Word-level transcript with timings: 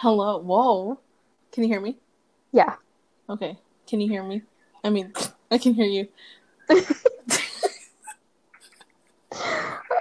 Hello. 0.00 0.38
Whoa. 0.38 0.98
Can 1.52 1.62
you 1.64 1.68
hear 1.68 1.80
me? 1.80 1.98
Yeah. 2.52 2.76
Okay. 3.28 3.58
Can 3.86 4.00
you 4.00 4.08
hear 4.08 4.22
me? 4.22 4.40
I 4.82 4.88
mean, 4.88 5.12
I 5.50 5.58
can 5.58 5.74
hear 5.74 5.84
you. 5.84 6.08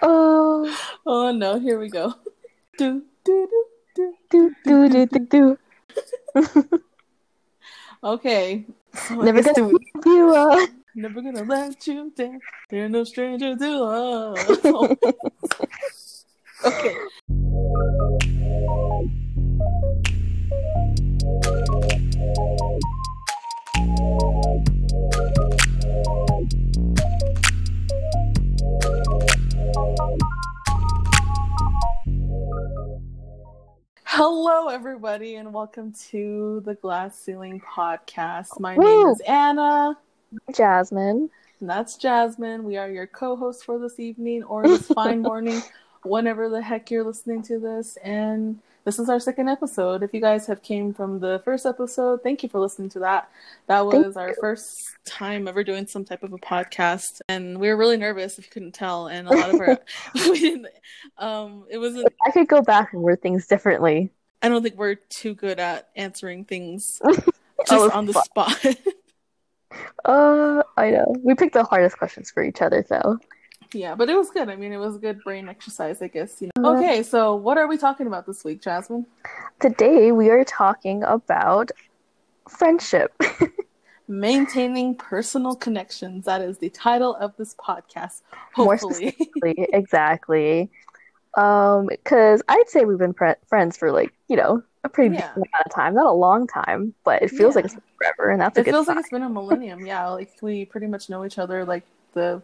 Oh, 0.02 0.78
Oh 1.06 1.32
no, 1.32 1.60
here 1.60 1.78
we 1.78 1.90
go. 1.90 2.14
Do, 2.78 3.04
do, 3.26 3.48
do, 3.94 4.14
do 4.32 4.56
do 4.64 4.88
do 4.90 5.06
do 5.06 5.06
do. 5.06 5.58
do. 6.36 6.80
Okay. 8.04 8.66
So 8.94 9.16
Never 9.22 9.44
gonna 9.44 9.54
do- 9.54 9.80
you 10.06 10.34
uh, 10.34 10.68
never 10.96 11.22
gonna 11.22 11.44
let 11.44 11.86
you 11.86 12.14
down. 12.16 12.40
You're 12.72 12.88
no 12.88 13.04
stranger 13.04 13.58
to 13.58 13.78
love. 13.78 14.38
okay. 16.64 16.96
Hello, 34.06 34.68
everybody, 34.70 35.36
and 35.36 35.54
welcome 35.54 35.94
to 36.10 36.62
the 36.66 36.76
Glass 36.76 37.20
Ceiling 37.20 37.60
Podcast. 37.60 38.60
My 38.62 38.78
name 38.78 39.08
is 39.08 39.20
Anna. 39.22 39.98
Jasmyn. 40.52 41.30
And 41.60 41.70
that's 41.70 41.98
Jasmyn. 41.98 42.64
We 42.64 42.78
are 42.78 42.90
your 42.90 43.08
co 43.08 43.36
hosts 43.36 43.64
for 43.64 43.78
this 43.78 44.00
evening 44.00 44.44
or 44.44 44.64
this 44.64 44.88
fine 44.88 45.22
morning, 45.24 45.62
whenever 46.04 46.48
the 46.48 46.62
heck 46.62 46.90
you're 46.92 47.04
listening 47.04 47.42
to 47.44 47.60
this. 47.60 47.98
And 47.98 48.60
this 48.86 49.00
is 49.00 49.10
our 49.10 49.20
second 49.20 49.50
episode. 49.50 50.04
If 50.04 50.14
you 50.14 50.22
guys 50.22 50.48
have 50.48 50.62
came 50.62 50.94
from 50.94 51.20
the 51.20 51.42
first 51.46 51.66
episode, 51.66 52.24
thank 52.24 52.44
you 52.44 52.50
for 52.50 52.60
listening 52.60 52.90
to 52.90 53.00
that. 53.00 53.30
That 53.68 53.82
Thank 53.90 54.06
was 54.06 54.18
our 54.18 54.34
first 54.36 54.96
time 55.06 55.48
ever 55.48 55.64
doing 55.64 55.88
some 55.88 56.06
type 56.06 56.24
of 56.24 56.34
a 56.34 56.38
podcast. 56.38 57.22
And 57.28 57.60
we 57.60 57.68
were 57.70 57.78
really 57.78 57.98
nervous 57.98 58.40
if 58.40 58.46
you 58.46 58.52
couldn't 58.52 58.74
tell. 58.74 59.08
And 59.08 59.28
a 59.28 59.32
lot 59.32 59.54
of 59.54 59.60
our 59.60 59.80
we 60.16 60.40
didn't 60.40 60.68
um 61.18 61.66
it 61.70 61.78
wasn't 61.78 62.08
I 62.26 62.32
could 62.32 62.48
go 62.48 62.62
back 62.62 62.94
and 62.94 63.02
word 63.02 63.22
things 63.22 63.48
differently. 63.48 64.12
I 64.42 64.50
don't 64.50 64.64
think 64.64 64.76
we're 64.78 64.96
too 64.96 65.34
good 65.36 65.60
at 65.60 65.90
answering 65.96 66.46
things 66.46 67.02
Oh, 67.70 67.86
just 67.86 67.96
on 67.96 68.06
the 68.06 68.14
fu- 68.14 68.22
spot. 68.22 68.66
Uh, 70.06 70.64
I 70.78 70.92
know. 70.92 71.14
We 71.24 71.36
picked 71.36 71.54
the 71.54 71.64
hardest 71.64 71.98
questions 71.98 72.32
for 72.32 72.44
each 72.44 72.62
other, 72.62 72.86
though. 72.88 73.20
Yeah, 73.74 73.94
but 73.96 74.10
it 74.10 74.16
was 74.16 74.32
good. 74.32 74.50
I 74.50 74.56
mean, 74.56 74.74
it 74.74 74.78
was 74.78 74.96
a 74.96 75.00
good 75.00 75.24
brain 75.24 75.48
exercise, 75.48 76.02
I 76.02 76.08
guess. 76.08 76.42
You 76.42 76.50
know. 76.58 76.76
Okay, 76.78 77.04
so 77.04 77.36
what 77.36 77.58
are 77.58 77.68
we 77.68 77.78
talking 77.78 78.08
about 78.08 78.26
this 78.26 78.44
week, 78.44 78.62
Jasmyn? 78.62 79.06
Today 79.60 80.12
we 80.12 80.30
are 80.30 80.44
talking 80.44 81.04
about 81.04 81.72
friendship. 82.48 83.14
Maintaining 84.08 84.96
personal 84.96 85.56
connections. 85.56 86.26
That 86.26 86.42
is 86.42 86.58
the 86.58 86.70
title 86.72 87.16
of 87.18 87.36
this 87.38 87.54
podcast. 87.56 88.22
More 88.58 88.76
Hopefully, 88.76 89.12
specifically, 89.12 89.68
exactly. 89.74 90.72
Um, 91.38 91.86
because 91.86 92.42
I'd 92.50 92.68
say 92.70 92.86
we've 92.86 92.98
been 92.98 93.14
fri 93.14 93.36
friends 93.48 93.78
for 93.78 93.92
like 93.92 94.12
you 94.30 94.36
know 94.36 94.64
a 94.84 94.90
pretty 94.90 95.14
Yeah. 95.14 95.22
decent 95.28 95.36
amount 95.38 95.66
of 95.68 95.72
time. 95.76 95.94
Not 95.94 96.08
a 96.08 96.12
long 96.12 96.48
time, 96.48 96.96
but 97.04 97.22
it 97.22 97.30
feels 97.30 97.56
like 97.56 97.66
Yeah. 97.66 97.68
it's 97.68 97.76
been 97.76 97.84
forever, 98.00 98.32
and 98.32 98.42
that's 98.42 98.58
a 98.58 98.62
it 98.62 98.66
feels 98.66 98.88
sign. 98.88 98.96
like 98.96 99.04
it's 99.04 99.12
been 99.12 99.22
a 99.22 99.30
millennium. 99.30 99.86
Yeah, 99.86 100.08
like 100.10 100.32
we 100.42 100.66
pretty 100.66 100.88
much 100.88 101.08
know 101.12 101.24
each 101.24 101.38
other 101.38 101.64
like 101.64 101.84
the 102.14 102.42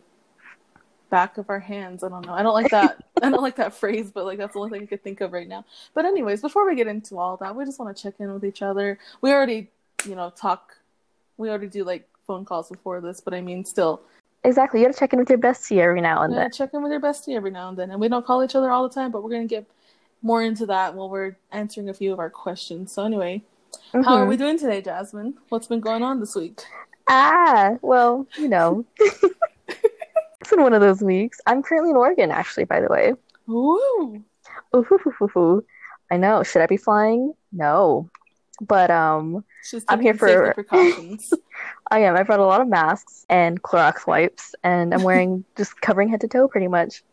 back 1.15 1.37
of 1.37 1.49
our 1.49 1.61
hands. 1.61 2.03
I 2.03 2.09
don't 2.09 2.25
know. 2.25 2.33
I 2.33 2.43
don't 2.43 2.53
like 2.53 2.71
that. 2.71 2.97
I 3.23 3.29
don't 3.29 3.41
like 3.41 3.55
that 3.55 3.73
phrase, 3.73 4.11
but 4.13 4.25
like 4.25 4.37
that's 4.37 4.51
the 4.53 4.59
only 4.59 4.71
thing 4.71 4.81
I 4.83 4.85
could 4.85 5.01
think 5.01 5.21
of 5.21 5.31
right 5.31 5.47
now. 5.47 5.63
But 5.93 6.03
anyways, 6.03 6.41
before 6.41 6.67
we 6.67 6.75
get 6.75 6.87
into 6.87 7.17
all 7.17 7.37
that, 7.37 7.55
we 7.55 7.63
just 7.63 7.79
want 7.79 7.95
to 7.95 8.03
check 8.03 8.15
in 8.19 8.33
with 8.33 8.43
each 8.43 8.61
other. 8.61 8.99
We 9.21 9.31
already, 9.31 9.69
you 10.05 10.15
know, 10.15 10.29
talk. 10.35 10.75
We 11.37 11.47
already 11.49 11.67
do 11.67 11.85
like 11.85 12.05
phone 12.27 12.43
calls 12.43 12.67
before 12.67 12.99
this, 12.99 13.21
but 13.21 13.33
I 13.33 13.39
mean, 13.39 13.63
still, 13.63 14.01
Exactly. 14.43 14.81
You 14.81 14.87
gotta 14.87 14.99
check 14.99 15.13
in 15.13 15.19
with 15.19 15.29
your 15.29 15.39
bestie 15.39 15.77
every 15.79 16.01
now 16.01 16.21
and 16.23 16.33
then. 16.35 16.51
check 16.51 16.71
in 16.73 16.83
with 16.83 16.91
your 16.91 17.01
bestie 17.01 17.35
every 17.37 17.49
now 17.51 17.69
and 17.69 17.77
then. 17.77 17.91
And 17.91 17.99
we 18.01 18.09
don't 18.09 18.25
call 18.25 18.43
each 18.43 18.55
other 18.55 18.69
all 18.69 18.83
the 18.87 18.93
time, 18.93 19.09
but 19.09 19.23
we're 19.23 19.29
going 19.31 19.47
to 19.47 19.55
get 19.55 19.65
more 20.21 20.43
into 20.43 20.65
that 20.67 20.93
while 20.95 21.09
we're 21.09 21.35
answering 21.51 21.87
a 21.89 21.93
few 21.93 22.11
of 22.13 22.19
our 22.19 22.29
questions. 22.29 22.91
So, 22.91 23.03
anyway, 23.05 23.41
how 23.93 24.15
are 24.17 24.25
Mhm. 24.25 24.29
we 24.29 24.37
doing 24.37 24.59
today, 24.59 24.81
Jasmyn? 24.81 25.33
What's 25.49 25.65
been 25.67 25.79
going 25.79 26.03
on 26.03 26.19
this 26.19 26.35
week? 26.35 26.61
Ah, 27.07 27.77
well, 27.81 28.27
you 28.37 28.47
know. 28.49 28.85
it's 30.45 30.51
been 30.51 30.61
one 30.61 30.73
of 30.73 30.81
those 30.81 31.01
weeks. 31.01 31.41
I'm 31.47 31.63
currently 31.63 31.89
in 31.89 31.95
Oregon, 31.95 32.29
actually, 32.29 32.65
by 32.65 32.79
the 32.79 32.87
way. 32.87 33.13
Ooh. 33.49 34.23
Ooh. 34.75 35.65
I 36.11 36.17
know. 36.17 36.43
Should 36.43 36.61
I 36.61 36.67
be 36.67 36.77
flying? 36.77 37.33
No. 37.51 38.11
But 38.61 38.91
um, 38.91 39.43
I'm 39.87 39.99
here 40.01 40.13
for- 40.13 40.53
precautions. 40.53 41.33
I 41.91 41.99
am. 41.99 42.15
I 42.15 42.21
brought 42.21 42.39
a 42.39 42.45
lot 42.45 42.61
of 42.61 42.67
masks 42.67 43.25
and 43.27 43.59
Clorox 43.63 44.05
wipes, 44.05 44.53
and 44.63 44.93
I'm 44.93 45.01
wearing 45.01 45.45
just 45.57 45.81
covering 45.81 46.09
head 46.09 46.21
to 46.21 46.27
toe 46.27 46.47
pretty 46.47 46.67
much. 46.67 47.03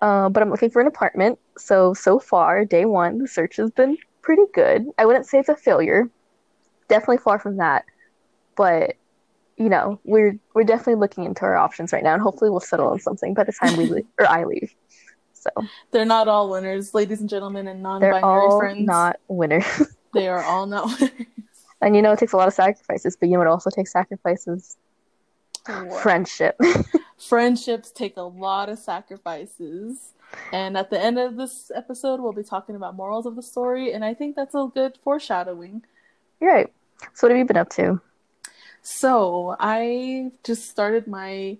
Uh, 0.00 0.30
but 0.30 0.42
I'm 0.42 0.50
looking 0.50 0.70
for 0.70 0.80
an 0.80 0.86
apartment. 0.88 1.38
So 1.58 1.92
so 1.92 2.18
far, 2.18 2.64
day 2.64 2.86
one, 2.86 3.18
the 3.18 3.28
search 3.28 3.56
has 3.56 3.70
been 3.70 3.98
pretty 4.22 4.44
good. 4.54 4.86
I 4.96 5.04
wouldn't 5.04 5.26
say 5.26 5.38
it's 5.38 5.50
a 5.50 5.54
failure. 5.54 6.08
Definitely 6.88 7.18
far 7.18 7.38
from 7.38 7.58
that. 7.58 7.84
But 8.56 8.96
you 9.60 9.68
know, 9.68 10.00
we're 10.04 10.38
we're 10.54 10.64
definitely 10.64 10.94
looking 10.94 11.24
into 11.24 11.42
our 11.42 11.56
options 11.56 11.92
right 11.92 12.02
now, 12.02 12.14
and 12.14 12.22
hopefully 12.22 12.50
we'll 12.50 12.60
settle 12.60 12.88
on 12.88 12.98
something 12.98 13.34
by 13.34 13.44
the 13.44 13.52
time 13.52 13.76
we 13.76 13.84
leave 13.84 14.06
or 14.18 14.26
I 14.26 14.44
leave. 14.44 14.74
So 15.34 15.50
They're 15.90 16.06
not 16.06 16.28
all 16.28 16.48
winners, 16.50 16.94
ladies 16.94 17.20
and 17.20 17.28
gentlemen, 17.28 17.68
and 17.68 17.82
non-binary 17.82 18.20
they're 18.22 18.24
all 18.24 18.58
friends. 18.58 18.86
not 18.86 19.20
winners. 19.28 19.64
They 20.12 20.26
are 20.26 20.42
all 20.42 20.66
not 20.66 20.86
winners. 20.98 21.26
and 21.80 21.94
you 21.94 22.02
know, 22.02 22.12
it 22.12 22.18
takes 22.18 22.32
a 22.32 22.36
lot 22.36 22.48
of 22.48 22.54
sacrifices, 22.54 23.16
but 23.16 23.28
you 23.28 23.36
know, 23.36 23.42
it 23.42 23.46
also 23.46 23.70
takes 23.70 23.92
sacrifices. 23.92 24.76
Friendship. 26.02 26.58
Friendships 27.18 27.92
take 27.92 28.16
a 28.16 28.22
lot 28.22 28.68
of 28.68 28.78
sacrifices. 28.78 30.14
And 30.52 30.76
at 30.76 30.90
the 30.90 31.00
end 31.00 31.18
of 31.18 31.36
this 31.36 31.70
episode, 31.74 32.20
we'll 32.20 32.32
be 32.32 32.42
talking 32.42 32.74
about 32.74 32.96
morals 32.96 33.26
of 33.26 33.36
the 33.36 33.42
story. 33.42 33.92
And 33.92 34.04
I 34.04 34.14
think 34.14 34.34
that's 34.34 34.54
a 34.54 34.68
good 34.72 34.98
foreshadowing. 35.04 35.82
You're 36.40 36.52
right. 36.52 36.72
So 37.14 37.26
what 37.26 37.30
have 37.32 37.38
you 37.38 37.44
been 37.44 37.56
up 37.56 37.70
to? 37.70 38.00
So 38.82 39.56
I 39.58 40.32
just 40.44 40.70
started 40.70 41.06
my 41.06 41.58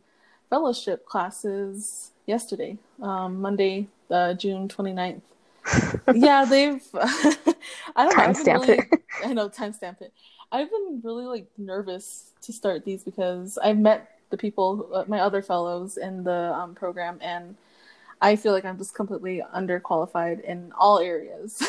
fellowship 0.48 1.06
classes 1.06 2.12
yesterday, 2.26 2.78
um, 3.02 3.40
Monday, 3.40 3.88
uh, 4.10 4.34
June 4.34 4.68
29th. 4.68 5.20
yeah, 6.14 6.44
they've. 6.44 6.82
I 6.94 8.04
don't 8.04 8.16
know. 8.16 8.24
I've 8.24 8.36
Timestamp 8.36 8.66
really, 8.66 8.78
it. 8.78 9.02
I 9.24 9.32
know, 9.32 9.48
timestamp 9.48 10.00
it. 10.00 10.12
I've 10.50 10.70
been 10.70 11.00
really 11.04 11.26
like 11.26 11.46
nervous 11.58 12.32
to 12.42 12.52
start 12.52 12.84
these 12.84 13.04
because 13.04 13.58
I've 13.58 13.78
met 13.78 14.18
the 14.30 14.36
people, 14.36 14.88
uh, 14.92 15.04
my 15.06 15.20
other 15.20 15.42
fellows 15.42 15.96
in 15.96 16.24
the 16.24 16.52
um, 16.54 16.74
program, 16.74 17.18
and 17.20 17.56
I 18.20 18.36
feel 18.36 18.52
like 18.52 18.64
I'm 18.64 18.78
just 18.78 18.94
completely 18.94 19.42
underqualified 19.54 20.42
in 20.42 20.72
all 20.78 20.98
areas. 20.98 21.62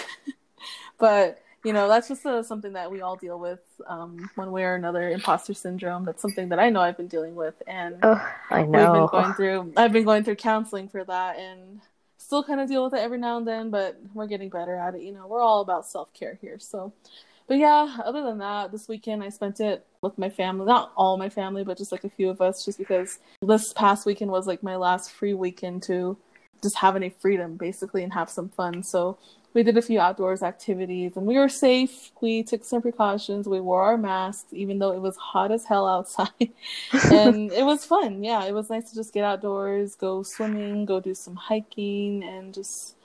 but 0.98 1.40
you 1.64 1.74
know, 1.74 1.88
that's 1.88 2.08
just 2.08 2.26
uh, 2.26 2.42
something 2.42 2.74
that 2.74 2.92
we 2.92 3.02
all 3.02 3.16
deal 3.16 3.40
with 3.40 3.60
um, 3.88 4.30
one 4.36 4.52
way 4.52 4.64
or 4.64 4.76
another. 4.76 5.10
Imposter 5.12 5.54
syndrome. 5.54 6.06
That's 6.06 6.22
something 6.22 6.50
that 6.50 6.60
I 6.60 6.70
know 6.70 6.82
I've 6.82 6.98
been 6.98 7.08
dealing 7.08 7.36
with, 7.36 7.56
and 7.68 7.98
Oh, 8.02 8.28
I 8.50 8.64
we've 8.64 8.72
been 8.72 9.08
going 9.08 9.34
through. 9.34 9.74
I've 9.78 9.92
been 9.92 10.04
going 10.04 10.24
through 10.24 10.36
counseling 10.38 10.88
for 10.88 11.04
that, 11.04 11.38
and 11.38 11.82
still 12.18 12.44
kind 12.44 12.60
of 12.60 12.68
deal 12.68 12.84
with 12.84 12.94
it 12.94 13.00
every 13.00 13.20
now 13.20 13.38
and 13.38 13.48
then. 13.48 13.70
But 13.70 14.00
we're 14.14 14.28
getting 14.28 14.50
better 14.50 14.76
at 14.76 14.96
it. 14.96 15.02
You 15.02 15.12
know, 15.12 15.28
we're 15.28 15.42
all 15.42 15.62
about 15.62 15.86
self 15.86 16.14
care 16.14 16.38
here. 16.42 16.58
So, 16.58 16.94
but 17.48 17.58
yeah. 17.58 17.98
Other 18.04 18.24
than 18.24 18.40
that, 18.40 18.72
this 18.72 18.88
weekend 18.88 19.24
I 19.24 19.30
spent 19.30 19.60
it 19.60 19.86
with 20.02 20.18
my 20.18 20.30
family. 20.30 20.66
Not 20.66 20.92
all 20.96 21.18
my 21.18 21.30
family, 21.30 21.64
but 21.64 21.78
just 21.78 21.92
like 21.92 22.04
a 22.04 22.10
few 22.10 22.30
of 22.30 22.42
us. 22.42 22.66
Just 22.66 22.80
because 22.80 23.20
this 23.42 23.72
past 23.74 24.06
weekend 24.08 24.32
was 24.32 24.48
like 24.48 24.64
my 24.64 24.78
last 24.78 25.12
free 25.12 25.36
weekend 25.36 25.84
to 25.84 26.18
just 26.64 26.78
have 26.78 26.96
any 26.96 27.10
freedom, 27.10 27.56
basically, 27.56 28.04
and 28.04 28.14
have 28.14 28.32
some 28.32 28.50
fun. 28.50 28.82
So. 28.82 29.20
We 29.54 29.64
did 29.64 29.78
a 29.78 29.82
few 29.82 30.00
outdoors 30.00 30.44
activities 30.44 31.18
and 31.18 31.26
we 31.26 31.38
were 31.38 31.50
safe. 31.50 32.12
We 32.22 32.44
took 32.44 32.64
some 32.64 32.82
precautions. 32.82 33.48
We 33.50 33.60
wore 33.60 33.84
our 33.84 33.98
masks, 33.98 34.54
even 34.54 34.80
though 34.80 34.94
it 34.94 35.02
was 35.02 35.18
hot 35.18 35.52
as 35.52 35.66
hell 35.66 35.88
outside 35.88 36.52
and 37.10 37.52
it 37.52 37.66
was 37.66 37.86
fun. 37.86 38.24
Yeah, 38.24 38.46
it 38.46 38.54
was 38.54 38.70
nice 38.70 38.90
to 38.90 38.96
just 38.96 39.14
get 39.14 39.26
outdoors, 39.26 39.96
go 39.96 40.24
swimming, 40.24 40.86
go 40.86 41.00
do 41.00 41.14
some 41.14 41.36
hiking, 41.36 42.24
and 42.24 42.54
just 42.54 42.96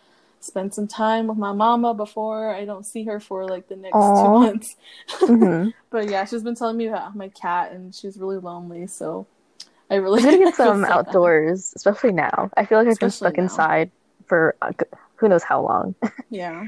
spend 0.41 0.73
some 0.75 0.87
time 0.87 1.27
with 1.27 1.39
my 1.39 1.53
mama 1.53 1.95
before 1.95 2.55
I 2.55 2.65
don't 2.65 2.87
see 2.87 3.05
her 3.05 3.19
for 3.21 3.47
like 3.47 3.69
the 3.69 3.77
next 3.77 4.17
Aw. 4.21 4.23
two 4.23 4.31
months. 4.31 4.77
hmm 5.27 5.71
But 5.91 6.09
yeah, 6.09 6.25
she's 6.25 6.43
been 6.43 6.55
telling 6.57 6.77
me 6.77 6.87
about 6.89 7.17
my 7.17 7.29
cat, 7.29 7.73
and 7.73 7.95
she's 7.95 8.19
really 8.19 8.39
lonely. 8.39 8.87
So 8.87 9.27
I 9.91 9.97
really 9.97 10.23
I'm 10.23 10.25
gonna 10.25 10.39
get 10.39 10.55
some 10.55 10.85
outdoors, 10.85 11.73
especially 11.77 12.13
now. 12.13 12.51
I 12.57 12.65
feel 12.65 12.79
like 12.79 12.89
I've 12.89 12.99
been 12.99 13.11
stuck 13.11 13.39
now. 13.39 13.39
inside 13.39 13.93
for 14.27 14.57
g- 14.79 14.87
who 15.17 15.29
knows 15.29 15.43
how 15.43 15.63
long. 15.63 15.95
Yeah, 16.31 16.67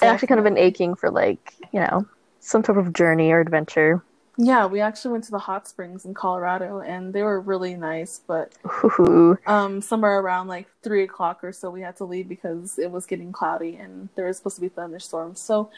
I've 0.00 0.08
actually 0.08 0.28
kind 0.28 0.38
of 0.40 0.44
been 0.44 0.58
aching 0.58 0.94
for 0.94 1.10
like, 1.10 1.54
you 1.72 1.80
know, 1.80 2.06
some 2.40 2.62
type 2.62 2.76
of 2.76 2.92
journey 2.92 3.30
or 3.32 3.40
adventure. 3.40 4.02
Yeah, 4.36 4.66
we 4.66 4.80
actually 4.80 5.12
went 5.12 5.24
to 5.24 5.30
the 5.32 5.38
hot 5.38 5.68
springs 5.68 6.04
in 6.04 6.14
Colorado, 6.14 6.80
and 6.80 7.12
they 7.12 7.22
were 7.22 7.40
really 7.40 7.74
nice. 7.74 8.20
But 8.26 8.54
Ooh. 8.98 9.38
um, 9.46 9.80
somewhere 9.82 10.20
around 10.20 10.48
like 10.48 10.68
three 10.82 11.04
o'clock 11.04 11.44
or 11.44 11.52
so, 11.52 11.70
we 11.70 11.82
had 11.82 11.96
to 11.96 12.04
leave 12.04 12.28
because 12.28 12.78
it 12.78 12.90
was 12.90 13.06
getting 13.06 13.32
cloudy 13.32 13.76
and 13.76 14.08
there 14.16 14.26
was 14.26 14.38
supposed 14.38 14.56
to 14.56 14.62
be 14.62 14.68
thunderstorms. 14.68 15.40
So, 15.40 15.70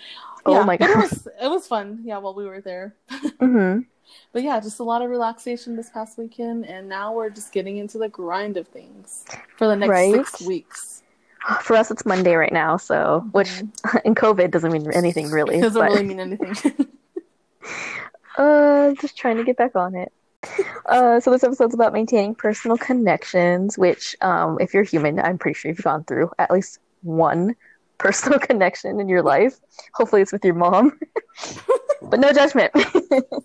Oh 0.46 0.62
my 0.62 0.78
but 0.78 0.90
it 0.90 0.96
was 0.98 1.28
it 1.42 1.48
was 1.48 1.66
fun. 1.66 2.02
Yeah, 2.04 2.18
while 2.18 2.34
we 2.34 2.46
were 2.46 2.60
there. 2.60 2.96
hmm 3.40 3.84
But 4.32 4.42
yeah, 4.42 4.60
just 4.60 4.80
a 4.80 4.84
lot 4.84 5.02
of 5.02 5.10
relaxation 5.10 5.76
this 5.76 5.90
past 5.90 6.18
weekend, 6.18 6.66
and 6.66 6.88
now 6.88 7.12
we're 7.14 7.30
just 7.30 7.52
getting 7.52 7.76
into 7.78 7.98
the 7.98 8.08
grind 8.08 8.56
of 8.56 8.68
things 8.68 9.24
for 9.56 9.66
the 9.66 9.76
next 9.76 9.90
Right. 9.90 10.10
six 10.10 10.40
weeks. 10.40 10.91
For 11.62 11.74
us, 11.76 11.90
it's 11.90 12.06
Monday 12.06 12.34
right 12.34 12.52
now, 12.52 12.76
so 12.76 13.24
which 13.32 13.60
in 14.04 14.14
COVID 14.14 14.50
doesn't 14.50 14.72
mean 14.72 14.90
anything 14.92 15.30
really. 15.30 15.58
It 15.58 15.62
doesn't 15.62 15.80
but- 15.80 15.90
really 15.90 16.04
mean 16.04 16.20
anything. 16.20 16.88
Uh, 18.38 18.94
just 18.94 19.16
trying 19.16 19.36
to 19.36 19.44
get 19.44 19.56
back 19.58 19.76
on 19.76 19.94
it. 19.94 20.10
Uh, 20.86 21.20
so 21.20 21.30
this 21.30 21.44
episode's 21.44 21.74
about 21.74 21.92
maintaining 21.92 22.34
personal 22.34 22.78
connections, 22.78 23.76
which, 23.76 24.16
um, 24.22 24.56
if 24.58 24.72
you're 24.72 24.82
human, 24.82 25.20
I'm 25.20 25.36
pretty 25.38 25.54
sure 25.54 25.70
you've 25.70 25.82
gone 25.82 26.04
through 26.04 26.30
at 26.38 26.50
least 26.50 26.78
one 27.02 27.54
personal 27.98 28.38
connection 28.38 28.98
in 29.00 29.08
your 29.08 29.22
life. 29.22 29.60
Hopefully, 29.94 30.22
it's 30.22 30.32
with 30.32 30.44
your 30.44 30.54
mom, 30.54 30.98
but 32.02 32.18
no 32.20 32.32
judgment. 32.32 32.72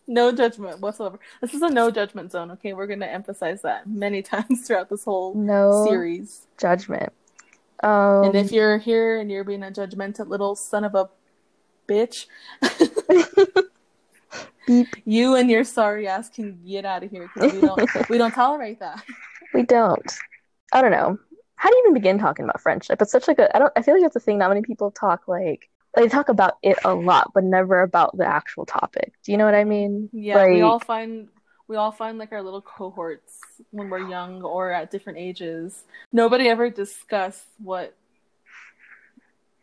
no 0.08 0.32
judgment 0.32 0.80
whatsoever. 0.80 1.20
This 1.42 1.54
is 1.54 1.62
a 1.62 1.70
no 1.70 1.92
judgment 1.92 2.32
zone. 2.32 2.52
Okay, 2.52 2.72
we're 2.74 2.88
going 2.88 3.02
to 3.02 3.12
emphasize 3.12 3.62
that 3.64 3.88
many 3.88 4.22
times 4.22 4.66
throughout 4.66 4.90
this 4.90 5.04
whole 5.04 5.34
no 5.36 5.86
series. 5.86 6.48
judgment. 6.58 7.12
Um, 7.84 8.24
And 8.26 8.36
if 8.36 8.52
you're 8.52 8.78
here 8.78 9.20
and 9.20 9.30
you're 9.30 9.44
being 9.44 9.64
a 9.64 9.72
judgmental 9.72 10.28
little 10.28 10.56
son 10.56 10.84
of 10.84 10.96
a 10.96 11.10
bitch, 11.88 12.26
beep, 14.68 14.88
you 15.06 15.36
and 15.36 15.50
your 15.50 15.64
sorry 15.64 16.08
ass 16.08 16.30
can 16.30 16.60
get 16.66 16.86
out 16.86 17.04
of 17.04 17.12
here 17.12 17.30
because 17.34 17.54
we 17.54 17.62
don't 17.62 18.10
we 18.10 18.18
don't 18.18 18.32
tolerate 18.44 18.80
that. 18.80 19.04
we 19.54 19.64
don't. 19.64 20.12
I 20.74 20.82
don't 20.82 20.92
know. 20.92 21.18
How 21.56 21.70
do 21.70 21.76
you 21.76 21.84
even 21.86 21.94
begin 21.94 22.20
talking 22.20 22.46
about 22.46 22.62
friendship? 22.62 23.02
It's 23.02 23.12
such 23.12 23.28
like 23.28 23.40
a. 23.40 23.56
I 23.56 23.60
don't. 23.60 23.74
I 23.76 23.82
feel 23.82 23.96
like 23.96 24.04
it's 24.04 24.16
a 24.16 24.20
thing. 24.20 24.38
Not 24.38 24.50
many 24.50 24.62
people 24.62 24.92
talk 24.92 25.28
like 25.28 25.70
they 25.96 26.08
talk 26.08 26.30
about 26.30 26.58
it 26.62 26.78
a 26.86 26.94
lot, 26.94 27.32
but 27.34 27.44
never 27.44 27.82
about 27.82 28.16
the 28.18 28.26
actual 28.26 28.66
topic. 28.66 29.14
Do 29.24 29.32
you 29.32 29.38
know 29.38 29.46
what 29.46 29.56
I 29.56 29.64
mean? 29.64 30.10
Yeah, 30.14 30.46
we 30.48 30.62
all 30.62 30.80
find 30.80 31.30
we 31.68 31.76
all 31.76 31.92
find 31.92 32.18
like 32.18 32.32
our 32.32 32.42
little 32.42 32.62
cohorts 32.62 33.40
when 33.72 33.90
we're 33.90 34.08
young 34.08 34.42
or 34.42 34.72
at 34.72 34.90
different 34.90 35.20
ages. 35.20 35.84
Nobody 36.14 36.48
ever 36.48 36.70
discuss 36.70 37.44
what 37.62 37.94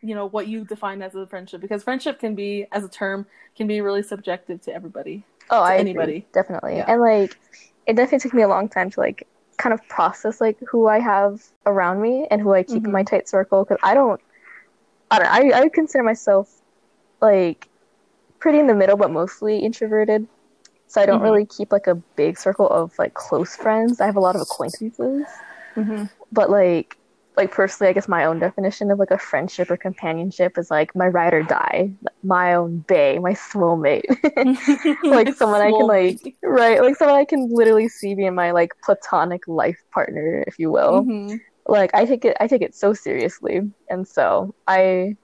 you 0.01 0.13
know 0.13 0.27
what 0.27 0.47
you 0.47 0.63
define 0.63 1.01
as 1.01 1.15
a 1.15 1.25
friendship 1.25 1.61
because 1.61 1.81
friendship 1.83 2.19
can 2.19 2.35
be 2.35 2.67
as 2.71 2.83
a 2.83 2.89
term 2.89 3.25
can 3.57 3.65
be 3.65 3.81
really 3.81 4.03
subjective 4.03 4.61
to 4.61 4.73
everybody. 4.73 5.23
Oh, 5.49 5.61
I 5.61 5.75
agree, 5.75 5.89
anybody. 5.91 6.25
definitely. 6.33 6.77
Yeah. 6.77 6.85
And 6.87 7.01
like, 7.01 7.39
it 7.87 7.95
definitely 7.95 8.19
took 8.19 8.33
me 8.33 8.43
a 8.43 8.47
long 8.47 8.67
time 8.69 8.89
to 8.91 8.99
like 8.99 9.27
kind 9.57 9.73
of 9.73 9.87
process 9.87 10.41
like 10.41 10.59
who 10.67 10.87
I 10.87 10.99
have 10.99 11.41
around 11.65 12.01
me 12.01 12.27
and 12.29 12.41
who 12.41 12.53
I 12.53 12.61
keep 12.63 12.83
in 12.83 12.89
Mhm. 12.89 12.93
my 12.93 13.03
tight 13.03 13.27
circle 13.29 13.63
because 13.63 13.79
I 13.81 13.93
don't, 13.93 14.19
I 15.09 15.19
don't, 15.19 15.27
I 15.27 15.57
I 15.57 15.61
would 15.61 15.73
consider 15.73 16.03
myself 16.03 16.61
like 17.21 17.69
pretty 18.39 18.59
in 18.59 18.67
the 18.67 18.75
middle, 18.75 18.97
but 18.97 19.11
mostly 19.11 19.59
introverted. 19.59 20.27
So 20.87 21.01
I 21.01 21.05
don't 21.05 21.21
Mhm. 21.21 21.21
really 21.21 21.45
keep 21.47 21.71
like 21.71 21.87
a 21.87 21.95
big 22.15 22.37
circle 22.37 22.69
of 22.69 22.93
like 22.99 23.13
close 23.13 23.55
friends. 23.55 24.01
I 24.01 24.05
have 24.05 24.15
a 24.17 24.21
lot 24.21 24.35
of 24.35 24.41
acquaintances, 24.41 25.43
Mm-hmm. 25.77 26.05
but 26.31 26.49
like. 26.49 26.95
Like 27.37 27.51
personally, 27.51 27.89
I 27.89 27.93
guess 27.93 28.07
my 28.07 28.23
own 28.23 28.39
definition 28.39 28.91
of 28.91 28.97
like 28.97 29.11
a 29.11 29.17
friendship 29.17 29.69
or 29.69 29.75
companionship 29.75 30.57
is 30.57 30.71
like 30.71 30.95
my 30.95 31.07
ride 31.07 31.33
or 31.33 31.43
die, 31.43 31.91
my 32.23 32.53
own 32.53 32.85
bay, 32.87 33.19
my 33.19 33.33
soulmate. 33.33 34.03
like 35.09 35.33
someone 35.33 35.61
I 35.61 35.73
can 35.73 35.87
like 35.87 36.19
right 36.43 36.81
like 36.81 36.95
someone 36.95 37.17
I 37.17 37.25
can 37.25 37.49
literally 37.51 37.89
see 37.89 38.15
being 38.15 38.35
my 38.35 38.51
like 38.51 38.71
platonic 38.83 39.41
life 39.47 39.77
partner 39.93 40.43
if 40.47 40.59
you 40.59 40.71
will 40.71 41.07
Mhm. 41.07 41.41
like 41.67 41.93
I 41.93 42.05
take 42.05 42.25
it 42.25 42.37
I 42.39 42.47
take 42.47 42.61
it 42.61 42.75
so 42.75 42.93
seriously 42.93 43.61
and 43.89 44.07
so 44.07 44.55
I 44.67 45.15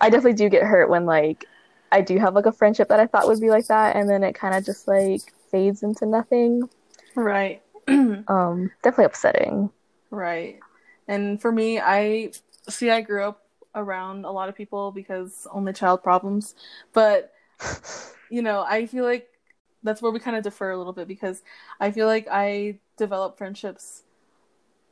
I 0.00 0.10
definitely 0.10 0.34
do 0.34 0.48
get 0.50 0.64
hurt 0.64 0.90
when 0.90 1.06
like 1.06 1.44
I 1.94 2.00
do 2.02 2.18
have 2.18 2.34
like 2.34 2.46
a 2.46 2.52
friendship 2.52 2.88
that 2.88 3.00
I 3.00 3.06
thought 3.06 3.26
would 3.28 3.40
be 3.40 3.50
like 3.50 3.68
that 3.68 3.96
and 3.96 4.08
then 4.08 4.22
it 4.22 4.34
kind 4.34 4.54
of 4.54 4.64
just 4.64 4.86
like 4.86 5.22
fades 5.50 5.82
into 5.82 6.06
nothing 6.06 6.68
Right. 7.14 7.62
um 7.88 8.70
definitely 8.82 9.04
upsetting 9.06 9.70
Right. 10.14 10.60
And 11.08 11.40
for 11.40 11.50
me, 11.50 11.80
I 11.80 12.32
see 12.68 12.90
I 12.90 13.00
grew 13.00 13.24
up 13.24 13.42
around 13.74 14.24
a 14.24 14.30
lot 14.30 14.48
of 14.48 14.54
people 14.54 14.92
because 14.92 15.46
only 15.52 15.72
child 15.72 16.02
problems. 16.02 16.54
But, 16.92 17.32
you 18.30 18.40
know, 18.42 18.64
I 18.66 18.86
feel 18.86 19.04
like 19.04 19.28
that's 19.82 20.00
where 20.00 20.12
we 20.12 20.20
kind 20.20 20.36
of 20.36 20.44
differ 20.44 20.70
a 20.70 20.78
little 20.78 20.92
bit 20.92 21.08
because 21.08 21.42
I 21.80 21.90
feel 21.90 22.06
like 22.06 22.28
I 22.30 22.78
develop 22.96 23.36
friendships 23.36 24.03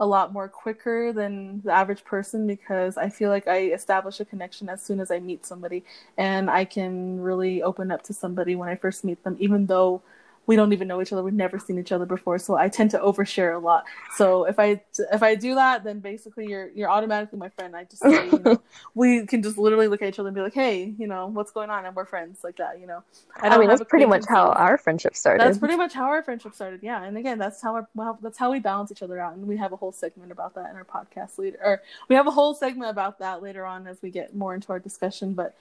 a 0.00 0.06
lot 0.06 0.32
more 0.32 0.48
quicker 0.48 1.12
than 1.12 1.60
the 1.62 1.72
average 1.72 2.04
person 2.04 2.46
because 2.46 2.96
I 2.96 3.08
feel 3.08 3.30
like 3.30 3.46
I 3.46 3.66
establish 3.70 4.20
a 4.20 4.24
connection 4.24 4.68
as 4.68 4.82
soon 4.82 5.00
as 5.00 5.10
I 5.10 5.20
meet 5.20 5.46
somebody 5.46 5.84
and 6.16 6.50
I 6.50 6.64
can 6.64 7.20
really 7.20 7.62
open 7.62 7.90
up 7.92 8.02
to 8.04 8.12
somebody 8.12 8.56
when 8.56 8.68
I 8.68 8.76
first 8.76 9.04
meet 9.04 9.22
them 9.22 9.36
even 9.38 9.66
though 9.66 10.02
we 10.46 10.56
don't 10.56 10.72
even 10.72 10.88
know 10.88 11.00
each 11.00 11.12
other. 11.12 11.22
We've 11.22 11.34
never 11.34 11.58
seen 11.58 11.78
each 11.78 11.92
other 11.92 12.06
before. 12.06 12.38
So 12.38 12.56
I 12.56 12.68
tend 12.68 12.90
to 12.92 12.98
overshare 12.98 13.54
a 13.56 13.58
lot. 13.58 13.84
So 14.16 14.44
if 14.44 14.58
I 14.58 14.82
if 15.12 15.22
I 15.22 15.34
do 15.34 15.54
that 15.54 15.84
then 15.84 16.00
basically 16.00 16.48
you're 16.48 16.70
you're 16.70 16.90
automatically 16.90 17.38
my 17.38 17.48
friend. 17.50 17.76
I 17.76 17.84
just 17.84 18.04
you 18.04 18.42
know 18.44 18.62
we 18.94 19.26
can 19.26 19.42
just 19.42 19.58
literally 19.58 19.88
look 19.88 20.02
at 20.02 20.08
each 20.08 20.18
other 20.18 20.28
and 20.28 20.34
be 20.34 20.42
like 20.42 20.54
hey 20.54 20.94
you 20.98 21.06
know 21.06 21.26
what's 21.26 21.52
going 21.52 21.70
on? 21.70 21.86
And 21.86 21.94
we're 21.94 22.06
friends 22.06 22.40
like 22.42 22.56
that 22.56 22.80
you 22.80 22.86
know. 22.86 23.02
I, 23.36 23.48
don't 23.48 23.60
mean 23.60 23.68
that's 23.68 23.82
pretty 23.84 24.06
much 24.06 24.24
how 24.28 24.50
our 24.52 24.78
friendship 24.78 25.16
started. 25.16 25.40
That's 25.40 25.58
pretty 25.58 25.76
much 25.76 25.92
how 25.92 26.04
our 26.04 26.22
friendship 26.22 26.54
started, 26.54 26.80
yeah. 26.82 27.02
And 27.04 27.16
again, 27.16 27.38
that's 27.38 27.62
how 27.62 27.74
our 27.74 27.88
well, 27.94 28.18
that's 28.22 28.38
how 28.38 28.50
we 28.50 28.60
balance 28.60 28.90
each 28.90 29.02
other 29.02 29.18
out, 29.18 29.34
and 29.34 29.46
we 29.46 29.56
have 29.56 29.72
a 29.72 29.76
whole 29.76 29.92
segment 29.92 30.32
about 30.32 30.54
that 30.54 30.70
in 30.70 30.76
our 30.76 30.84
podcast 30.84 31.38
later. 31.38 31.58
Or 31.62 31.82
we 32.08 32.16
have 32.16 32.26
a 32.26 32.30
whole 32.30 32.54
segment 32.54 32.90
about 32.90 33.18
that 33.20 33.42
later 33.42 33.64
on 33.64 33.86
as 33.86 34.00
we 34.02 34.10
get 34.10 34.34
more 34.34 34.54
into 34.54 34.70
our 34.70 34.78
discussion. 34.78 35.34
But 35.34 35.54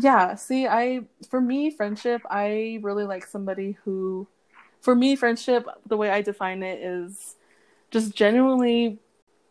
yeah, 0.00 0.34
see, 0.34 0.66
I 0.66 1.04
for 1.28 1.40
me, 1.40 1.70
friendship, 1.70 2.22
I 2.28 2.80
really 2.82 3.04
like 3.04 3.26
somebody 3.26 3.76
who, 3.84 4.26
for 4.84 4.94
me, 4.94 5.16
friendship, 5.16 5.66
the 5.86 5.96
way 5.96 6.10
I 6.10 6.22
define 6.22 6.62
it 6.62 6.80
is 6.82 7.36
just 7.90 8.14
genuinely 8.14 8.98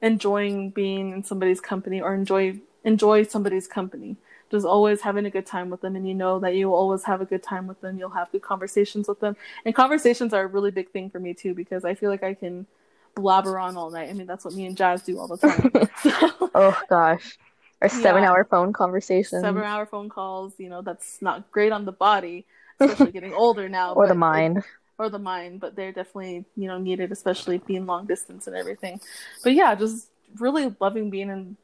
enjoying 0.02 0.70
being 0.72 1.12
in 1.12 1.24
somebody's 1.24 1.62
company 1.62 2.02
or 2.02 2.14
enjoy 2.14 2.60
enjoy 2.84 3.24
somebody's 3.24 3.68
company. 3.68 4.18
Just 4.52 4.66
always 4.66 5.02
having 5.02 5.26
a 5.26 5.32
good 5.32 5.46
time 5.48 5.70
with 5.72 5.82
them 5.82 5.96
and 5.96 6.08
you 6.08 6.14
know 6.14 6.40
that 6.40 6.56
you 6.56 6.70
will 6.70 6.76
always 6.76 7.04
have 7.06 7.22
a 7.22 7.26
good 7.26 7.42
time 7.42 7.66
with 7.68 7.82
them. 7.82 7.98
You'll 7.98 8.12
have 8.12 8.32
good 8.32 8.44
conversations 8.44 9.08
with 9.08 9.20
them. 9.22 9.36
And 9.66 9.74
conversations 9.74 10.34
are 10.34 10.44
a 10.44 10.48
really 10.48 10.72
big 10.72 10.92
thing 10.92 11.10
for 11.10 11.20
me 11.20 11.34
too 11.34 11.54
because 11.56 11.86
i 11.86 11.96
feel 11.96 12.10
like 12.12 12.24
i 12.24 12.34
can 12.36 12.68
blabber 13.16 13.58
on 13.58 13.78
all 13.78 13.90
night. 13.92 14.10
I 14.10 14.14
mean 14.14 14.28
that's 14.28 14.46
what 14.46 14.54
me 14.54 14.66
and 14.66 14.78
jazz 14.78 15.02
do 15.04 15.20
all 15.20 15.28
the 15.28 15.38
time. 15.38 15.72
So, 16.04 16.52
oh 16.56 16.78
gosh. 16.90 17.38
Our 17.82 17.88
Yeah. 17.90 18.02
seven 18.02 18.24
hour 18.24 18.46
phone 18.46 18.74
conversation 18.74 19.42
seven 19.42 19.64
hour 19.64 19.86
phone 19.86 20.10
calls 20.10 20.54
you 20.60 20.70
know 20.70 20.82
that's 20.82 21.22
not 21.22 21.52
great 21.52 21.72
on 21.72 21.86
the 21.86 21.92
body 21.92 22.46
especially 22.80 23.12
getting 23.12 23.34
older 23.34 23.70
now 23.70 23.94
or 23.94 24.08
the 24.08 24.16
mind 24.16 24.64
or 24.98 25.10
the 25.10 25.20
mind, 25.20 25.60
but 25.60 25.76
they're 25.76 25.92
definitely 25.92 26.46
you 26.56 26.68
know 26.68 26.78
needed, 26.78 27.12
especially 27.12 27.58
being 27.60 27.86
long 27.86 28.06
distance 28.06 28.48
and 28.48 28.56
everything. 28.56 29.00
But 29.44 29.54
yeah, 29.54 29.76
just 29.76 30.08
really 30.40 30.76
loving 30.80 31.10
being 31.10 31.30
in 31.30 31.58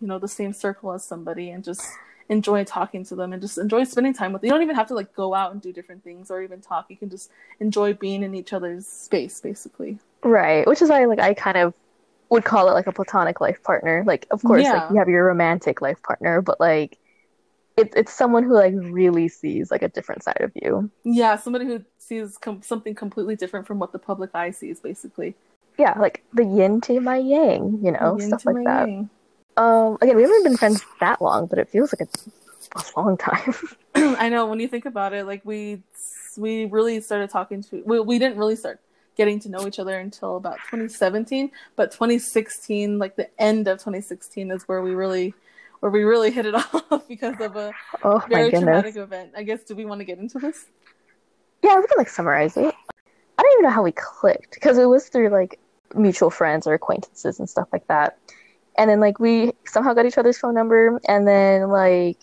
you 0.00 0.06
know 0.08 0.18
the 0.18 0.28
same 0.28 0.52
circle 0.52 0.92
as 0.92 1.04
somebody 1.04 1.50
and 1.50 1.62
just 1.62 1.86
enjoy 2.28 2.62
talking 2.64 3.04
to 3.04 3.16
them 3.16 3.32
and 3.32 3.42
just 3.42 3.58
enjoy 3.58 3.82
spending 3.84 4.14
time 4.14 4.32
with 4.32 4.40
them. 4.40 4.46
You 4.46 4.52
don't 4.52 4.62
even 4.62 4.76
have 4.76 4.86
to 4.88 4.94
like 4.94 5.12
go 5.14 5.34
out 5.34 5.52
and 5.52 5.60
do 5.60 5.72
different 5.72 6.04
things 6.04 6.30
or 6.30 6.42
even 6.42 6.60
talk. 6.60 6.86
You 6.88 6.96
can 6.96 7.10
just 7.10 7.30
enjoy 7.58 7.92
being 7.94 8.22
in 8.22 8.34
each 8.34 8.52
other's 8.52 8.86
space, 8.86 9.40
basically. 9.40 9.98
Right, 10.22 10.66
which 10.66 10.80
is 10.80 10.90
why 10.90 11.04
like 11.06 11.18
I 11.18 11.34
kind 11.34 11.56
of 11.56 11.74
would 12.30 12.44
call 12.44 12.68
it 12.68 12.72
like 12.72 12.86
a 12.86 12.92
platonic 12.92 13.40
life 13.40 13.62
partner. 13.62 14.04
Like 14.06 14.26
of 14.30 14.42
course 14.44 14.62
Yeah. 14.62 14.74
like 14.74 14.90
you 14.90 14.96
have 14.98 15.08
your 15.08 15.24
romantic 15.26 15.80
life 15.82 16.00
partner, 16.02 16.40
but 16.40 16.60
like 16.60 16.98
it's 17.80 17.96
it's 17.96 18.12
someone 18.12 18.44
who 18.44 18.54
like 18.54 18.74
really 18.76 19.28
sees 19.28 19.70
like 19.70 19.82
a 19.82 19.88
different 19.88 20.22
side 20.22 20.40
of 20.40 20.52
you. 20.54 20.90
Yeah, 21.04 21.36
somebody 21.36 21.64
who 21.66 21.84
sees 21.98 22.36
com- 22.38 22.62
something 22.62 22.94
completely 22.94 23.36
different 23.36 23.66
from 23.66 23.78
what 23.78 23.92
the 23.92 23.98
public 23.98 24.30
eye 24.34 24.50
sees, 24.50 24.80
basically. 24.80 25.34
Yeah, 25.78 25.98
like 25.98 26.22
the 26.32 26.44
yin 26.44 26.80
to 26.82 27.00
my 27.00 27.16
yang, 27.16 27.80
you 27.82 27.92
know, 27.92 28.18
stuff 28.18 28.44
like 28.44 28.64
that. 28.64 28.88
yang. 28.88 29.10
Um 29.56 29.98
again, 30.00 30.16
we 30.16 30.22
haven't 30.22 30.44
been 30.44 30.56
friends 30.56 30.84
that 31.00 31.20
long, 31.20 31.46
but 31.46 31.58
it 31.58 31.68
feels 31.68 31.92
like 31.92 32.08
a, 32.08 32.78
a 32.78 33.00
long 33.00 33.16
time. 33.16 33.54
I 33.94 34.28
know 34.28 34.46
when 34.46 34.60
you 34.60 34.68
think 34.68 34.86
about 34.86 35.12
it, 35.12 35.26
like 35.26 35.42
we 35.44 35.82
we 36.36 36.66
really 36.66 37.00
started 37.00 37.30
talking 37.30 37.62
to 37.64 37.82
we 37.84 38.00
we 38.00 38.18
didn't 38.18 38.38
really 38.38 38.56
start 38.56 38.80
getting 39.16 39.40
to 39.40 39.48
know 39.50 39.66
each 39.66 39.78
other 39.78 39.98
until 39.98 40.36
about 40.36 40.56
2017, 40.70 41.50
but 41.76 41.90
2016, 41.90 42.98
like 42.98 43.16
the 43.16 43.28
end 43.38 43.68
of 43.68 43.76
2016, 43.76 44.50
is 44.50 44.62
where 44.66 44.80
we 44.80 44.94
really 44.94 45.34
where 45.80 45.90
we 45.90 46.04
really 46.04 46.30
hit 46.30 46.46
it 46.46 46.54
off 46.90 47.08
because 47.08 47.40
of 47.40 47.56
a 47.56 47.72
oh 48.04 48.22
very 48.28 48.50
traumatic 48.50 48.96
event. 48.96 49.32
I 49.36 49.42
guess 49.42 49.64
do 49.64 49.74
we 49.74 49.84
want 49.84 50.00
to 50.00 50.04
get 50.04 50.18
into 50.18 50.38
this? 50.38 50.66
Yeah, 51.62 51.78
we 51.78 51.86
can 51.86 51.98
like 51.98 52.08
summarize 52.08 52.56
it. 52.56 52.74
I 53.38 53.42
don't 53.42 53.52
even 53.54 53.64
know 53.64 53.70
how 53.74 53.82
we 53.82 53.92
clicked 53.92 54.54
because 54.54 54.78
it 54.78 54.86
was 54.86 55.08
through 55.08 55.30
like 55.30 55.58
mutual 55.94 56.30
friends 56.30 56.66
or 56.66 56.74
acquaintances 56.74 57.38
and 57.38 57.48
stuff 57.48 57.68
like 57.72 57.86
that. 57.88 58.18
And 58.78 58.88
then 58.88 59.00
like 59.00 59.18
we 59.18 59.52
somehow 59.66 59.92
got 59.94 60.06
each 60.06 60.18
other's 60.18 60.38
phone 60.38 60.54
number, 60.54 61.00
and 61.08 61.26
then 61.26 61.68
like 61.68 62.18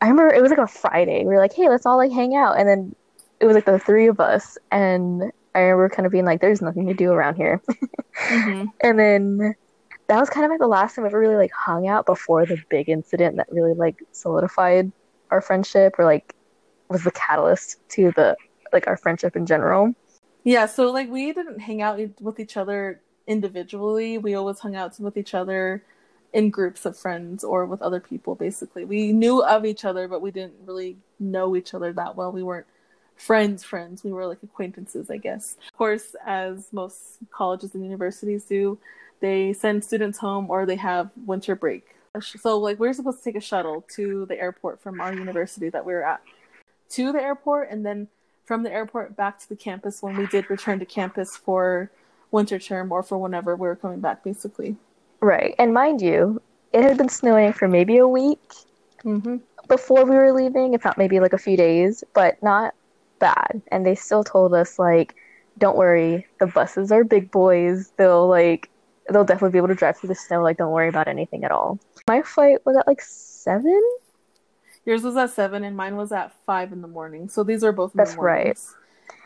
I 0.00 0.08
remember 0.08 0.34
it 0.34 0.42
was 0.42 0.50
like 0.50 0.58
a 0.58 0.66
Friday. 0.66 1.20
We 1.20 1.34
were 1.34 1.38
like, 1.38 1.54
hey, 1.54 1.68
let's 1.68 1.86
all 1.86 1.96
like 1.96 2.12
hang 2.12 2.36
out, 2.36 2.58
and 2.58 2.68
then 2.68 2.94
it 3.40 3.46
was 3.46 3.54
like 3.54 3.64
the 3.64 3.78
three 3.78 4.06
of 4.08 4.20
us, 4.20 4.58
and 4.70 5.32
I 5.54 5.60
remember 5.60 5.88
kind 5.88 6.06
of 6.06 6.12
being 6.12 6.24
like, 6.26 6.40
"There's 6.40 6.60
nothing 6.60 6.86
to 6.86 6.94
do 6.94 7.12
around 7.12 7.36
here," 7.36 7.62
Mhm. 8.28 8.72
and 8.82 8.98
then 8.98 9.54
that 10.08 10.20
was 10.20 10.30
kind 10.30 10.44
of 10.44 10.50
like 10.50 10.60
the 10.60 10.66
last 10.66 10.94
time 10.94 11.02
we 11.02 11.08
ever 11.08 11.18
really 11.18 11.36
like 11.36 11.52
hung 11.52 11.88
out 11.88 12.06
before 12.06 12.46
the 12.46 12.58
big 12.68 12.88
incident 12.88 13.36
that 13.36 13.48
really 13.50 13.74
like 13.74 13.96
solidified 14.12 14.90
our 15.30 15.40
friendship 15.40 15.94
or 15.98 16.04
like 16.04 16.34
was 16.88 17.02
the 17.02 17.10
catalyst 17.10 17.80
to 17.88 18.12
the 18.12 18.36
like 18.72 18.86
our 18.86 18.96
friendship 18.96 19.36
in 19.36 19.46
general. 19.46 19.92
Yeah, 20.44 20.66
so 20.66 20.92
like 20.92 21.10
we 21.10 21.32
didn't 21.32 21.60
hang 21.60 21.82
out 21.82 21.98
with 22.20 22.38
each 22.38 22.56
other 22.56 23.00
individually. 23.26 24.18
We 24.18 24.34
always 24.34 24.60
hung 24.60 24.76
out 24.76 24.98
with 25.00 25.16
each 25.16 25.34
other 25.34 25.82
in 26.32 26.50
groups 26.50 26.84
of 26.84 26.96
friends 26.96 27.42
or 27.42 27.66
with 27.66 27.82
other 27.82 28.00
people 28.00 28.34
basically. 28.34 28.84
We 28.84 29.12
knew 29.12 29.42
of 29.42 29.64
each 29.64 29.84
other, 29.84 30.06
but 30.06 30.22
we 30.22 30.30
didn't 30.30 30.54
really 30.64 30.98
know 31.18 31.56
each 31.56 31.74
other 31.74 31.92
that 31.94 32.14
well. 32.14 32.30
We 32.30 32.42
weren't 32.42 32.66
friends 33.16 33.64
friends. 33.64 34.04
We 34.04 34.12
were 34.12 34.26
like 34.26 34.42
acquaintances, 34.42 35.10
I 35.10 35.16
guess. 35.16 35.56
Of 35.66 35.76
course, 35.76 36.14
as 36.24 36.68
most 36.72 37.18
colleges 37.30 37.74
and 37.74 37.84
universities 37.84 38.44
do, 38.44 38.78
they 39.20 39.52
send 39.52 39.82
students 39.84 40.18
home 40.18 40.50
or 40.50 40.66
they 40.66 40.76
have 40.76 41.10
winter 41.24 41.56
break. 41.56 41.94
So 42.22 42.58
like 42.58 42.78
we're 42.78 42.92
supposed 42.92 43.18
to 43.18 43.24
take 43.24 43.36
a 43.36 43.40
shuttle 43.40 43.84
to 43.96 44.26
the 44.26 44.38
airport 44.40 44.80
from 44.80 45.00
our 45.00 45.12
university 45.12 45.68
that 45.70 45.84
we 45.84 45.92
were 45.92 46.04
at 46.04 46.22
to 46.90 47.12
the 47.12 47.20
airport 47.20 47.70
and 47.70 47.84
then 47.84 48.08
from 48.44 48.62
the 48.62 48.72
airport 48.72 49.16
back 49.16 49.38
to 49.40 49.48
the 49.48 49.56
campus 49.56 50.02
when 50.02 50.16
we 50.16 50.26
did 50.28 50.48
return 50.48 50.78
to 50.78 50.86
campus 50.86 51.36
for 51.36 51.90
winter 52.30 52.58
term 52.58 52.92
or 52.92 53.02
for 53.02 53.18
whenever 53.18 53.56
we 53.56 53.66
were 53.66 53.76
coming 53.76 54.00
back 54.00 54.22
basically. 54.22 54.76
Right. 55.20 55.54
And 55.58 55.74
mind 55.74 56.00
you, 56.00 56.40
it 56.72 56.82
had 56.82 56.96
been 56.96 57.08
snowing 57.08 57.52
for 57.52 57.68
maybe 57.68 57.96
a 57.98 58.08
week 58.08 58.40
Mm-hmm. 59.04 59.36
before 59.68 60.04
we 60.04 60.16
were 60.16 60.32
leaving, 60.32 60.74
if 60.74 60.84
not 60.84 60.98
maybe 60.98 61.20
like 61.20 61.32
a 61.32 61.38
few 61.38 61.56
days, 61.56 62.02
but 62.12 62.42
not 62.42 62.74
bad. 63.18 63.62
And 63.68 63.84
they 63.84 63.94
still 63.94 64.24
told 64.24 64.54
us 64.54 64.78
like, 64.78 65.14
don't 65.58 65.76
worry, 65.76 66.26
the 66.38 66.46
buses 66.46 66.92
are 66.92 67.04
big 67.04 67.30
boys. 67.30 67.92
They'll 67.96 68.28
like 68.28 68.70
they'll 69.10 69.24
definitely 69.24 69.52
be 69.52 69.58
able 69.58 69.68
to 69.68 69.74
drive 69.74 69.96
through 69.96 70.08
the 70.08 70.14
snow, 70.14 70.42
like 70.42 70.56
don't 70.58 70.72
worry 70.72 70.88
about 70.88 71.08
anything 71.08 71.44
at 71.44 71.50
all. 71.50 71.78
My 72.08 72.22
flight 72.22 72.64
was 72.64 72.76
at 72.76 72.86
like 72.86 73.00
seven? 73.00 73.80
Yours 74.84 75.02
was 75.02 75.16
at 75.16 75.30
seven 75.30 75.64
and 75.64 75.76
mine 75.76 75.96
was 75.96 76.12
at 76.12 76.32
five 76.44 76.72
in 76.72 76.82
the 76.82 76.88
morning. 76.88 77.28
So 77.28 77.42
these 77.42 77.64
are 77.64 77.72
both 77.72 77.94
in 77.94 77.98
the 77.98 78.04
That's 78.04 78.16
right. 78.16 78.58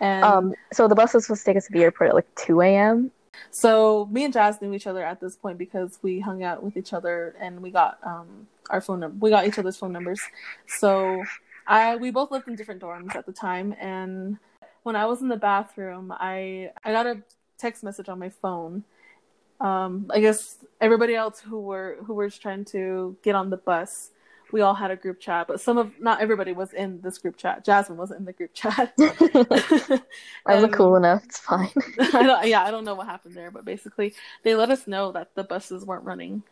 And 0.00 0.24
Um 0.24 0.54
so 0.72 0.88
the 0.88 0.94
bus 0.94 1.14
was 1.14 1.24
supposed 1.24 1.42
to 1.42 1.50
take 1.50 1.56
us 1.56 1.66
to 1.66 1.72
the 1.72 1.82
airport 1.82 2.10
at 2.10 2.14
like 2.14 2.34
two 2.34 2.60
AM. 2.62 3.10
so 3.50 4.08
me 4.10 4.24
and 4.24 4.32
Jazz 4.32 4.60
knew 4.60 4.72
each 4.72 4.86
other 4.86 5.04
at 5.04 5.20
this 5.20 5.36
point 5.36 5.58
because 5.58 5.98
we 6.02 6.20
hung 6.20 6.42
out 6.42 6.62
with 6.62 6.76
each 6.76 6.92
other 6.92 7.34
and 7.40 7.60
we 7.60 7.70
got 7.70 7.98
um 8.04 8.46
our 8.70 8.80
phone 8.80 9.00
number. 9.00 9.16
We 9.18 9.30
got 9.30 9.46
each 9.46 9.58
other's 9.58 9.76
phone 9.76 9.92
numbers. 9.92 10.20
So 10.66 11.24
I 11.66 11.96
we 11.96 12.10
both 12.10 12.30
lived 12.30 12.48
in 12.48 12.56
different 12.56 12.82
dorms 12.82 13.14
at 13.14 13.26
the 13.26 13.32
time 13.32 13.74
and 13.80 14.38
when 14.82 14.96
I 14.96 15.06
was 15.06 15.20
in 15.22 15.28
the 15.28 15.36
bathroom, 15.36 16.12
I 16.12 16.70
I 16.84 16.92
got 16.92 17.06
a 17.06 17.22
text 17.58 17.82
message 17.84 18.08
on 18.08 18.18
my 18.18 18.30
phone. 18.30 18.84
Um, 19.60 20.06
I 20.10 20.20
guess 20.20 20.56
everybody 20.80 21.14
else 21.14 21.40
who 21.40 21.60
were 21.60 21.98
who 22.06 22.14
was 22.14 22.38
trying 22.38 22.64
to 22.66 23.16
get 23.22 23.34
on 23.34 23.50
the 23.50 23.58
bus, 23.58 24.10
we 24.52 24.62
all 24.62 24.74
had 24.74 24.90
a 24.90 24.96
group 24.96 25.20
chat, 25.20 25.46
but 25.48 25.60
some 25.60 25.76
of 25.76 25.92
not 26.00 26.20
everybody 26.20 26.52
was 26.52 26.72
in 26.72 27.00
this 27.02 27.18
group 27.18 27.36
chat. 27.36 27.64
Jasmyn 27.64 27.96
wasn't 27.96 28.20
in 28.20 28.24
the 28.24 28.32
group 28.32 28.54
chat. 28.54 28.94
I 28.98 30.00
wasn't 30.46 30.72
cool 30.72 30.96
enough, 30.96 31.24
it's 31.24 31.38
fine. 31.38 31.70
I 32.00 32.22
don't, 32.22 32.46
yeah, 32.46 32.64
I 32.64 32.70
don't 32.70 32.84
know 32.84 32.94
what 32.94 33.06
happened 33.06 33.34
there, 33.34 33.50
but 33.50 33.66
basically 33.66 34.14
they 34.42 34.54
let 34.54 34.70
us 34.70 34.86
know 34.86 35.12
that 35.12 35.34
the 35.34 35.44
buses 35.44 35.84
weren't 35.84 36.04
running, 36.04 36.42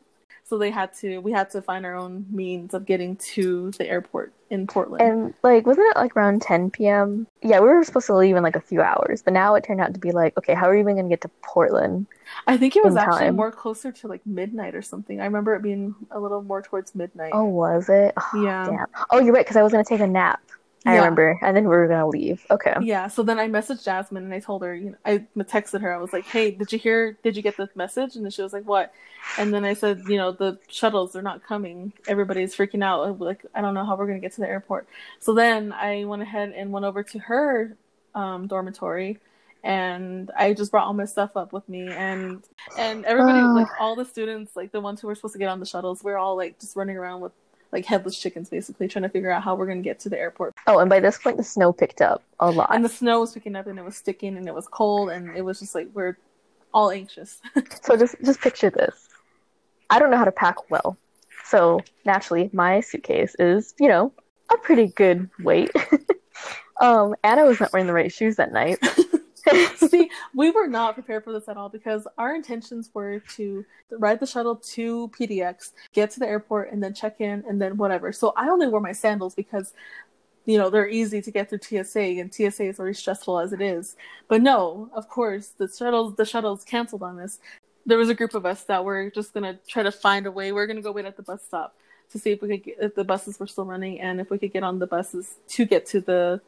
so 0.49 0.57
they 0.57 0.71
had 0.71 0.95
to 0.95 1.19
we 1.19 1.31
had 1.31 1.51
to 1.51 1.61
find 1.61 1.85
our 1.85 1.95
own 1.95 2.25
means 2.31 2.73
of 2.73 2.87
getting 2.87 3.17
to 3.17 3.71
the 3.73 3.87
airport 3.87 4.33
in 4.49 4.67
Portland. 4.67 5.03
And 5.03 5.35
like, 5.43 5.67
wasn't 5.67 5.89
it 5.91 5.97
like 5.97 6.17
around 6.17 6.41
10 6.41 6.71
p.m.? 6.71 7.27
Yeah, 7.43 7.61
we 7.61 7.69
were 7.69 7.85
supposed 7.85 8.07
to 8.07 8.17
leave 8.17 8.35
in 8.35 8.43
like 8.43 8.57
a 8.57 8.61
few 8.61 8.81
hours, 8.81 9.21
but 9.23 9.35
now 9.35 9.55
it 9.57 9.65
turned 9.65 9.81
out 9.81 9.93
to 9.93 10.01
be 10.01 10.11
like, 10.11 10.37
okay, 10.39 10.55
how 10.55 10.69
are 10.69 10.73
we 10.73 10.81
even 10.81 10.97
gonna 10.97 11.09
get 11.11 11.21
to 11.23 11.31
Portland? 11.43 12.07
I 12.47 12.57
think 12.57 12.77
it 12.77 12.85
was 12.85 12.97
actually 12.97 13.19
time. 13.19 13.37
more 13.37 13.53
closer 13.53 13.93
to 13.93 14.09
like 14.09 14.27
midnight 14.27 14.75
or 14.75 14.83
something. 14.83 15.21
I 15.21 15.25
remember 15.25 15.55
it 15.55 15.63
being 15.63 15.95
a 16.11 16.19
little 16.19 16.43
more 16.43 16.63
towards 16.63 16.95
midnight. 16.95 17.33
Oh, 17.35 17.45
was 17.45 17.91
it? 17.91 18.15
Oh, 18.17 18.43
Yeah. 18.43 18.67
Damn. 18.67 18.87
Oh, 19.11 19.21
you're 19.21 19.35
right, 19.35 19.45
because 19.45 19.57
I 19.57 19.63
was 19.63 19.73
gonna 19.73 19.85
take 19.85 20.01
a 20.01 20.07
nap. 20.07 20.41
I 20.87 20.93
Yeah. 20.95 20.99
remember, 21.01 21.39
and 21.43 21.57
then 21.57 21.65
we 21.65 21.71
were 21.71 21.89
gonna 21.89 22.09
leave. 22.09 22.47
Okay. 22.51 22.75
Yeah, 22.81 23.09
so 23.09 23.23
then 23.23 23.39
I 23.39 23.49
messaged 23.49 23.85
Jasmyn 23.85 24.19
and 24.19 24.33
I 24.33 24.39
told 24.41 24.63
her, 24.63 24.75
you 24.75 24.91
know, 24.91 24.97
I 25.05 25.25
texted 25.39 25.81
her. 25.83 25.93
I 25.93 25.99
was 25.99 26.13
like, 26.13 26.25
"Hey, 26.25 26.53
did 26.53 26.73
you 26.73 26.79
hear? 26.79 27.19
Did 27.25 27.37
you 27.37 27.43
get 27.43 27.57
the 27.57 27.69
message?" 27.75 28.15
And 28.17 28.25
then 28.25 28.31
she 28.31 28.43
was 28.43 28.53
like, 28.53 28.65
"What?" 28.65 28.93
And 29.39 29.53
then 29.53 29.65
I 29.65 29.75
said, 29.75 30.03
"You 30.09 30.17
know, 30.17 30.31
the 30.33 30.59
shuttles 30.69 31.13
they're 31.13 31.21
not 31.23 31.43
coming. 31.43 31.93
Everybody's 32.07 32.55
freaking 32.55 32.83
out. 32.85 33.19
Like, 33.21 33.45
I 33.55 33.61
don't 33.61 33.75
know 33.75 33.85
how 33.85 33.97
we're 33.97 34.07
gonna 34.07 34.21
get 34.21 34.33
to 34.35 34.41
the 34.41 34.49
airport." 34.49 34.87
So 35.19 35.35
then 35.35 35.73
I 35.73 36.05
went 36.05 36.23
ahead 36.23 36.53
and 36.57 36.73
went 36.73 36.87
over 36.87 37.03
to 37.03 37.19
her 37.19 37.77
um, 38.15 38.47
dormitory, 38.47 39.19
and 39.65 40.31
I 40.37 40.55
just 40.55 40.71
brought 40.71 40.87
all 40.87 40.95
my 40.95 41.05
stuff 41.05 41.37
up 41.37 41.53
with 41.53 41.69
me, 41.69 41.89
and 41.89 42.43
and 42.79 43.05
everybody, 43.05 43.41
Oh. 43.41 43.53
like 43.55 43.69
all 43.81 43.97
the 43.97 44.05
students, 44.05 44.55
like 44.57 44.71
the 44.73 44.81
ones 44.81 45.01
who 45.01 45.09
were 45.09 45.15
supposed 45.17 45.33
to 45.35 45.39
get 45.39 45.49
on 45.49 45.61
the 45.61 45.67
shuttles, 45.67 46.03
we're 46.05 46.17
all 46.17 46.37
like 46.37 46.59
just 46.61 46.77
running 46.77 46.97
around 46.97 47.21
with 47.21 47.33
like 47.73 47.85
headless 47.85 48.19
chickens, 48.19 48.49
basically 48.49 48.89
trying 48.89 49.03
to 49.03 49.09
figure 49.09 49.31
out 49.31 49.43
how 49.43 49.55
we're 49.55 49.67
gonna 49.67 49.81
get 49.81 49.99
to 50.01 50.09
the 50.09 50.19
airport. 50.19 50.55
Oh, 50.67 50.79
and 50.79 50.89
by 50.89 51.01
this 51.01 51.19
point, 51.19 51.37
the 51.37 51.45
snow 51.45 51.73
picked 51.73 52.01
up 52.01 52.23
a 52.41 52.51
lot. 52.51 52.75
And 52.75 52.85
the 52.85 52.89
snow 52.89 53.21
was 53.21 53.33
picking 53.33 53.57
up 53.57 53.67
and 53.67 53.79
it 53.79 53.85
was 53.85 53.97
sticking 53.97 54.37
and 54.37 54.47
it 54.47 54.55
was 54.55 54.67
cold 54.67 55.11
and 55.11 55.37
it 55.37 55.43
was 55.43 55.59
just 55.61 55.75
like 55.75 55.89
we're 55.95 56.17
all 56.73 56.91
anxious. 56.91 57.41
So 57.83 57.97
just 57.97 58.17
just 58.25 58.41
picture 58.41 58.71
this. 58.71 59.09
I 59.91 59.99
don't 59.99 60.11
know 60.11 60.17
how 60.17 60.25
to 60.25 60.33
pack 60.33 60.71
well. 60.71 60.97
So 61.45 61.81
naturally 62.05 62.51
my 62.53 62.81
suitcase 62.81 63.35
is, 63.39 63.75
you 63.79 63.89
know, 63.89 64.13
a 64.53 64.57
pretty 64.59 64.89
good 64.89 65.29
weight. 65.41 65.71
um 66.81 67.15
Anna 67.25 67.45
was 67.45 67.61
not 67.61 67.73
wearing 67.73 67.87
the 67.87 67.95
right 67.95 68.13
shoes 68.13 68.37
that 68.37 68.53
night. 68.53 68.79
See, 69.77 70.11
we 70.35 70.51
were 70.51 70.67
not 70.67 70.95
prepared 70.95 71.25
for 71.25 71.33
this 71.33 71.49
at 71.49 71.57
all 71.57 71.69
because 71.69 72.07
our 72.17 72.35
intentions 72.35 72.91
were 72.95 73.21
to 73.37 73.65
ride 73.91 74.21
the 74.21 74.27
shuttle 74.27 74.57
to 74.57 75.09
PDX, 75.09 75.73
get 75.93 76.11
to 76.13 76.21
the 76.21 76.27
airport, 76.27 76.73
and 76.73 76.83
then 76.83 76.95
check 76.95 77.21
in, 77.21 77.45
and 77.49 77.61
then 77.61 77.77
whatever. 77.77 78.13
So 78.13 78.33
I 78.37 78.49
only 78.49 78.67
wore 78.69 78.81
my 78.81 78.93
sandals 78.93 79.35
because, 79.35 79.73
you 80.45 80.59
know, 80.59 80.71
they're 80.71 80.89
easy 80.89 81.23
to 81.23 81.31
get 81.31 81.51
through 81.51 81.61
TSA, 81.63 82.01
and 82.01 82.33
TSA 82.33 82.65
is 82.65 82.77
very 82.77 82.95
stressful 82.95 83.39
as 83.39 83.53
it 83.53 83.61
is. 83.61 83.97
But 84.29 84.43
no, 84.43 84.91
of 84.93 85.09
course, 85.09 85.49
the 85.49 85.69
shuttles 85.69 86.17
the 86.17 86.25
shuttles 86.25 86.65
canceled 86.65 87.03
on 87.03 87.19
us. 87.21 87.39
There 87.87 87.99
was 87.99 88.11
a 88.11 88.15
group 88.15 88.35
of 88.35 88.45
us 88.45 88.65
that 88.65 88.85
were 88.85 89.11
just 89.11 89.33
gonna 89.33 89.59
try 89.67 89.83
to 89.83 89.93
find 89.93 90.27
a 90.27 90.31
way. 90.31 90.53
We 90.53 90.61
are 90.61 90.67
gonna 90.67 90.83
go 90.83 90.93
wait 90.93 91.07
at 91.07 91.17
the 91.17 91.23
bus 91.23 91.43
stop 91.47 91.75
to 92.11 92.19
see 92.19 92.33
if 92.33 92.43
we 92.43 92.49
could 92.49 92.65
get, 92.65 92.77
if 92.81 92.95
the 92.95 93.05
buses 93.05 93.39
were 93.39 93.47
still 93.47 93.65
running 93.65 94.01
and 94.01 94.21
if 94.21 94.31
we 94.31 94.39
could 94.39 94.53
get 94.53 94.63
on 94.63 94.79
the 94.79 94.87
buses 94.87 95.37
to 95.49 95.65
get 95.65 95.87
to 95.87 96.01
the 96.01 96.41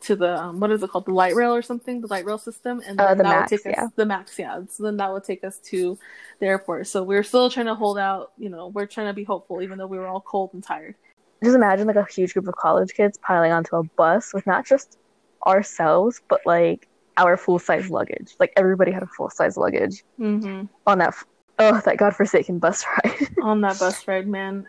to 0.00 0.16
the 0.16 0.40
um, 0.40 0.60
what 0.60 0.70
is 0.70 0.82
it 0.82 0.90
called 0.90 1.06
the 1.06 1.12
light 1.12 1.34
rail 1.34 1.54
or 1.54 1.62
something 1.62 2.00
the 2.00 2.06
light 2.08 2.24
rail 2.24 2.38
system 2.38 2.82
and 2.86 3.00
Uh, 3.00 3.08
then 3.08 3.18
the 3.18 3.22
that 3.24 3.40
Max, 3.40 3.50
would 3.50 3.62
take 3.62 3.72
us 3.78 3.82
yeah. 3.82 3.88
the 3.96 4.06
max 4.06 4.38
yeah 4.38 4.60
so 4.68 4.82
then 4.82 4.96
that 4.96 5.12
would 5.12 5.24
take 5.24 5.44
us 5.44 5.58
to 5.58 5.98
the 6.40 6.46
airport 6.46 6.86
so 6.86 7.02
we're 7.02 7.22
still 7.22 7.50
trying 7.50 7.66
to 7.66 7.74
hold 7.74 7.98
out 7.98 8.32
you 8.38 8.48
know 8.48 8.68
we're 8.68 8.86
trying 8.86 9.08
to 9.08 9.12
be 9.12 9.24
hopeful 9.24 9.60
even 9.62 9.78
though 9.78 9.86
we 9.86 9.98
were 9.98 10.06
all 10.06 10.20
cold 10.20 10.50
and 10.52 10.62
tired 10.62 10.94
Just 11.42 11.56
imagine 11.56 11.86
like 11.86 11.96
a 11.96 12.06
huge 12.10 12.32
group 12.34 12.48
of 12.48 12.54
college 12.56 12.94
kids 12.94 13.18
piling 13.18 13.52
onto 13.52 13.76
a 13.76 13.82
bus 13.82 14.32
with 14.34 14.46
not 14.46 14.66
just 14.66 14.98
ourselves, 15.46 16.20
but 16.28 16.40
like 16.44 16.88
our 17.16 17.36
full 17.36 17.58
size 17.58 17.90
luggage. 17.90 18.34
Like 18.40 18.52
everybody 18.56 18.90
had 18.90 19.02
a 19.02 19.06
full 19.06 19.30
size 19.30 19.56
luggage 19.56 20.04
mm-hmm. 20.18 20.64
on 20.86 20.98
that 20.98 21.08
f- 21.08 21.26
oh 21.58 21.80
that 21.84 21.96
godforsaken 21.96 22.58
bus 22.58 22.84
ride. 23.04 23.28
on 23.42 23.60
that 23.62 23.78
bus 23.78 24.06
ride 24.08 24.26
man 24.28 24.66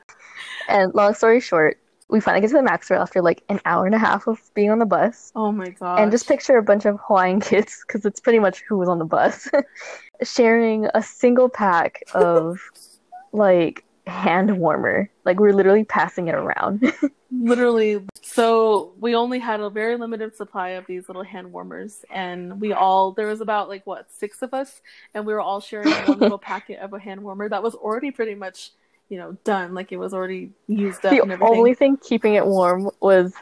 and 0.67 0.93
long 0.93 1.13
story 1.13 1.39
short, 1.39 1.79
we 2.09 2.19
finally 2.19 2.41
get 2.41 2.47
to 2.49 2.55
the 2.55 2.63
Maxwell 2.63 3.01
after 3.01 3.21
like 3.21 3.43
an 3.49 3.59
hour 3.65 3.85
and 3.85 3.93
a 3.95 3.99
half 3.99 4.27
of 4.27 4.39
being 4.55 4.71
on 4.71 4.79
the 4.79 4.85
bus. 4.85 5.31
oh 5.35 5.51
my 5.51 5.69
god 5.69 5.99
And 5.99 6.11
just 6.11 6.27
picture 6.27 6.57
a 6.57 6.63
bunch 6.63 6.85
of 6.85 6.99
Hawaiian 7.07 7.39
kids, 7.49 7.83
because 7.87 8.05
it's 8.05 8.19
pretty 8.19 8.39
much 8.39 8.63
who 8.67 8.77
was 8.77 8.89
on 8.89 8.99
the 8.99 9.05
bus, 9.05 9.47
sharing 10.23 10.87
a 10.93 11.01
single 11.03 11.49
pack 11.49 12.03
of 12.13 12.59
like 13.31 13.83
hand 14.07 14.57
warmer. 14.57 15.09
Like 15.23 15.39
we're 15.39 15.53
literally 15.53 15.83
passing 15.83 16.27
it 16.27 16.35
around. 16.35 16.91
literally 17.31 18.03
so 18.23 18.91
we 18.99 19.13
only 19.13 19.37
had 19.37 19.59
a 19.59 19.69
very 19.69 19.95
limited 19.97 20.35
supply 20.35 20.69
of 20.69 20.85
these 20.87 21.07
little 21.07 21.21
hand 21.23 21.51
warmers 21.51 22.03
and 22.09 22.59
we 22.59 22.73
all 22.73 23.11
there 23.11 23.27
was 23.27 23.39
about 23.39 23.69
like 23.69 23.85
what 23.85 24.11
six 24.11 24.41
of 24.41 24.51
us 24.51 24.81
and 25.13 25.27
we 25.27 25.33
were 25.33 25.39
all 25.39 25.59
sharing 25.61 25.87
one 26.07 26.17
little 26.17 26.39
packet 26.39 26.79
of 26.79 26.91
a 26.91 26.99
hand 26.99 27.21
warmer 27.21 27.47
that 27.47 27.61
was 27.61 27.75
already 27.75 28.09
pretty 28.09 28.33
much 28.33 28.71
you 29.09 29.17
know 29.17 29.37
done 29.43 29.73
like 29.73 29.91
it 29.91 29.97
was 29.97 30.13
already 30.13 30.51
used 30.67 31.05
up 31.05 31.11
the 31.11 31.21
and 31.21 31.31
everything 31.31 31.57
only 31.57 31.73
thing 31.73 31.97
keeping 31.97 32.35
it 32.35 32.45
warm 32.45 32.89
was 33.01 33.33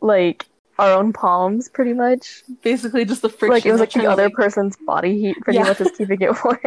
like 0.00 0.46
our 0.78 0.92
own 0.92 1.10
palms, 1.10 1.70
pretty 1.70 1.94
much. 1.94 2.42
basically 2.62 3.06
just 3.06 3.22
the 3.22 3.30
friction 3.30 3.48
Like 3.50 3.64
it 3.64 3.72
was 3.72 3.80
like 3.80 3.92
the 3.92 4.06
other 4.06 4.28
person's 4.28 4.76
body 4.76 5.18
heat, 5.18 5.36
pretty 5.40 5.58
Yeah. 5.58 5.64
much 5.64 5.80
is 5.80 5.90
keeping 5.96 6.20
it 6.20 6.32
warm. 6.44 6.58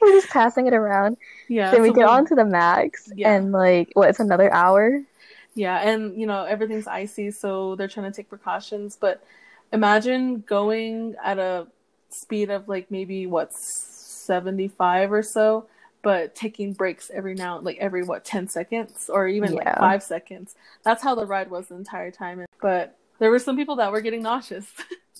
we're 0.00 0.12
just 0.12 0.30
passing 0.30 0.66
it 0.66 0.72
around. 0.72 1.18
yeah 1.48 1.70
then 1.70 1.82
we 1.82 1.92
get 1.92 2.06
on 2.06 2.24
to 2.26 2.34
the 2.34 2.46
Max, 2.46 3.10
Yeah. 3.14 3.34
and 3.34 3.52
like 3.52 3.90
what? 3.92 4.08
It's 4.08 4.20
another 4.20 4.50
hour. 4.52 5.02
Yeah, 5.54 5.76
and 5.86 6.18
you 6.18 6.26
know 6.26 6.44
everything's 6.44 6.86
icy, 6.86 7.30
so 7.30 7.76
they're 7.76 7.88
trying 7.88 8.10
to 8.10 8.16
take 8.16 8.30
precautions. 8.30 8.96
But 8.98 9.22
imagine 9.70 10.40
going 10.46 11.14
at 11.22 11.38
a 11.38 11.66
speed 12.08 12.48
of 12.50 12.68
like 12.68 12.90
maybe 12.90 13.26
what 13.26 13.52
seventy 13.52 14.68
five 14.68 15.12
or 15.12 15.22
so, 15.22 15.66
but 16.02 16.34
taking 16.34 16.72
breaks 16.72 17.10
every 17.14 17.34
now, 17.34 17.60
like 17.60 17.78
every 17.78 18.02
what 18.02 18.24
ten 18.24 18.48
seconds 18.48 19.08
or 19.08 19.28
even 19.28 19.52
like 19.52 19.78
five 19.78 20.02
seconds. 20.02 20.54
That's 20.84 21.02
how 21.02 21.14
the 21.14 21.26
ride 21.26 21.50
was 21.50 21.68
the 21.68 21.76
entire 21.76 22.10
time. 22.10 22.44
But 22.60 22.98
there 23.18 23.30
were 23.30 23.38
some 23.38 23.56
people 23.56 23.76
that 23.76 23.92
were 23.92 24.00
getting 24.00 24.22
nauseous. 24.22 24.66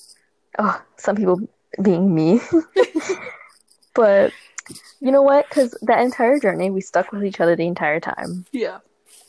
oh, 0.58 0.82
some 0.96 1.16
people 1.16 1.40
being 1.80 2.12
me. 2.12 2.40
but 3.94 4.32
you 5.00 5.12
know 5.12 5.22
what? 5.22 5.48
Because 5.48 5.76
that 5.82 6.00
entire 6.00 6.38
journey, 6.38 6.70
we 6.70 6.80
stuck 6.80 7.12
with 7.12 7.24
each 7.24 7.40
other 7.40 7.56
the 7.56 7.66
entire 7.66 8.00
time. 8.00 8.44
Yeah. 8.52 8.78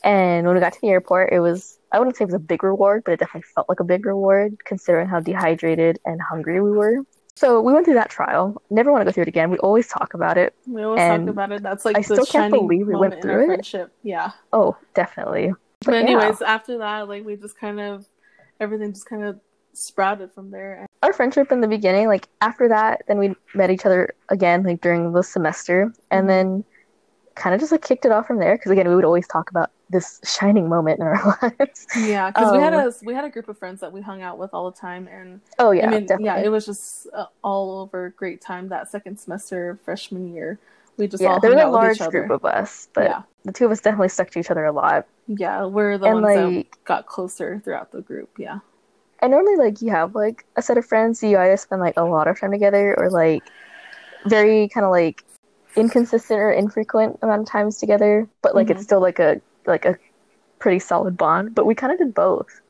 And 0.02 0.46
when 0.46 0.54
we 0.54 0.60
got 0.60 0.72
to 0.74 0.80
the 0.80 0.88
airport, 0.88 1.32
it 1.32 1.40
was, 1.40 1.78
I 1.90 1.98
wouldn't 1.98 2.16
say 2.16 2.24
it 2.24 2.26
was 2.26 2.34
a 2.34 2.38
big 2.38 2.62
reward, 2.62 3.02
but 3.04 3.12
it 3.12 3.20
definitely 3.20 3.48
felt 3.54 3.68
like 3.68 3.80
a 3.80 3.84
big 3.84 4.04
reward 4.04 4.56
considering 4.64 5.08
how 5.08 5.20
dehydrated 5.20 5.98
and 6.04 6.20
hungry 6.20 6.60
we 6.60 6.70
were. 6.70 6.98
So 7.36 7.60
we 7.60 7.72
went 7.72 7.84
through 7.84 7.94
that 7.94 8.10
trial. 8.10 8.62
Never 8.70 8.92
want 8.92 9.00
to 9.00 9.04
go 9.06 9.12
through 9.12 9.22
it 9.22 9.28
again. 9.28 9.50
We 9.50 9.58
always 9.58 9.88
talk 9.88 10.14
about 10.14 10.38
it. 10.38 10.54
We 10.68 10.82
always 10.84 11.00
And 11.00 11.26
talk 11.26 11.32
about 11.32 11.52
it. 11.52 11.62
That's 11.62 11.84
like 11.84 11.98
I 11.98 12.00
still 12.00 12.24
can't 12.24 12.52
believe 12.52 12.86
we 12.86 12.94
went 12.94 13.20
through 13.20 13.32
our 13.32 13.42
it. 13.42 13.46
friendship. 13.46 13.92
Yeah. 14.02 14.30
Oh, 14.52 14.76
definitely. 14.94 15.52
But, 15.84 15.94
yeah. 15.94 16.00
anyways, 16.00 16.42
after 16.42 16.78
that, 16.78 17.08
like 17.08 17.24
we 17.24 17.36
just 17.36 17.58
kind 17.58 17.80
of 17.80 18.06
everything 18.60 18.92
just 18.92 19.06
kind 19.08 19.24
of 19.24 19.40
sprouted 19.72 20.32
from 20.32 20.52
there. 20.52 20.86
Our 21.02 21.12
friendship 21.12 21.50
in 21.50 21.60
the 21.60 21.66
beginning, 21.68 22.06
like 22.06 22.28
after 22.40 22.68
that, 22.68 23.02
then 23.08 23.18
we 23.18 23.34
met 23.54 23.70
each 23.70 23.84
other 23.84 24.14
again, 24.28 24.62
like 24.62 24.80
during 24.80 25.12
the 25.12 25.22
semester, 25.22 25.92
and 26.12 26.24
Mhm. 26.26 26.28
then 26.28 26.64
kind 27.34 27.52
of 27.52 27.60
just 27.60 27.72
like 27.72 27.82
kicked 27.82 28.04
it 28.04 28.12
off 28.12 28.28
from 28.28 28.38
there. 28.38 28.54
Because 28.54 28.70
again, 28.70 28.88
we 28.88 28.94
would 28.94 29.04
always 29.04 29.26
talk 29.26 29.50
about 29.50 29.70
this 29.90 30.20
shining 30.24 30.68
moment 30.68 31.00
in 31.00 31.06
our 31.06 31.38
lives. 31.42 31.86
Yeah, 31.94 32.30
because 32.30 32.50
we 32.50 32.58
had 32.58 32.72
Um, 32.72 32.74
a 32.74 32.92
we 33.04 33.14
had 33.14 33.24
a 33.24 33.30
group 33.30 33.48
of 33.48 33.56
friends 33.58 33.80
that 33.80 33.92
we 33.92 34.00
hung 34.00 34.20
out 34.20 34.36
with 34.38 34.52
all 34.52 34.70
the 34.70 34.76
time, 34.76 35.06
and 35.06 35.40
Oh 35.58 35.70
yeah, 35.72 35.86
I 35.86 35.86
mean, 35.86 36.06
definitely. 36.06 36.24
yeah, 36.24 36.38
it 36.38 36.48
was 36.48 36.66
just 36.66 37.06
uh, 37.14 37.26
all 37.42 37.80
over 37.80 38.10
great 38.16 38.40
time 38.40 38.68
that 38.68 38.90
second 38.90 39.18
semester 39.20 39.78
freshman 39.84 40.34
year. 40.34 40.58
We 40.96 41.06
just 41.06 41.24
yeah, 41.24 41.26
all 41.26 41.38
there 41.38 41.50
was 41.50 41.60
a 41.60 41.68
large 41.68 42.08
group 42.08 42.30
of 42.30 42.44
us, 42.44 42.88
but 42.94 43.04
yeah, 43.04 43.22
the 43.44 43.52
two 43.52 43.66
of 43.66 43.70
us 43.70 43.80
definitely 43.80 44.08
stuck 44.08 44.30
to 44.30 44.40
each 44.40 44.50
other 44.50 44.64
a 44.64 44.72
lot. 44.72 45.06
yeah, 45.26 45.64
we're 45.64 45.98
the 45.98 46.08
and 46.08 46.14
ones 46.14 46.34
like, 46.34 46.34
that 46.34 46.84
got 46.84 47.06
closer 47.06 47.60
throughout 47.64 47.92
the 47.92 48.02
group. 48.02 48.30
Yeah, 48.38 48.60
and 49.20 49.30
normally 49.30 49.56
like 49.56 49.80
you 49.80 49.90
have 49.90 50.14
like 50.14 50.44
a 50.56 50.62
set 50.62 50.78
of 50.78 50.86
friends, 50.86 51.22
you 51.22 51.38
either 51.38 51.56
spend 51.56 51.80
like 51.80 51.94
a 51.96 52.04
lot 52.04 52.28
of 52.28 52.38
time 52.38 52.50
together 52.52 52.94
or 52.98 53.10
like 53.10 53.50
very 54.26 54.68
kind 54.68 54.84
of 54.86 54.92
like 54.92 55.24
inconsistent 55.76 56.40
or 56.40 56.52
infrequent 56.52 57.18
amount 57.22 57.42
of 57.42 57.48
times 57.48 57.78
together, 57.78 58.28
but 58.42 58.54
like 58.54 58.70
Mhm. 58.70 58.70
it's 58.70 58.82
still 58.84 59.00
like 59.00 59.18
a 59.20 59.40
like 59.66 59.84
a 59.84 59.98
pretty 60.58 60.78
solid 60.78 61.16
bond. 61.16 61.54
But 61.54 61.66
we 61.66 61.74
kind 61.74 61.92
of 61.92 61.98
did 61.98 62.14
both. 62.14 62.60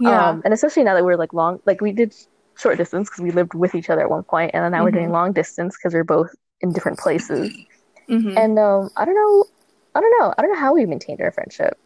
yeah, 0.00 0.28
Um, 0.30 0.42
and 0.44 0.54
especially 0.54 0.84
now 0.84 0.94
that 0.94 1.04
we're 1.04 1.16
like 1.16 1.32
long, 1.32 1.60
like 1.66 1.80
we 1.80 1.92
did 1.92 2.14
short 2.56 2.76
distance 2.78 3.08
because 3.08 3.22
we 3.22 3.30
lived 3.30 3.54
with 3.54 3.74
each 3.74 3.90
other 3.90 4.02
at 4.02 4.10
one 4.10 4.22
point, 4.22 4.50
and 4.54 4.64
then 4.64 4.72
now 4.72 4.84
we're 4.84 4.90
doing 4.90 5.08
Mhm. 5.08 5.12
long 5.12 5.32
distance 5.32 5.76
because 5.76 5.94
we're 5.94 6.04
both 6.04 6.34
in 6.60 6.72
different 6.72 6.98
places. 6.98 7.56
Mhm. 8.08 8.36
And 8.36 8.58
um, 8.58 8.90
I 8.96 9.04
don't 9.04 9.14
know, 9.14 9.44
I 9.94 10.00
don't 10.00 10.18
know, 10.20 10.34
I 10.36 10.42
don't 10.42 10.52
know 10.52 10.58
how 10.58 10.74
we 10.74 10.86
maintained 10.86 11.20
our 11.20 11.30
friendship, 11.32 11.76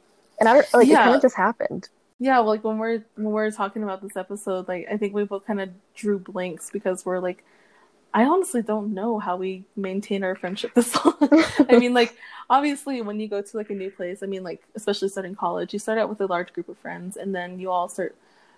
and 0.41 0.49
I 0.49 0.55
don't 0.55 0.75
like 0.75 0.89
it 0.89 0.95
kind 0.95 1.15
of 1.15 1.23
just 1.23 1.35
happened. 1.37 1.89
yeah. 2.19 2.39
Well, 2.39 2.49
like 2.49 2.65
when 2.65 2.79
we're 2.79 3.03
when 3.17 3.33
we're 3.33 3.51
talking 3.51 3.83
about 3.83 4.01
this 4.03 4.17
episode, 4.17 4.69
like 4.69 4.87
I 4.91 4.97
think 4.97 5.15
we 5.15 5.25
both 5.25 5.47
kind 5.47 5.61
of 5.61 5.71
drew 5.95 6.19
blanks 6.19 6.71
because 6.71 7.05
we're 7.05 7.19
like, 7.19 7.45
I 8.15 8.25
honestly 8.25 8.63
don't 8.63 8.93
know 8.93 9.19
how 9.19 9.37
we 9.37 9.65
maintain 9.75 10.23
our 10.23 10.35
friendship 10.35 10.75
this 10.75 10.95
long. 11.05 11.17
I 11.69 11.79
mean, 11.79 11.95
like 11.95 12.17
obviously 12.51 13.01
when 13.01 13.19
you 13.21 13.29
go 13.29 13.41
to 13.41 13.57
like 13.57 13.71
a 13.71 13.75
new 13.75 13.91
place, 13.91 14.23
I 14.23 14.27
mean, 14.27 14.43
like 14.43 14.63
especially 14.75 15.09
starting 15.09 15.35
college, 15.35 15.73
you 15.73 15.79
start 15.79 15.99
out 15.99 16.09
with 16.09 16.21
a 16.21 16.27
large 16.27 16.53
group 16.53 16.69
of 16.69 16.77
friends, 16.79 17.17
and 17.17 17.35
then 17.35 17.59
you 17.59 17.71
all 17.71 17.89
start, 17.89 18.15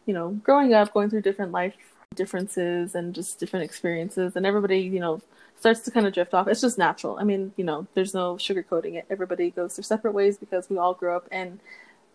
you 0.06 0.14
know, 0.14 0.30
growing 0.42 0.74
up, 0.74 0.92
going 0.92 1.10
through 1.10 1.22
different 1.22 1.52
life 1.52 1.74
differences 2.14 2.94
and 2.94 3.14
just 3.14 3.38
different 3.38 3.64
experiences, 3.64 4.34
and 4.36 4.44
everybody, 4.44 4.80
you 4.80 5.00
know, 5.00 5.20
starts 5.58 5.80
to 5.80 5.90
kind 5.90 6.06
of 6.06 6.12
drift 6.12 6.34
off. 6.34 6.48
It's 6.48 6.60
just 6.60 6.78
natural. 6.78 7.16
I 7.18 7.24
mean, 7.24 7.52
you 7.56 7.64
know, 7.64 7.86
there's 7.94 8.14
no 8.14 8.34
sugarcoating 8.34 8.94
it. 8.94 9.06
Everybody 9.08 9.50
goes 9.50 9.76
their 9.76 9.84
separate 9.84 10.12
ways 10.12 10.36
because 10.36 10.68
we 10.68 10.78
all 10.78 10.94
grow 10.94 11.16
up 11.16 11.28
and 11.30 11.60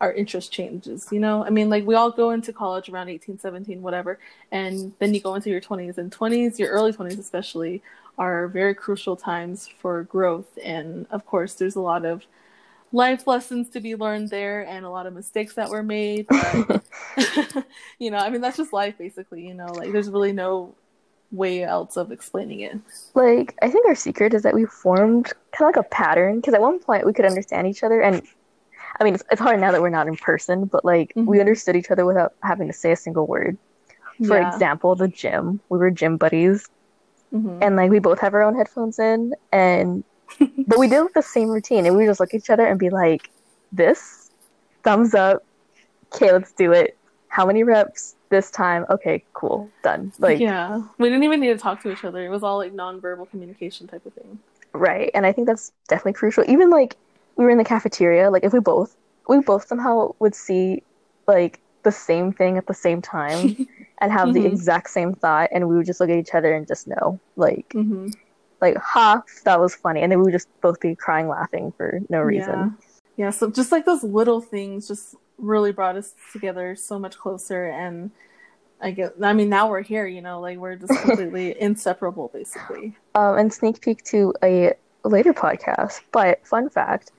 our 0.01 0.13
interest 0.13 0.51
changes 0.51 1.07
you 1.11 1.19
know? 1.19 1.45
I 1.45 1.49
mean 1.49 1.69
like 1.69 1.85
we 1.85 1.95
all 1.95 2.11
go 2.11 2.31
into 2.31 2.53
college 2.53 2.89
around 2.89 3.09
18 3.09 3.39
17 3.39 3.81
whatever 3.81 4.19
and 4.51 4.93
then 4.99 5.13
you 5.13 5.19
go 5.19 5.35
into 5.35 5.49
your 5.49 5.61
20s 5.61 5.97
and 5.97 6.11
20s 6.11 6.59
your 6.59 6.69
early 6.69 6.93
20s 6.93 7.19
especially 7.19 7.81
are 8.19 8.49
very 8.49 8.75
crucial 8.75 9.15
times 9.15 9.67
for 9.67 10.03
growth. 10.03 10.57
And 10.63 11.07
of 11.09 11.25
course 11.25 11.53
there's 11.53 11.75
a 11.75 11.81
lot 11.81 12.05
of 12.05 12.25
life 12.91 13.25
lessons 13.27 13.69
to 13.69 13.79
be 13.79 13.95
learned 13.95 14.29
there 14.29 14.65
and 14.67 14.85
a 14.85 14.89
lot 14.89 15.05
of 15.07 15.13
mistakes 15.13 15.53
that 15.55 15.69
were 15.69 15.83
made. 15.83 16.27
But 16.27 16.83
you 17.99 18.11
know 18.11 18.17
i 18.17 18.29
mean 18.29 18.41
that's 18.41 18.57
just 18.57 18.73
life 18.73 18.97
basically 18.97 19.47
you 19.47 19.53
know? 19.53 19.67
Like 19.67 19.91
there's 19.91 20.09
really 20.09 20.33
no 20.33 20.75
way 21.31 21.63
else 21.63 21.95
of 21.97 22.11
explaining 22.11 22.61
it. 22.61 22.77
Like 23.13 23.55
I 23.61 23.69
think 23.69 23.85
our 23.85 23.95
secret 23.95 24.33
is 24.33 24.43
that 24.43 24.55
we 24.55 24.65
formed 24.65 25.31
kind 25.51 25.69
of 25.69 25.75
like 25.75 25.85
a 25.85 25.89
pattern 25.89 26.37
because 26.37 26.53
at 26.53 26.61
one 26.61 26.79
point 26.79 27.05
we 27.05 27.13
could 27.13 27.25
understand 27.25 27.67
each 27.67 27.83
other, 27.83 28.01
and 28.01 28.23
I 28.99 29.03
mean 29.03 29.15
it's, 29.15 29.23
it's 29.31 29.41
hard 29.41 29.59
now 29.59 29.71
that 29.71 29.81
we're 29.81 29.89
not 29.89 30.07
in 30.07 30.17
person, 30.17 30.65
but 30.65 30.83
like 30.85 31.15
we 31.25 31.37
Mhm. 31.37 31.41
understood 31.41 31.75
each 31.75 31.91
other 31.91 32.05
without 32.05 32.33
having 32.43 32.67
to 32.67 32.73
say 32.73 32.91
a 32.91 32.95
single 32.95 33.27
word. 33.27 33.57
For 34.23 34.37
Yeah. 34.37 34.49
example, 34.53 34.95
the 34.95 35.07
gym, 35.07 35.61
we 35.69 35.77
were 35.77 35.91
gym 35.91 36.17
buddies, 36.17 36.67
Mhm. 37.31 37.61
and 37.61 37.75
like 37.75 37.91
we 37.91 37.99
both 37.99 38.19
have 38.19 38.33
our 38.33 38.43
own 38.43 38.55
headphones 38.55 38.99
in, 38.99 39.33
and 39.51 40.03
but 40.67 40.79
we 40.79 40.87
did 40.87 41.01
like, 41.01 41.13
the 41.13 41.21
same 41.21 41.49
routine, 41.49 41.85
and 41.85 41.95
we 41.97 42.05
just 42.05 42.19
look 42.19 42.33
at 42.33 42.39
each 42.39 42.49
other 42.49 42.65
and 42.67 42.79
be 42.79 42.89
like, 42.89 43.29
"This, 43.71 44.29
thumbs 44.83 45.13
up, 45.15 45.43
okay, 46.13 46.31
let's 46.31 46.53
do 46.53 46.73
it. 46.73 46.97
How 47.29 47.45
many 47.45 47.63
reps 47.63 48.15
this 48.29 48.51
time? 48.51 48.85
Okay, 48.89 49.25
cool, 49.33 49.69
done." 49.83 50.11
Like 50.19 50.39
yeah 50.39 50.81
we 50.97 51.09
didn't 51.09 51.23
even 51.23 51.39
need 51.39 51.47
to 51.49 51.57
talk 51.57 51.81
to 51.81 51.91
each 51.91 52.03
other 52.03 52.25
it 52.25 52.29
was 52.29 52.43
all 52.43 52.57
like 52.57 52.73
nonverbal 52.73 53.29
communication 53.29 53.87
type 53.87 54.05
of 54.05 54.13
thing 54.13 54.39
Right. 54.73 55.09
And 55.13 55.25
I 55.25 55.31
think 55.31 55.47
that's 55.47 55.71
definitely 55.87 56.13
crucial. 56.13 56.43
Even 56.47 56.69
like 56.69 56.95
we 57.39 57.45
were 57.45 57.51
in 57.51 57.57
the 57.57 57.63
cafeteria, 57.63 58.29
like 58.29 58.43
if 58.43 58.53
we 58.53 58.59
both 58.59 58.95
we 59.29 59.39
both 59.39 59.65
somehow 59.65 60.13
would 60.19 60.35
see 60.35 60.83
like 61.27 61.61
the 61.83 61.91
same 61.91 62.33
thing 62.33 62.57
at 62.57 62.67
the 62.67 62.73
same 62.73 63.01
time 63.01 63.55
and 64.01 64.11
have 64.11 64.33
the 64.33 64.41
Mhm. 64.41 64.53
exact 64.53 64.89
same 64.89 65.13
thought 65.13 65.49
and 65.53 65.69
we 65.69 65.77
would 65.77 65.85
just 65.85 66.01
look 66.01 66.09
at 66.09 66.17
each 66.17 66.35
other 66.35 66.53
and 66.53 66.67
just 66.67 66.87
know. 66.87 67.19
Like 67.37 67.65
hmm 67.71 68.07
like 68.61 68.75
ha, 68.77 69.23
that 69.45 69.59
was 69.61 69.73
funny. 69.73 70.01
And 70.01 70.11
then 70.11 70.19
we 70.19 70.25
would 70.25 70.33
just 70.33 70.49
both 70.61 70.81
be 70.81 70.93
crying 70.95 71.29
laughing 71.29 71.71
for 71.77 72.01
no 72.09 72.19
reason. 72.19 72.75
Yeah. 73.15 73.25
yeah, 73.27 73.29
so 73.29 73.49
just 73.49 73.71
like 73.71 73.85
those 73.85 74.03
little 74.03 74.41
things 74.41 74.87
just 74.87 75.15
really 75.37 75.71
brought 75.71 75.95
us 75.95 76.13
together 76.33 76.75
so 76.75 76.99
much 76.99 77.17
closer 77.17 77.69
and 77.69 78.11
I 78.81 78.91
guess 78.91 79.11
I 79.21 79.31
mean 79.33 79.49
now 79.49 79.69
we're 79.69 79.81
here, 79.81 80.07
you 80.07 80.21
know, 80.21 80.41
like 80.41 80.57
we're 80.57 80.75
just 80.75 80.93
completely 81.01 81.55
inseparable 81.61 82.29
basically. 82.33 82.97
Um 83.15 83.37
and 83.37 83.53
sneak 83.53 83.81
peek 83.81 84.03
to 84.05 84.33
a 84.43 84.73
later 85.05 85.33
podcast. 85.33 86.01
But 86.11 86.45
fun 86.45 86.69
fact, 86.69 87.11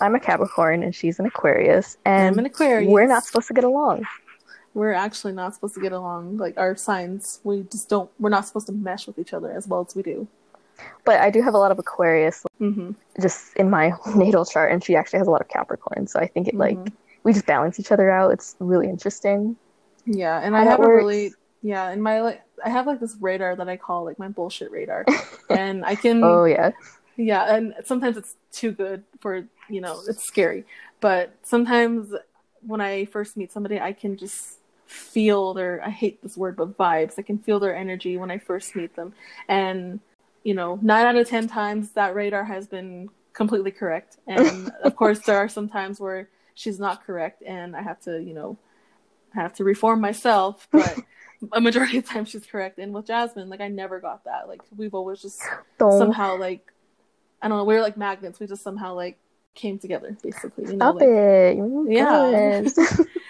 I'm 0.00 0.14
a 0.14 0.20
Capricorn 0.20 0.82
and 0.82 0.94
she's 0.94 1.18
an 1.18 1.26
Aquarius 1.26 1.96
and 2.04 2.34
I'm 2.34 2.38
an 2.38 2.46
Aquarius. 2.46 2.90
we're 2.90 3.06
not 3.06 3.24
supposed 3.24 3.48
to 3.48 3.54
get 3.54 3.64
along. 3.64 4.04
we're 4.74 4.92
actually 4.92 5.32
not 5.32 5.54
supposed 5.54 5.74
to 5.74 5.80
get 5.80 5.92
along. 5.92 6.36
Like 6.38 6.56
our 6.58 6.76
signs, 6.76 7.40
we 7.44 7.62
just 7.70 7.88
don't 7.88 8.10
we're 8.18 8.30
not 8.30 8.46
supposed 8.46 8.66
to 8.66 8.72
mesh 8.72 9.06
with 9.06 9.18
each 9.18 9.32
other 9.32 9.52
as 9.52 9.66
well 9.68 9.84
as 9.88 9.94
we 9.94 10.02
do. 10.02 10.26
But 11.04 11.20
I 11.20 11.30
do 11.30 11.40
have 11.42 11.54
a 11.54 11.58
lot 11.58 11.70
of 11.70 11.78
Aquarius 11.78 12.44
hmm 12.58 12.92
just 13.20 13.54
in 13.56 13.70
my 13.70 13.92
natal 14.16 14.44
chart 14.44 14.72
and 14.72 14.82
she 14.82 14.96
actually 14.96 15.18
has 15.20 15.28
a 15.28 15.30
lot 15.30 15.40
of 15.40 15.46
capricorn 15.46 16.04
so 16.08 16.18
i 16.18 16.26
think 16.26 16.48
it 16.48 16.54
like 16.56 16.76
Mhm. 16.76 16.92
we 17.22 17.32
just 17.32 17.46
balance 17.46 17.78
each 17.78 17.92
other 17.92 18.10
out 18.10 18.32
it's 18.32 18.56
really 18.58 18.88
interesting 18.88 19.56
Yeah, 20.04 20.40
and 20.40 20.52
How 20.54 20.60
I 20.62 20.64
have 20.64 20.80
a 20.80 20.88
really 20.88 21.32
yeah, 21.62 21.88
and 21.90 22.02
my 22.02 22.20
like 22.22 22.42
I 22.64 22.70
have 22.70 22.86
like 22.88 22.98
this 23.00 23.16
radar 23.20 23.54
that 23.56 23.68
I 23.68 23.76
call 23.76 24.04
like 24.04 24.18
my 24.18 24.26
bullshit 24.28 24.70
radar. 24.72 25.06
and 25.48 25.84
I 25.84 25.94
can 25.94 26.22
oh 26.24 26.44
yeah 26.44 26.72
Yeah, 27.16 27.54
and 27.54 27.74
sometimes 27.84 28.16
it's 28.16 28.34
too 28.50 28.72
good 28.72 29.04
for 29.20 29.46
you 29.68 29.80
know 29.80 30.00
it's 30.08 30.26
scary. 30.26 30.64
But 31.00 31.34
sometimes 31.42 32.14
when 32.66 32.80
I 32.80 33.04
first 33.06 33.36
meet 33.36 33.52
somebody, 33.52 33.78
I 33.78 33.92
can 33.92 34.16
just 34.16 34.58
feel 34.86 35.54
their 35.54 35.82
I 35.84 35.90
hate 35.90 36.22
this 36.22 36.36
word, 36.36 36.56
but 36.56 36.76
vibes. 36.76 37.14
I 37.18 37.22
can 37.22 37.38
feel 37.38 37.60
their 37.60 37.74
energy 37.74 38.16
when 38.16 38.30
I 38.30 38.38
first 38.38 38.76
meet 38.76 38.94
them, 38.96 39.14
and 39.48 40.00
you 40.42 40.54
know, 40.54 40.78
nine 40.82 41.06
out 41.06 41.16
of 41.16 41.28
ten 41.28 41.48
times 41.48 41.90
that 41.92 42.14
radar 42.14 42.44
has 42.44 42.66
been 42.66 43.10
completely 43.32 43.70
correct. 43.70 44.18
And 44.26 44.70
of 44.82 44.96
course, 44.96 45.20
there 45.20 45.36
are 45.36 45.48
some 45.48 45.68
times 45.68 46.00
where 46.00 46.28
she's 46.54 46.78
not 46.78 47.04
correct, 47.04 47.42
and 47.42 47.76
I 47.76 47.82
have 47.82 48.00
to 48.02 48.22
you 48.22 48.34
know 48.34 48.56
I 49.36 49.40
have 49.40 49.54
to 49.54 49.64
reform 49.64 50.00
myself, 50.00 50.68
but. 50.72 50.98
A 51.52 51.60
majority 51.60 51.98
of 51.98 52.04
the 52.04 52.10
time 52.10 52.24
she's 52.24 52.46
correct, 52.46 52.78
and 52.78 52.94
with 52.94 53.06
Jasmyn, 53.06 53.48
like 53.48 53.60
I 53.60 53.68
never 53.68 54.00
got 54.00 54.24
that. 54.24 54.48
Like 54.48 54.62
we've 54.74 54.94
always 54.94 55.20
just 55.20 55.42
don't 55.78 55.98
somehow 55.98 56.38
like 56.38 56.72
I 57.42 57.48
don't 57.48 57.58
know, 57.58 57.64
we 57.64 57.74
are 57.74 57.82
like 57.82 57.98
magnets. 57.98 58.40
We 58.40 58.46
just 58.46 58.62
somehow 58.62 58.94
like 58.94 59.18
came 59.54 59.78
together, 59.78 60.16
basically. 60.22 60.64
You 60.64 60.76
know, 60.76 60.76
stop 60.76 60.94
like, 60.96 61.08
it 61.08 61.58
Oh 61.60 61.84
Yeah. 61.88 62.62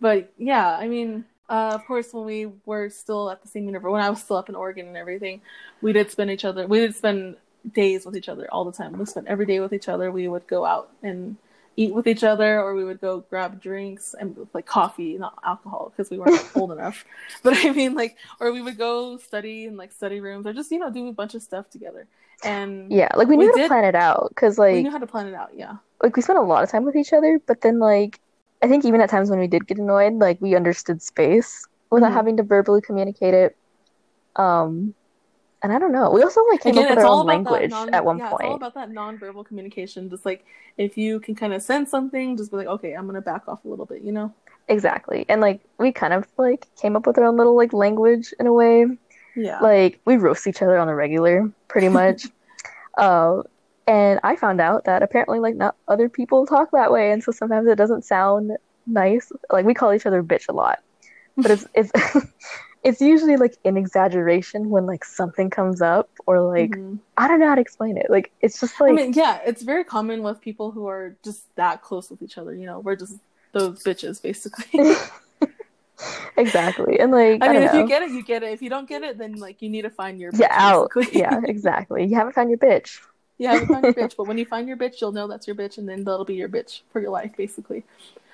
But 0.00 0.32
yeah, 0.38 0.76
I 0.76 0.88
mean, 0.88 1.26
uh, 1.48 1.72
of 1.74 1.84
course, 1.84 2.12
when 2.12 2.24
we 2.24 2.48
were 2.64 2.88
still 2.88 3.30
at 3.30 3.42
the 3.42 3.48
same 3.48 3.66
university, 3.66 3.92
when 3.92 4.02
I 4.02 4.10
was 4.10 4.22
still 4.22 4.36
up 4.36 4.48
in 4.48 4.54
Oregon 4.54 4.86
and 4.86 4.96
everything, 4.96 5.42
we 5.82 5.92
did 5.92 6.10
spend 6.10 6.30
each 6.30 6.44
other. 6.44 6.66
We 6.66 6.78
did 6.78 6.94
spend 6.94 7.36
days 7.70 8.06
with 8.06 8.16
each 8.16 8.28
other 8.28 8.48
all 8.50 8.64
the 8.64 8.72
time. 8.72 8.98
We 8.98 9.04
spent 9.04 9.26
every 9.26 9.46
day 9.46 9.60
with 9.60 9.72
each 9.72 9.88
other. 9.88 10.10
We 10.10 10.26
would 10.26 10.46
go 10.46 10.64
out 10.64 10.90
and 11.02 11.36
eat 11.76 11.94
with 11.94 12.06
each 12.06 12.24
other, 12.24 12.60
or 12.60 12.74
we 12.74 12.84
would 12.84 13.00
go 13.00 13.24
grab 13.28 13.60
drinks 13.60 14.14
and 14.18 14.48
like 14.54 14.66
coffee, 14.66 15.18
not 15.18 15.38
alcohol, 15.44 15.92
because 15.94 16.10
we 16.10 16.18
weren't 16.18 16.40
old 16.56 16.72
enough. 16.72 17.04
But 17.42 17.58
I 17.58 17.70
mean, 17.70 17.94
like, 17.94 18.16
or 18.38 18.52
we 18.52 18.62
would 18.62 18.78
go 18.78 19.18
study 19.18 19.66
in 19.66 19.76
like 19.76 19.92
study 19.92 20.20
rooms, 20.20 20.46
or 20.46 20.52
just 20.52 20.70
you 20.70 20.78
know 20.78 20.90
do 20.90 21.08
a 21.08 21.12
bunch 21.12 21.34
of 21.34 21.42
stuff 21.42 21.68
together. 21.68 22.06
And 22.44 22.90
yeah 22.92 23.08
like 23.16 23.28
we 23.28 23.36
We 23.36 23.44
knew 23.44 23.50
how 23.52 23.56
did- 23.56 23.62
to 23.62 23.68
plan 23.68 23.84
it 23.84 23.94
out 23.94 24.28
because 24.30 24.58
like 24.58 24.74
we 24.74 24.82
knew 24.82 24.90
how 24.90 24.98
to 24.98 25.06
plan 25.06 25.26
it 25.26 25.34
out. 25.34 25.50
Yeah. 25.54 25.76
like 26.02 26.16
we 26.16 26.22
spent 26.22 26.38
a 26.38 26.42
lot 26.42 26.62
of 26.64 26.70
time 26.70 26.84
with 26.84 26.96
each 26.96 27.12
other 27.12 27.38
but 27.46 27.60
then 27.60 27.78
like 27.78 28.18
I 28.62 28.68
think 28.68 28.84
even 28.84 29.00
at 29.00 29.08
times 29.10 29.30
when 29.30 29.38
we 29.40 29.46
did 29.46 29.66
get 29.66 29.78
annoyed, 29.78 30.14
like 30.14 30.38
we 30.40 30.54
understood 30.54 31.00
space 31.00 31.66
without 31.90 32.10
Mhm. 32.10 32.14
having 32.14 32.36
to 32.36 32.42
verbally 32.42 32.82
communicate 32.82 33.32
it. 33.32 33.56
Um, 34.36 34.94
and 35.62 35.72
I 35.72 35.78
don't 35.78 35.92
know. 35.92 36.10
We 36.10 36.22
also 36.22 36.44
like 36.46 36.60
came 36.62 36.72
Again, 36.72 36.84
up 36.84 36.90
with 36.96 37.04
our 37.04 37.10
own 37.10 37.26
language 37.26 37.70
non. 37.70 37.92
at 37.94 38.04
one 38.04 38.18
Yeah, 38.18 38.24
it's 38.24 38.32
all 38.32 38.38
point. 38.38 38.54
about 38.56 38.74
that 38.74 38.90
nonverbal 38.90 39.44
communication. 39.46 40.08
Just 40.10 40.24
like 40.26 40.44
if 40.76 40.96
you 40.98 41.20
can 41.20 41.34
kind 41.34 41.52
of 41.54 41.62
sense 41.62 41.90
something, 41.90 42.36
just 42.36 42.50
be 42.50 42.58
like, 42.58 42.66
okay, 42.66 42.92
I'm 42.94 43.06
gonna 43.06 43.20
back 43.22 43.48
off 43.48 43.64
a 43.64 43.68
little 43.68 43.86
bit. 43.86 44.02
You 44.02 44.12
know? 44.12 44.32
Exactly. 44.68 45.24
And 45.28 45.40
like 45.40 45.60
we 45.78 45.90
kind 45.90 46.12
of 46.12 46.26
like 46.36 46.66
came 46.76 46.96
up 46.96 47.06
with 47.06 47.16
our 47.18 47.24
own 47.24 47.36
little 47.36 47.56
like 47.56 47.72
language 47.72 48.32
in 48.38 48.46
a 48.46 48.52
way. 48.52 48.86
Yeah. 49.36 49.60
Like 49.60 50.00
we 50.04 50.16
roast 50.16 50.46
each 50.46 50.62
other 50.62 50.78
on 50.78 50.86
the 50.86 50.94
regular, 50.94 51.50
pretty 51.68 51.88
much. 52.00 52.26
uh, 52.98 53.42
and 53.86 54.20
I 54.22 54.36
found 54.36 54.60
out 54.60 54.84
that 54.84 55.02
apparently 55.02 55.40
like 55.40 55.56
not 55.56 55.74
other 55.88 56.08
people 56.08 56.46
talk 56.46 56.70
that 56.72 56.92
way, 56.92 57.10
and 57.12 57.22
so 57.24 57.32
sometimes 57.32 57.66
it 57.68 57.76
doesn't 57.76 58.04
sound 58.04 58.52
nice. 58.86 59.32
Like 59.50 59.66
we 59.66 59.74
call 59.74 59.92
each 59.92 60.06
other 60.06 60.22
bitch 60.22 60.48
a 60.48 60.52
lot, 60.52 60.80
but 61.36 61.50
it's 61.50 61.66
it's 61.74 61.90
it's 62.84 63.00
usually 63.00 63.36
like 63.36 63.56
an 63.64 63.76
exaggeration 63.76 64.70
when 64.70 64.86
like 64.86 65.04
something 65.04 65.50
comes 65.50 65.82
up 65.82 66.08
or 66.26 66.40
like 66.40 66.70
Mhm. 66.70 66.98
I 67.16 67.26
don't 67.28 67.40
know 67.40 67.48
how 67.48 67.54
to 67.56 67.60
explain 67.60 67.96
it. 67.96 68.06
Like 68.10 68.30
it's 68.40 68.60
just 68.60 68.80
like 68.80 68.92
I 68.92 68.94
mean, 68.94 69.12
yeah, 69.12 69.40
it's 69.44 69.62
very 69.62 69.84
common 69.84 70.22
with 70.22 70.40
people 70.40 70.70
who 70.70 70.86
are 70.86 71.16
just 71.24 71.44
that 71.56 71.82
close 71.82 72.10
with 72.10 72.22
each 72.22 72.38
other. 72.38 72.54
You 72.54 72.66
know, 72.66 72.78
we're 72.80 72.96
just 72.96 73.16
those 73.52 73.82
bitches, 73.82 74.22
basically. 74.22 74.94
Exactly. 76.36 76.98
And 77.00 77.10
like 77.12 77.42
I, 77.42 77.48
I 77.48 77.52
mean, 77.52 77.62
if 77.62 77.72
know. 77.72 77.80
you 77.80 77.86
get 77.88 78.02
it, 78.02 78.10
you 78.10 78.22
get 78.22 78.42
it. 78.42 78.52
If 78.52 78.62
you 78.62 78.70
don't 78.70 78.88
get 78.88 79.02
it, 79.02 79.18
then 79.18 79.34
like 79.34 79.62
you 79.62 79.68
need 79.68 79.82
to 79.82 79.90
find 79.90 80.18
your 80.20 80.32
bitch, 80.32 80.40
yeah, 80.40 80.48
out. 80.50 80.90
basically. 80.94 81.20
yeah, 81.20 81.40
exactly. 81.44 82.06
You 82.06 82.14
haven't 82.16 82.34
found 82.34 82.50
your 82.50 82.58
bitch. 82.58 83.00
yeah, 83.38 83.54
you 83.54 83.66
find 83.66 83.84
your 83.84 83.94
bitch. 83.94 84.14
But 84.16 84.26
when 84.26 84.38
you 84.38 84.44
find 84.46 84.68
your 84.68 84.76
bitch, 84.76 85.00
you'll 85.00 85.12
know 85.12 85.26
that's 85.28 85.46
your 85.46 85.56
bitch, 85.56 85.78
and 85.78 85.88
then 85.88 86.04
that'll 86.04 86.24
be 86.24 86.34
your 86.34 86.48
bitch 86.48 86.82
for 86.92 87.00
your 87.00 87.10
life, 87.10 87.36
basically. 87.36 87.84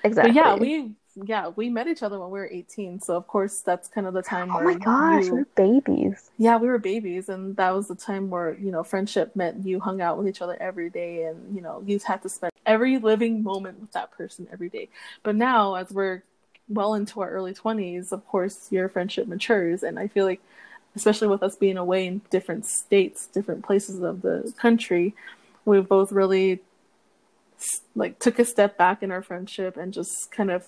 Exactly. 0.03 0.31
But 0.31 0.35
yeah, 0.35 0.55
we 0.55 0.91
yeah 1.25 1.47
we 1.55 1.67
met 1.67 1.87
each 1.87 2.03
other 2.03 2.19
when 2.19 2.29
we 2.29 2.37
were 2.39 2.47
18, 2.51 3.01
so 3.01 3.15
of 3.15 3.25
course 3.25 3.61
that's 3.61 3.87
kind 3.87 4.05
of 4.05 4.13
the 4.13 4.21
time 4.21 4.51
Oh 4.51 4.57
where 4.57 4.65
my 4.65 4.73
gosh, 4.75 5.25
you- 5.25 5.33
we're 5.33 5.45
babies. 5.55 6.29
yeah 6.37 6.57
we 6.57 6.67
were 6.67 6.77
babies, 6.77 7.27
and 7.29 7.55
that 7.57 7.71
was 7.71 7.87
the 7.87 7.95
time 7.95 8.29
where 8.29 8.53
you 8.53 8.71
know 8.71 8.83
friendship 8.83 9.35
meant 9.35 9.65
you 9.65 9.79
hung 9.79 9.99
out 9.99 10.17
with 10.19 10.27
each 10.27 10.43
other 10.43 10.55
every 10.59 10.91
day, 10.91 11.23
and 11.23 11.55
you 11.55 11.61
know 11.61 11.81
you 11.85 11.99
had 12.05 12.21
to 12.21 12.29
spend 12.29 12.51
every 12.67 12.99
living 12.99 13.41
moment 13.41 13.81
with 13.81 13.91
that 13.93 14.11
person 14.11 14.47
every 14.53 14.69
day. 14.69 14.89
But 15.23 15.35
now, 15.35 15.73
as 15.73 15.89
we're 15.91 16.21
well 16.69 16.93
into 16.93 17.21
our 17.21 17.29
early 17.29 17.53
20s, 17.53 18.11
of 18.11 18.27
course 18.27 18.71
your 18.71 18.89
friendship 18.89 19.27
matures, 19.27 19.83
and 19.83 19.97
I 19.97 20.07
feel 20.07 20.25
like 20.25 20.41
especially 20.95 21.27
with 21.27 21.43
us 21.43 21.55
being 21.55 21.77
away 21.77 22.07
in 22.07 22.21
different 22.31 22.65
states, 22.65 23.27
different 23.27 23.63
places 23.63 24.01
of 24.01 24.23
the 24.23 24.51
country, 24.57 25.15
we've 25.63 25.87
both 25.87 26.11
really 26.11 26.59
like 27.95 28.19
took 28.19 28.39
a 28.39 28.45
step 28.45 28.77
back 28.77 29.01
in 29.01 29.11
our 29.11 29.21
friendship 29.21 29.77
and 29.77 29.93
just 29.93 30.31
kind 30.31 30.51
of 30.51 30.67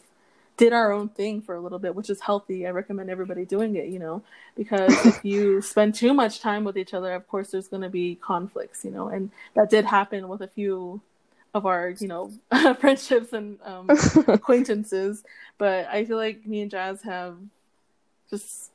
did 0.58 0.74
our 0.74 0.92
own 0.92 1.08
thing 1.08 1.42
for 1.42 1.56
a 1.56 1.62
little 1.62 1.80
bit, 1.80 1.96
which 1.96 2.10
is 2.10 2.20
healthy. 2.22 2.68
I 2.68 2.72
recommend 2.72 3.10
everybody 3.10 3.46
doing 3.46 3.76
it, 3.76 3.88
you 3.88 3.98
know, 3.98 4.22
because 4.58 4.94
if 5.06 5.20
you 5.24 5.62
spend 5.62 5.96
too 5.96 6.14
much 6.14 6.42
time 6.42 6.64
with 6.64 6.78
each 6.78 6.94
other, 6.94 7.14
of 7.14 7.28
course, 7.28 7.52
there's 7.52 7.70
going 7.70 7.84
to 7.84 7.90
be 7.90 8.16
conflicts, 8.16 8.84
you 8.84 8.92
know, 8.92 9.08
and 9.08 9.32
that 9.54 9.70
did 9.70 9.86
happen 9.86 10.28
with 10.28 10.42
a 10.42 10.48
few 10.48 11.02
of 11.54 11.66
our, 11.66 11.90
you 12.00 12.08
know, 12.08 12.32
friendships 12.80 13.34
and 13.34 13.60
um, 13.64 13.88
acquaintances. 14.28 15.24
But 15.58 15.88
I 15.88 16.06
feel 16.06 16.18
like 16.18 16.46
me 16.46 16.62
and 16.62 16.72
Jazz 16.72 17.02
have 17.04 17.38
just 18.30 18.72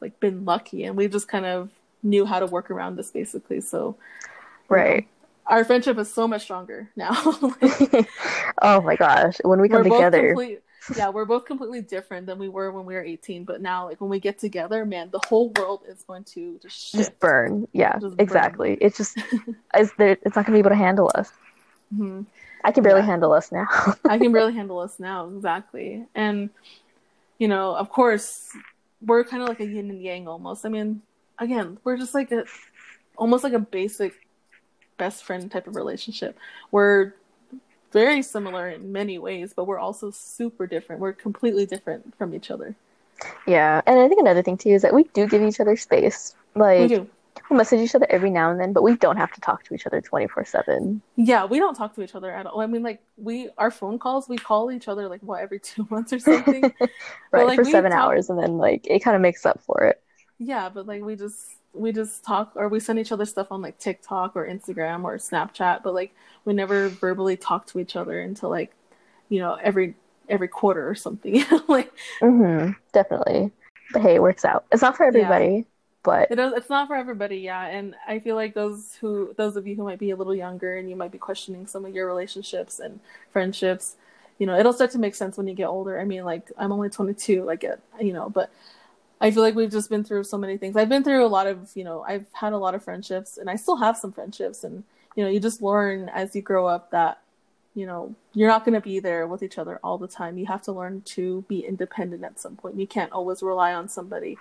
like 0.00 0.18
been 0.20 0.44
lucky, 0.44 0.84
and 0.84 0.96
we 0.96 1.08
just 1.08 1.28
kind 1.28 1.46
of 1.46 1.70
knew 2.02 2.24
how 2.24 2.40
to 2.40 2.46
work 2.46 2.70
around 2.70 2.96
this 2.96 3.10
basically. 3.10 3.60
So, 3.60 3.78
you 3.78 4.76
know, 4.76 4.82
right. 4.82 5.08
our 5.46 5.64
friendship 5.64 5.98
is 5.98 6.12
so 6.12 6.26
much 6.26 6.42
stronger 6.42 6.90
now. 6.96 7.10
oh 8.62 8.80
my 8.80 8.96
gosh. 8.96 9.36
When 9.44 9.60
we 9.60 9.68
come 9.68 9.84
together. 9.84 10.28
complete, 10.28 10.62
yeah, 10.96 11.10
we're 11.10 11.24
both 11.24 11.44
completely 11.44 11.82
different 11.82 12.26
than 12.26 12.38
we 12.38 12.48
were 12.48 12.72
when 12.72 12.86
we 12.86 12.94
were 12.94 13.04
18. 13.04 13.44
But 13.44 13.60
now, 13.60 13.86
like 13.88 14.00
when 14.00 14.10
we 14.10 14.18
get 14.18 14.38
together, 14.38 14.84
man, 14.86 15.10
the 15.10 15.20
whole 15.28 15.50
world 15.50 15.82
is 15.86 16.02
going 16.02 16.24
to 16.24 16.58
just 16.62 16.92
just 16.92 17.18
burn. 17.20 17.68
Yeah, 17.72 17.98
Just 17.98 18.16
burn. 18.16 18.20
exactly. 18.20 18.78
It's 18.80 18.96
just 18.96 19.18
it's, 19.74 19.92
it's 19.98 20.36
not 20.36 20.46
gonna 20.46 20.56
be 20.56 20.60
able 20.60 20.70
to 20.70 20.76
handle 20.76 21.10
us. 21.14 21.30
Mhm. 21.94 22.26
I 22.64 22.72
can 22.72 22.82
barely 22.82 23.00
Yeah. 23.00 23.06
handle 23.06 23.32
us 23.32 23.50
now. 23.50 23.66
I 24.08 24.18
can 24.18 24.32
barely 24.32 24.54
handle 24.54 24.78
us 24.80 24.98
now, 25.00 25.28
exactly. 25.28 26.06
And 26.14 26.50
you 27.38 27.48
know, 27.48 27.74
of 27.74 27.88
course, 27.88 28.50
we're 29.00 29.24
kind 29.24 29.42
of 29.42 29.48
like 29.48 29.60
a 29.60 29.66
yin 29.66 29.88
and 29.90 30.02
yang 30.02 30.28
almost. 30.28 30.66
I 30.66 30.68
mean, 30.68 31.00
again, 31.38 31.78
we're 31.84 31.96
just 31.96 32.14
like 32.14 32.30
a 32.32 32.44
almost 33.16 33.44
like 33.44 33.54
a 33.54 33.58
basic 33.58 34.26
best 34.98 35.24
friend 35.24 35.50
type 35.50 35.66
of 35.66 35.74
relationship. 35.74 36.36
We're 36.70 37.14
very 37.92 38.22
similar 38.22 38.68
in 38.68 38.92
many 38.92 39.18
ways, 39.18 39.52
but 39.56 39.64
we're 39.64 39.78
also 39.78 40.10
super 40.10 40.66
different. 40.66 41.00
We're 41.00 41.14
completely 41.14 41.64
different 41.66 42.14
from 42.18 42.34
each 42.34 42.50
other. 42.50 42.74
yeah, 43.46 43.80
and 43.86 43.98
I 43.98 44.06
think 44.08 44.20
another 44.20 44.42
thing 44.42 44.56
too 44.58 44.70
is 44.70 44.82
that 44.82 44.94
we 44.94 45.04
do 45.12 45.26
give 45.26 45.42
each 45.42 45.60
other 45.60 45.76
space. 45.76 46.34
We 46.54 46.60
Like 46.60 46.88
do. 46.90 47.08
We'll 47.50 47.58
message 47.58 47.80
each 47.80 47.94
other 47.94 48.06
every 48.08 48.30
now 48.30 48.50
and 48.50 48.60
then, 48.60 48.72
but 48.72 48.82
we 48.82 48.96
don't 48.96 49.16
have 49.16 49.32
to 49.32 49.40
talk 49.40 49.64
to 49.64 49.74
each 49.74 49.86
other 49.86 50.00
twenty 50.00 50.28
four 50.28 50.44
seven. 50.44 51.02
Yeah, 51.16 51.44
we 51.44 51.58
don't 51.58 51.74
talk 51.74 51.94
to 51.96 52.02
each 52.02 52.14
other 52.14 52.30
at 52.30 52.46
all. 52.46 52.60
I 52.60 52.66
mean, 52.66 52.82
like 52.82 53.02
we 53.16 53.50
our 53.58 53.70
phone 53.70 53.98
calls, 53.98 54.28
we 54.28 54.38
call 54.38 54.70
each 54.70 54.88
other 54.88 55.08
like 55.08 55.20
what 55.22 55.40
every 55.42 55.58
two 55.70 55.86
months 55.90 56.12
or 56.12 56.18
something. 56.18 56.72
Right, 57.32 57.46
like, 57.46 57.56
for 57.56 57.64
seven 57.64 57.92
talk- 57.92 58.00
hours, 58.00 58.30
and 58.30 58.38
then 58.38 58.56
like 58.58 58.86
it 58.86 59.00
kind 59.00 59.14
of 59.14 59.20
makes 59.22 59.44
up 59.46 59.60
for 59.62 59.84
it. 59.84 60.02
yeah, 60.38 60.68
but 60.68 60.86
like 60.86 61.02
we 61.02 61.14
just 61.16 61.50
we 61.72 61.92
just 61.92 62.24
talk 62.24 62.52
or 62.56 62.68
we 62.68 62.80
send 62.80 62.98
each 62.98 63.12
other 63.12 63.24
stuff 63.24 63.52
on 63.52 63.62
like 63.62 63.78
TikTok 63.78 64.34
or 64.34 64.46
Instagram 64.46 65.04
or 65.04 65.16
Snapchat, 65.18 65.82
but 65.84 65.94
like 65.94 66.12
we 66.44 66.52
never 66.52 66.88
verbally 66.88 67.36
talk 67.36 67.66
to 67.68 67.78
each 67.78 67.94
other 67.94 68.20
until 68.20 68.50
like 68.50 68.72
you 69.28 69.38
know 69.38 69.54
every 69.62 69.94
every 70.28 70.48
quarter 70.48 70.88
or 70.88 70.94
something. 70.96 71.44
like 71.68 71.92
hmm 72.20 72.70
definitely. 72.92 73.52
But 73.92 74.02
hey, 74.02 74.16
it 74.16 74.22
works 74.22 74.44
out. 74.44 74.64
It's 74.72 74.82
not 74.82 74.96
for 74.96 75.04
everybody, 75.04 75.66
but 76.02 76.28
it's 76.30 76.70
not 76.70 76.88
for 76.88 76.96
everybody, 76.96 77.38
yeah. 77.38 77.66
And 77.66 77.94
I 78.06 78.20
feel 78.20 78.34
like 78.34 78.54
those 78.54 78.94
who 79.00 79.34
those 79.36 79.56
of 79.56 79.66
you 79.66 79.76
who 79.76 79.84
might 79.84 79.98
be 79.98 80.10
a 80.10 80.16
little 80.16 80.34
younger 80.34 80.76
and 80.76 80.88
you 80.88 80.96
might 80.96 81.12
be 81.12 81.18
questioning 81.18 81.66
some 81.66 81.84
of 81.84 81.94
your 81.94 82.06
relationships 82.06 82.78
and 82.78 83.00
friendships, 83.32 83.96
you 84.38 84.46
know, 84.46 84.58
it'll 84.58 84.72
start 84.72 84.92
to 84.92 84.98
make 84.98 85.14
sense 85.14 85.36
when 85.36 85.46
you 85.46 85.54
get 85.54 85.66
older. 85.66 86.00
I 86.00 86.04
mean, 86.04 86.24
like 86.24 86.50
I'm 86.56 86.72
only 86.72 86.88
22, 86.88 87.44
like 87.44 87.64
it, 87.64 87.80
you 88.00 88.14
know, 88.14 88.30
but 88.30 88.50
I 89.20 89.30
feel 89.30 89.42
like 89.42 89.54
we've 89.54 89.70
just 89.70 89.90
been 89.90 90.02
through 90.02 90.24
so 90.24 90.38
many 90.38 90.56
things. 90.56 90.76
I've 90.76 90.88
been 90.88 91.04
through 91.04 91.26
a 91.26 91.28
lot 91.28 91.46
of, 91.46 91.70
you 91.74 91.84
know, 91.84 92.02
I've 92.02 92.24
had 92.32 92.54
a 92.54 92.58
lot 92.58 92.74
of 92.74 92.82
friendships 92.82 93.36
and 93.36 93.50
I 93.50 93.56
still 93.56 93.76
have 93.76 93.96
some 93.98 94.12
friendships 94.12 94.64
and 94.64 94.84
you 95.16 95.24
know, 95.24 95.30
you 95.30 95.40
just 95.40 95.60
learn 95.60 96.08
as 96.08 96.34
you 96.34 96.40
grow 96.40 96.66
up 96.66 96.92
that 96.92 97.20
you 97.74 97.86
know, 97.86 98.14
you're 98.34 98.48
not 98.48 98.64
going 98.64 98.74
to 98.74 98.80
be 98.80 98.98
there 98.98 99.26
with 99.28 99.42
each 99.44 99.56
other 99.56 99.78
all 99.84 99.96
the 99.96 100.08
time. 100.08 100.36
You 100.36 100.46
have 100.46 100.62
to 100.62 100.72
learn 100.72 101.02
to 101.02 101.44
be 101.48 101.60
independent 101.60 102.24
at 102.24 102.40
some 102.40 102.56
point. 102.56 102.80
You 102.80 102.86
can't 102.86 103.12
always 103.12 103.44
rely 103.44 103.74
on 103.74 103.88
somebody 103.88 104.38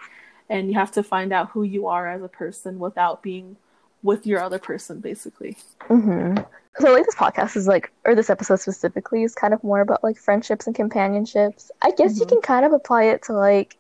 and 0.50 0.68
you 0.70 0.74
have 0.76 0.92
to 0.94 1.04
find 1.04 1.32
out 1.32 1.50
who 1.52 1.64
you 1.64 1.88
are 1.88 2.08
as 2.08 2.22
a 2.24 2.28
person 2.28 2.80
without 2.80 3.22
being 3.22 3.56
with 4.04 4.26
your 4.26 4.42
other 4.42 4.60
person 4.60 5.00
basically. 5.00 5.58
hmm 5.82 6.36
So 6.80 6.94
like 6.94 7.06
this 7.06 7.16
podcast 7.16 7.56
is 7.58 7.68
like, 7.68 7.92
or 8.06 8.16
this 8.16 8.30
episode 8.30 8.60
specifically 8.60 9.24
is 9.24 9.36
kind 9.36 9.54
of 9.54 9.64
more 9.64 9.82
about 9.82 10.04
like 10.04 10.18
friendships 10.18 10.68
and 10.68 10.76
companionships. 10.76 11.72
I 11.82 11.92
guess 11.92 12.18
you 12.20 12.26
Mhm. 12.26 12.30
can 12.30 12.42
kind 12.42 12.66
of 12.66 12.72
apply 12.74 13.04
it 13.04 13.22
to 13.24 13.34
like 13.34 13.78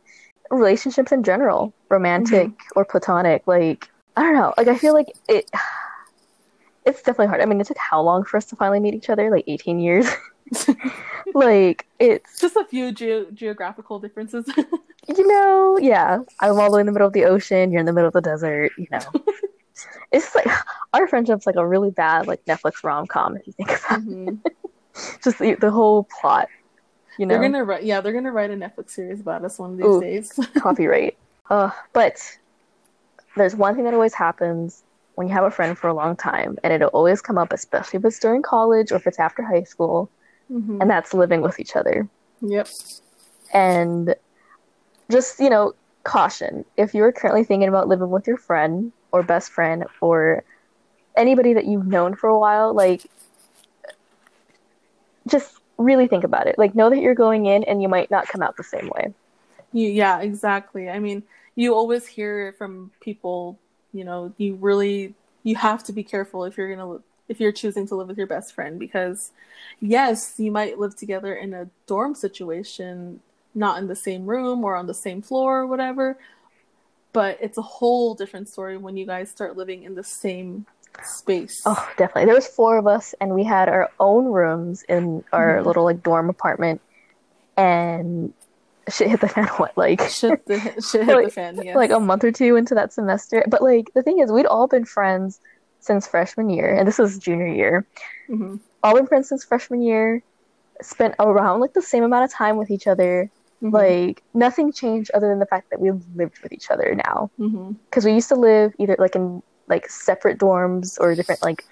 relationships 0.51 1.11
in 1.11 1.23
general, 1.23 1.73
romantic 1.89 2.51
or 2.75 2.83
platonic. 2.85 3.47
Like 3.47 3.89
I 4.17 4.23
don't 4.23 4.33
know. 4.35 4.53
Like 4.57 4.67
I 4.67 4.77
feel 4.77 4.93
like 4.93 5.07
it. 5.27 5.49
It's 6.85 6.99
definitely 7.03 7.27
hard. 7.27 7.41
I 7.41 7.45
mean, 7.45 7.59
it 7.61 7.67
took 7.67 7.77
how 7.77 8.01
long 8.01 8.23
for 8.23 8.37
us 8.37 8.45
to 8.45 8.55
finally 8.55 8.79
meet 8.79 8.93
each 8.95 9.09
other? 9.09 9.29
Like 9.29 9.43
18 9.47 9.79
years. 9.79 10.07
like 11.35 11.85
it's 11.99 12.39
Just 12.39 12.55
a 12.55 12.65
few 12.65 12.91
ge- 12.91 13.31
geographical 13.33 13.99
differences. 13.99 14.45
you 15.17 15.27
know, 15.27 15.77
yeah. 15.81 16.19
I'm 16.39 16.59
all 16.59 16.69
the 16.69 16.75
way 16.75 16.79
in 16.81 16.85
the 16.85 16.91
middle 16.91 17.07
of 17.07 17.13
the 17.13 17.25
ocean. 17.25 17.71
You're 17.71 17.79
in 17.79 17.85
the 17.85 17.93
middle 17.93 18.07
of 18.07 18.13
the 18.13 18.21
desert. 18.21 18.71
You 18.77 18.87
know, 18.91 18.99
it's 20.11 20.33
like 20.35 20.47
our 20.93 21.07
friendship's 21.07 21.45
like 21.45 21.55
a 21.55 21.65
really 21.67 21.91
bad 21.91 22.27
like 22.27 22.43
Netflix 22.45 22.83
rom 22.83 23.07
com 23.07 23.37
if 23.37 23.47
you 23.47 23.53
think 23.53 23.69
about 23.69 24.01
Mhm. 24.01 24.39
it. 24.45 24.55
Just 25.23 25.39
the, 25.39 25.55
the 25.55 25.71
whole 25.71 26.07
plot. 26.19 26.47
You 27.17 27.25
know, 27.25 27.33
They're 27.35 27.41
gonna 27.41 27.63
write, 27.63 27.83
yeah, 27.83 28.01
they're 28.01 28.13
gonna 28.13 28.31
write 28.31 28.49
a 28.51 28.55
Netflix 28.55 28.91
series 28.91 29.19
about 29.21 29.43
us 29.43 29.59
one 29.59 29.71
of 29.71 29.77
these 29.77 29.85
Ooh. 29.85 30.01
days. 30.01 30.31
copyright. 30.57 31.17
Uh, 31.49 31.71
but 31.93 32.21
there's 33.35 33.55
one 33.55 33.75
thing 33.75 33.83
that 33.85 33.93
always 33.93 34.13
happens 34.13 34.83
when 35.15 35.27
you 35.27 35.33
have 35.33 35.43
a 35.43 35.51
friend 35.51 35.77
for 35.77 35.87
a 35.89 35.93
long 35.93 36.15
time, 36.15 36.57
and 36.63 36.71
it'll 36.71 36.89
always 36.89 37.21
come 37.21 37.37
up, 37.37 37.51
especially 37.51 37.97
if 37.97 38.05
it's 38.05 38.19
during 38.19 38.41
college 38.41 38.91
or 38.91 38.95
if 38.95 39.05
it's 39.07 39.19
after 39.19 39.41
high 39.43 39.63
school, 39.63 40.09
Mhm. 40.51 40.79
and 40.81 40.89
that's 40.89 41.13
living 41.13 41.41
with 41.41 41.59
each 41.59 41.75
other. 41.75 42.07
Yep. 42.41 42.67
And 43.53 44.15
just, 45.11 45.39
you 45.39 45.49
know, 45.49 45.73
caution 46.03 46.65
if 46.77 46.93
you're 46.93 47.11
currently 47.11 47.43
thinking 47.43 47.67
about 47.67 47.87
living 47.87 48.09
with 48.09 48.25
your 48.25 48.37
friend 48.37 48.91
or 49.11 49.21
best 49.21 49.51
friend 49.51 49.85
or 50.01 50.43
anybody 51.17 51.53
that 51.53 51.65
you've 51.65 51.87
known 51.87 52.15
for 52.15 52.29
a 52.29 52.39
while, 52.39 52.73
like, 52.73 53.05
just 55.27 55.57
really 55.77 56.07
think 56.07 56.23
about 56.23 56.47
it. 56.47 56.57
Like, 56.57 56.75
know 56.75 56.89
that 56.89 56.99
you're 56.99 57.15
going 57.15 57.45
in 57.45 57.63
and 57.63 57.81
you 57.81 57.89
might 57.89 58.09
not 58.09 58.27
come 58.27 58.41
out 58.41 58.57
the 58.57 58.63
same 58.63 58.89
way. 58.95 59.13
Yeah, 59.71 60.19
exactly. 60.19 60.89
I 60.89 60.99
mean, 60.99 61.23
you 61.55 61.75
always 61.75 62.07
hear 62.07 62.53
from 62.57 62.91
people, 63.01 63.59
you 63.93 64.03
know, 64.03 64.33
you 64.37 64.55
really 64.55 65.13
you 65.43 65.55
have 65.55 65.83
to 65.85 65.93
be 65.93 66.03
careful 66.03 66.45
if 66.45 66.57
you're 66.57 66.73
going 66.73 66.79
to 66.79 67.03
if 67.27 67.39
you're 67.39 67.51
choosing 67.51 67.87
to 67.87 67.95
live 67.95 68.07
with 68.07 68.17
your 68.17 68.27
best 68.27 68.53
friend 68.53 68.79
because 68.79 69.31
yes, 69.79 70.35
you 70.37 70.51
might 70.51 70.79
live 70.79 70.95
together 70.95 71.35
in 71.35 71.53
a 71.53 71.69
dorm 71.85 72.15
situation, 72.15 73.19
not 73.55 73.77
in 73.79 73.87
the 73.87 73.95
same 73.95 74.25
room 74.25 74.63
or 74.63 74.75
on 74.75 74.87
the 74.87 74.93
same 74.93 75.21
floor 75.21 75.59
or 75.61 75.67
whatever, 75.67 76.17
but 77.13 77.37
it's 77.41 77.57
a 77.57 77.61
whole 77.63 78.13
different 78.13 78.47
story 78.47 78.77
when 78.77 78.95
you 78.97 79.05
guys 79.05 79.29
start 79.29 79.57
living 79.57 79.83
in 79.83 79.95
the 79.95 80.03
same 80.03 80.65
space. 81.03 81.61
Oh, 81.65 81.89
definitely. 81.97 82.25
There 82.25 82.35
was 82.35 82.47
four 82.47 82.77
of 82.77 82.85
us, 82.87 83.15
and 83.19 83.33
we 83.33 83.43
had 83.43 83.69
our 83.69 83.89
own 83.99 84.25
rooms 84.25 84.83
in 84.83 85.23
our 85.33 85.57
Mhm. 85.57 85.65
little 85.65 85.83
like 85.83 86.03
dorm 86.03 86.29
apartment, 86.29 86.81
and 87.57 88.33
shit 88.89 89.07
hit 89.09 89.21
the 89.21 89.27
fan. 89.27 89.47
What 89.57 89.77
like 89.77 90.01
shit, 90.09 90.45
the, 90.45 90.59
shit 90.91 91.05
hit 91.05 91.23
the 91.25 91.31
fan. 91.31 91.59
Yes. 91.63 91.75
like 91.75 91.91
a 91.91 91.99
month 91.99 92.23
or 92.23 92.31
two 92.31 92.55
into 92.55 92.75
that 92.75 92.93
semester? 92.93 93.43
But 93.47 93.61
like 93.61 93.91
the 93.93 94.03
thing 94.03 94.19
is, 94.19 94.31
we'd 94.31 94.45
all 94.45 94.67
been 94.67 94.85
friends 94.85 95.39
since 95.79 96.07
freshman 96.07 96.49
year, 96.49 96.73
and 96.73 96.87
this 96.87 96.97
was 96.99 97.17
junior 97.17 97.47
year. 97.47 97.85
hmm 98.27 98.57
All 98.83 98.93
been 98.95 99.07
friends 99.07 99.29
since 99.29 99.43
freshman 99.43 99.81
year. 99.81 100.21
Spent 100.81 101.15
around 101.19 101.59
like 101.59 101.73
the 101.73 101.81
same 101.81 102.03
amount 102.03 102.23
of 102.25 102.31
time 102.31 102.55
with 102.57 102.71
each 102.71 102.87
other. 102.87 103.29
Mm-hmm. 103.61 103.75
Like 103.75 104.23
nothing 104.33 104.71
changed 104.71 105.11
other 105.13 105.27
than 105.27 105.39
the 105.39 105.45
fact 105.45 105.69
that 105.69 105.81
we 105.81 105.91
lived 106.15 106.39
with 106.41 106.53
each 106.53 106.71
other 106.71 106.95
now. 106.95 107.29
because 107.89 108.05
we 108.05 108.13
used 108.13 108.29
to 108.29 108.35
live 108.35 108.73
either 108.79 108.95
like 108.99 109.15
in 109.15 109.41
like 109.67 109.89
separate 109.89 110.39
dorms 110.39 110.97
or 110.99 111.13
different 111.13 111.43
like 111.43 111.65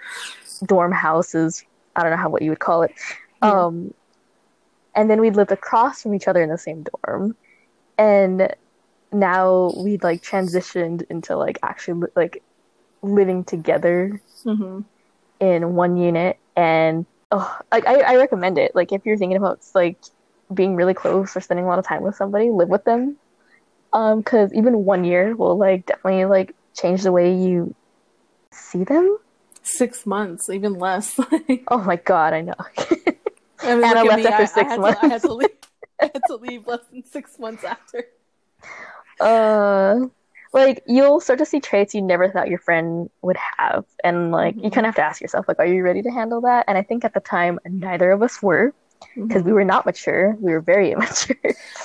dorm 0.66 0.92
houses. 0.92 1.64
I 1.96 2.02
don't 2.02 2.12
know 2.12 2.18
how 2.18 2.30
what 2.30 2.42
you 2.42 2.52
would 2.52 2.60
call 2.60 2.84
it. 2.84 2.92
Yeah. 3.42 3.66
Um, 3.66 3.94
and 4.96 5.10
then 5.10 5.22
we'd 5.22 5.36
lived 5.36 5.52
across 5.52 6.02
from 6.02 6.14
each 6.14 6.28
other 6.28 6.42
in 6.42 6.50
the 6.50 6.58
same 6.58 6.84
dorm, 6.84 7.36
and 7.98 8.54
now 9.14 9.72
we'd 9.78 10.04
like 10.04 10.22
transitioned 10.22 11.04
into 11.10 11.36
like 11.38 11.60
actually 11.64 12.02
li- 12.02 12.14
like 12.16 12.44
living 13.02 13.44
together 13.44 14.22
hmm 14.44 14.82
in 15.40 15.76
one 15.76 15.98
unit. 15.98 16.38
And 16.56 17.06
oh, 17.32 17.60
like 17.72 17.86
I, 17.86 18.02
I 18.02 18.16
recommend 18.18 18.58
it. 18.58 18.76
Like 18.76 18.92
if 18.92 19.06
you're 19.06 19.18
thinking 19.18 19.38
about 19.38 19.60
like 19.76 19.98
being 20.54 20.76
really 20.76 20.94
close 20.94 21.36
or 21.36 21.42
spending 21.42 21.66
a 21.66 21.70
lot 21.70 21.80
of 21.80 21.86
time 21.88 22.04
with 22.04 22.16
somebody, 22.16 22.50
live 22.50 22.70
with 22.70 22.84
them. 22.84 23.18
Um, 23.94 24.20
because 24.20 24.54
even 24.54 24.86
one 24.86 25.04
year 25.06 25.36
will 25.36 25.58
like 25.58 25.86
definitely 25.86 26.26
like 26.26 26.56
change 26.76 27.04
the 27.04 27.12
way 27.12 27.34
you 27.36 27.76
see 28.54 28.84
them. 28.84 29.18
Six 29.64 30.06
months, 30.06 30.50
even 30.50 30.74
less. 30.76 31.20
Oh 31.70 31.80
my 31.80 31.98
god, 31.98 32.34
I 32.34 32.42
know. 32.42 32.54
I 33.62 33.76
mean, 33.76 33.84
Anna 33.84 34.04
left 34.04 34.20
me. 34.20 34.28
after 34.28 34.44
I, 34.44 34.46
six 34.46 34.56
I 34.62 34.64
had 34.70 34.82
months. 34.82 35.00
To, 35.00 35.06
I 35.06 35.08
had 35.08 35.24
to 35.24 35.34
leave. 35.34 35.50
I 36.02 36.12
had 36.14 36.26
to 36.28 36.36
leave 36.36 36.68
less 36.68 36.86
than 36.92 37.04
six 37.04 37.38
months 37.40 37.64
after. 37.64 38.06
uh, 39.20 39.96
like 40.54 40.84
you'll 40.88 41.20
start 41.20 41.40
to 41.40 41.46
see 41.46 41.60
traits 41.60 41.94
you 41.94 42.02
never 42.02 42.30
thought 42.30 42.48
your 42.50 42.60
friend 42.60 43.10
would 43.22 43.38
have, 43.58 43.86
and 44.04 44.32
like 44.32 44.56
you 44.64 44.70
Mhm. 44.70 44.72
kind 44.72 44.86
of 44.86 44.90
have 44.90 44.96
to 44.96 45.04
ask 45.04 45.22
yourself, 45.22 45.48
like, 45.48 45.60
are 45.60 45.66
you 45.66 45.84
ready 45.84 46.02
to 46.04 46.10
handle 46.12 46.42
that? 46.42 46.66
And 46.68 46.78
I 46.78 46.84
think 46.84 47.04
at 47.06 47.14
the 47.14 47.20
time, 47.20 47.60
neither 47.66 48.12
of 48.12 48.22
us 48.22 48.42
were 48.42 48.74
because 49.16 49.44
we 49.44 49.52
were 49.52 49.64
not 49.64 49.86
mature. 49.86 50.36
We 50.40 50.52
were 50.52 50.62
very 50.62 50.92
immature. 50.94 51.38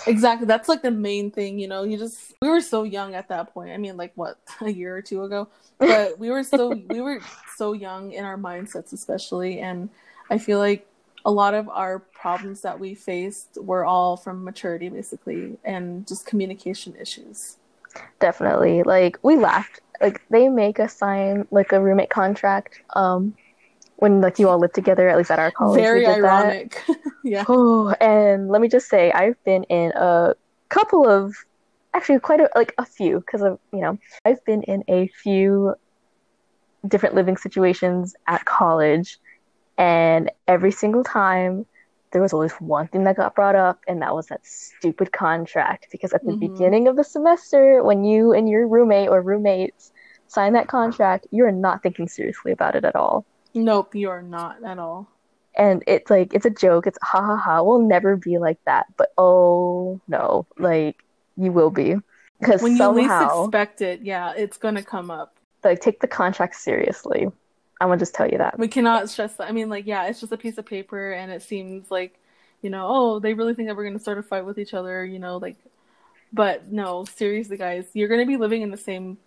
Exactly. 0.07 0.47
That's 0.47 0.69
like 0.69 0.83
the 0.83 0.91
main 0.91 1.31
thing, 1.31 1.59
you 1.59 1.69
know. 1.69 1.85
You 1.85 1.97
just 1.97 2.35
we 2.41 2.49
were 2.49 2.61
so 2.61 2.83
young 2.83 3.15
at 3.15 3.29
that 3.29 3.53
point. 3.53 3.71
I 3.71 3.77
mean, 3.77 3.97
like 3.97 4.13
what, 4.15 4.39
a 4.61 4.71
year 4.71 4.97
or 4.97 5.03
two 5.03 5.25
ago. 5.25 5.49
But 5.79 6.19
we 6.19 6.31
were 6.31 6.43
so 6.43 6.69
we 6.89 7.01
were 7.01 7.21
so 7.57 7.73
young 7.73 8.13
in 8.13 8.25
our 8.25 8.37
mindsets 8.37 8.93
especially 8.93 9.61
and 9.61 9.89
I 10.31 10.39
feel 10.39 10.59
like 10.59 10.87
a 11.25 11.31
lot 11.31 11.55
of 11.55 11.69
our 11.69 12.01
problems 12.01 12.63
that 12.63 12.81
we 12.81 12.95
faced 12.95 13.59
were 13.61 13.85
all 13.85 14.17
from 14.17 14.43
maturity 14.43 14.89
basically 14.89 15.57
and 15.65 16.07
just 16.07 16.27
communication 16.27 16.97
issues. 17.01 17.59
Definitely. 18.21 18.83
Like 18.83 19.19
we 19.23 19.37
laughed. 19.37 19.81
Like 20.01 20.21
they 20.31 20.49
make 20.49 20.81
us 20.81 20.97
sign 20.97 21.47
like 21.51 21.73
a 21.73 21.81
roommate 21.81 22.11
contract. 22.11 22.81
Um, 22.95 23.35
when 24.03 24.21
like 24.21 24.41
you 24.41 24.49
all 24.49 24.59
lived 24.59 24.75
together, 24.75 25.09
at 25.09 25.17
least 25.17 25.31
at 25.31 25.39
our 25.39 25.53
college. 25.53 25.81
Very 25.81 26.05
ironic. 26.05 26.83
yeah. 27.25 27.45
Oh, 27.49 27.95
and 28.01 28.49
let 28.49 28.61
me 28.61 28.67
just 28.67 28.89
say, 28.89 29.13
I've 29.13 29.37
been 29.45 29.63
in 29.65 29.93
a 29.95 30.35
couple 30.71 31.09
of, 31.09 31.33
actually 31.95 32.19
quite 32.19 32.41
a 32.41 32.51
like 32.57 32.75
a 32.79 32.85
few, 32.85 33.21
because 33.21 33.43
of 33.43 33.61
you 33.73 33.81
know, 33.81 33.97
I've 34.25 34.45
been 34.45 34.65
in 34.65 34.83
a 34.89 35.07
few 35.23 35.75
different 36.89 37.15
living 37.15 37.37
situations 37.37 38.17
at 38.27 38.45
college, 38.45 39.21
and 39.79 40.33
every 40.49 40.73
single 40.73 41.05
time 41.05 41.65
there 42.11 42.21
was 42.21 42.33
always 42.33 42.53
one 42.55 42.89
thing 42.89 43.05
that 43.05 43.17
got 43.17 43.37
brought 43.37 43.55
up, 43.55 43.79
and 43.87 44.03
that 44.03 44.17
was 44.17 44.27
that 44.27 44.45
stupid 44.45 45.13
contract. 45.13 45.87
Because 45.93 46.13
at 46.13 46.27
the 46.27 46.33
Mhm. 46.33 46.41
beginning 46.41 46.89
of 46.89 46.97
the 46.97 47.05
semester, 47.05 47.85
when 47.85 48.03
you 48.03 48.33
and 48.33 48.49
your 48.49 48.67
roommate 48.67 49.11
or 49.11 49.23
roommates 49.23 49.93
sign 50.27 50.55
that 50.55 50.67
contract, 50.67 51.29
you're 51.31 51.53
not 51.53 51.85
thinking 51.85 52.09
seriously 52.09 52.51
about 52.51 52.75
it 52.75 52.85
at 52.85 52.97
all 52.97 53.25
Nope, 53.55 53.95
you're 53.95 54.23
not 54.23 54.63
at 54.65 54.79
all. 54.79 55.09
and 55.57 55.83
it's 55.87 56.11
like 56.11 56.33
it's 56.35 56.47
a 56.47 56.51
joke. 56.51 56.87
It's 56.87 56.99
ha 57.03 57.21
ha 57.21 57.37
ha. 57.37 57.63
We'll 57.63 57.81
never 57.81 58.17
be 58.17 58.39
like 58.39 58.59
that. 58.65 58.87
But 58.97 59.13
oh 59.19 60.01
no. 60.09 60.47
Like 60.59 61.03
you 61.37 61.53
will 61.53 61.71
be. 61.71 61.97
Because 62.41 62.63
When 62.63 62.77
you 62.77 62.89
least 62.89 63.13
expect 63.23 63.83
it, 63.83 64.01
yeah, 64.03 64.33
it's 64.37 64.57
gonna 64.57 64.83
come 64.83 65.11
up. 65.11 65.37
like 65.63 65.81
take 65.81 66.01
the 66.01 66.09
contract 66.09 66.57
seriously. 66.57 67.27
I'm 67.81 67.89
gonna 67.89 67.99
just 67.99 68.15
tell 68.15 68.29
you 68.29 68.39
that. 68.39 68.59
We 68.59 68.69
cannot 68.69 69.11
stress 69.11 69.35
that. 69.35 69.49
I 69.49 69.53
mean, 69.53 69.69
like, 69.69 69.87
yeah, 69.87 70.07
it's 70.07 70.21
just 70.21 70.33
a 70.33 70.37
piece 70.37 70.57
of 70.59 70.67
paper, 70.67 71.13
and 71.13 71.31
it 71.33 71.43
seems 71.43 71.91
like, 71.91 72.19
you 72.63 72.71
know, 72.71 72.87
oh, 72.89 73.19
they 73.19 73.35
really 73.35 73.55
think 73.55 73.69
that 73.69 73.77
we're 73.77 73.85
gonna 73.85 73.99
start 73.99 74.19
a 74.19 74.23
fight 74.23 74.45
with 74.47 74.59
each 74.59 74.73
other, 74.75 75.05
you 75.05 75.19
know, 75.19 75.37
like, 75.39 75.57
but 76.33 76.71
no, 76.73 77.05
seriously, 77.05 77.57
guys, 77.57 77.87
you're 77.93 78.09
gonna 78.09 78.27
be 78.27 78.37
living 78.37 78.63
in 78.63 78.71
the 78.71 78.77
same 78.77 79.19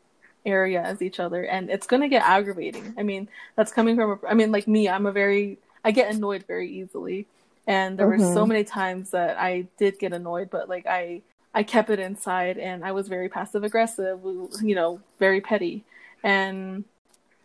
area 0.46 0.82
as 0.82 1.02
each 1.02 1.20
other, 1.20 1.44
and 1.46 1.70
it's 1.70 1.88
gonna 1.88 2.10
get 2.10 2.24
aggravating. 2.24 2.94
I 2.98 3.04
mean, 3.04 3.28
that's 3.56 3.72
coming 3.72 3.96
from, 3.96 4.20
a, 4.24 4.28
I 4.28 4.34
mean, 4.34 4.52
like 4.52 4.68
me, 4.68 4.90
I'm 4.90 5.06
a 5.06 5.12
very, 5.12 5.58
I 5.84 5.92
get 5.92 6.14
annoyed 6.14 6.46
very 6.48 6.70
easily, 6.70 7.28
and 7.68 7.98
there 7.98 8.08
were 8.08 8.20
so 8.20 8.46
Mhm. 8.46 8.50
many 8.50 8.64
times 8.64 9.12
that 9.12 9.38
I 9.40 9.68
did 9.78 10.00
get 10.00 10.14
annoyed, 10.14 10.50
but 10.50 10.70
like 10.70 10.86
I, 10.88 11.22
I 11.54 11.64
kept 11.64 11.90
it 11.90 12.00
inside, 12.00 12.58
and 12.58 12.84
I 12.86 12.92
was 12.92 13.08
very 13.08 13.30
passive 13.30 13.64
aggressive, 13.64 14.20
you 14.62 14.76
know, 14.76 15.02
very 15.20 15.42
petty, 15.42 15.84
and 16.24 16.86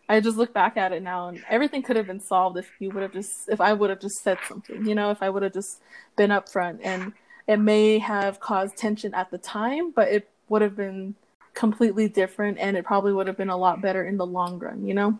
I 0.09 0.19
just 0.19 0.37
look 0.37 0.53
back 0.53 0.75
at 0.77 0.91
it 0.91 1.01
now, 1.03 1.29
and 1.29 1.43
everything 1.49 1.83
could 1.83 1.95
have 1.95 2.07
been 2.07 2.19
solved 2.19 2.57
if 2.57 2.69
you 2.79 2.91
would 2.91 3.03
have 3.03 3.13
just, 3.13 3.47
if 3.47 3.61
I 3.61 3.71
would 3.73 3.89
have 3.89 4.01
just 4.01 4.21
said 4.23 4.39
something, 4.45 4.85
you 4.85 4.93
know, 4.95 5.09
if 5.11 5.23
I 5.23 5.29
would 5.29 5.43
have 5.43 5.53
just 5.53 5.79
been 6.17 6.31
upfront, 6.31 6.79
and 6.83 7.13
it 7.47 7.57
may 7.57 7.97
have 7.99 8.39
caused 8.39 8.77
tension 8.77 9.13
at 9.13 9.31
the 9.31 9.37
time, 9.37 9.91
but 9.91 10.09
it 10.09 10.29
would 10.49 10.61
have 10.61 10.75
been 10.75 11.15
completely 11.53 12.07
different, 12.07 12.57
and 12.57 12.77
it 12.77 12.85
probably 12.85 13.13
would 13.13 13.27
have 13.27 13.37
been 13.37 13.49
a 13.49 13.57
lot 13.57 13.81
better 13.81 14.03
in 14.05 14.17
the 14.17 14.25
long 14.25 14.59
run, 14.59 14.85
you 14.85 14.93
know. 14.93 15.19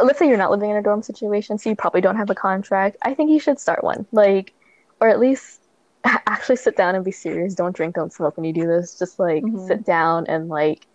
let's 0.00 0.18
say 0.18 0.28
you're 0.28 0.36
not 0.36 0.50
living 0.50 0.70
in 0.70 0.76
a 0.76 0.82
dorm 0.82 1.02
situation 1.02 1.58
so 1.58 1.68
you 1.70 1.76
probably 1.76 2.00
don't 2.00 2.16
have 2.16 2.30
a 2.30 2.34
contract. 2.34 2.96
I 3.02 3.14
think 3.14 3.30
you 3.30 3.40
should 3.40 3.58
start 3.58 3.82
one. 3.82 4.06
Like 4.12 4.54
or 5.00 5.08
at 5.08 5.18
least 5.20 5.60
actually 6.04 6.56
sit 6.56 6.76
down 6.76 6.94
and 6.94 7.04
be 7.04 7.12
serious. 7.12 7.54
Don't 7.54 7.74
drink 7.74 7.94
don't 7.94 8.12
smoke 8.12 8.36
when 8.36 8.44
you 8.44 8.52
do 8.52 8.66
this. 8.66 8.98
Just 8.98 9.18
like 9.18 9.42
Mhm. 9.42 9.58
sit 9.66 9.84
down 9.84 10.26
and 10.28 10.48
like 10.48 10.86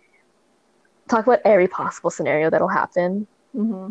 talk 1.08 1.26
about 1.26 1.40
every 1.44 1.68
possible 1.68 2.10
scenario 2.10 2.50
that'll 2.50 2.68
happen 2.68 3.26
hmm 3.52 3.88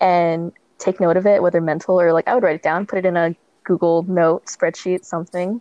and 0.00 0.52
take 0.78 1.00
note 1.00 1.16
of 1.16 1.26
it, 1.26 1.42
whether 1.42 1.60
mental 1.60 2.00
or 2.00 2.12
like 2.12 2.26
I 2.28 2.34
would 2.34 2.42
write 2.42 2.56
it 2.56 2.62
down, 2.62 2.86
put 2.86 2.98
it 2.98 3.06
in 3.06 3.16
a 3.16 3.34
Google 3.64 4.02
note 4.04 4.46
spreadsheet, 4.46 5.04
something, 5.04 5.60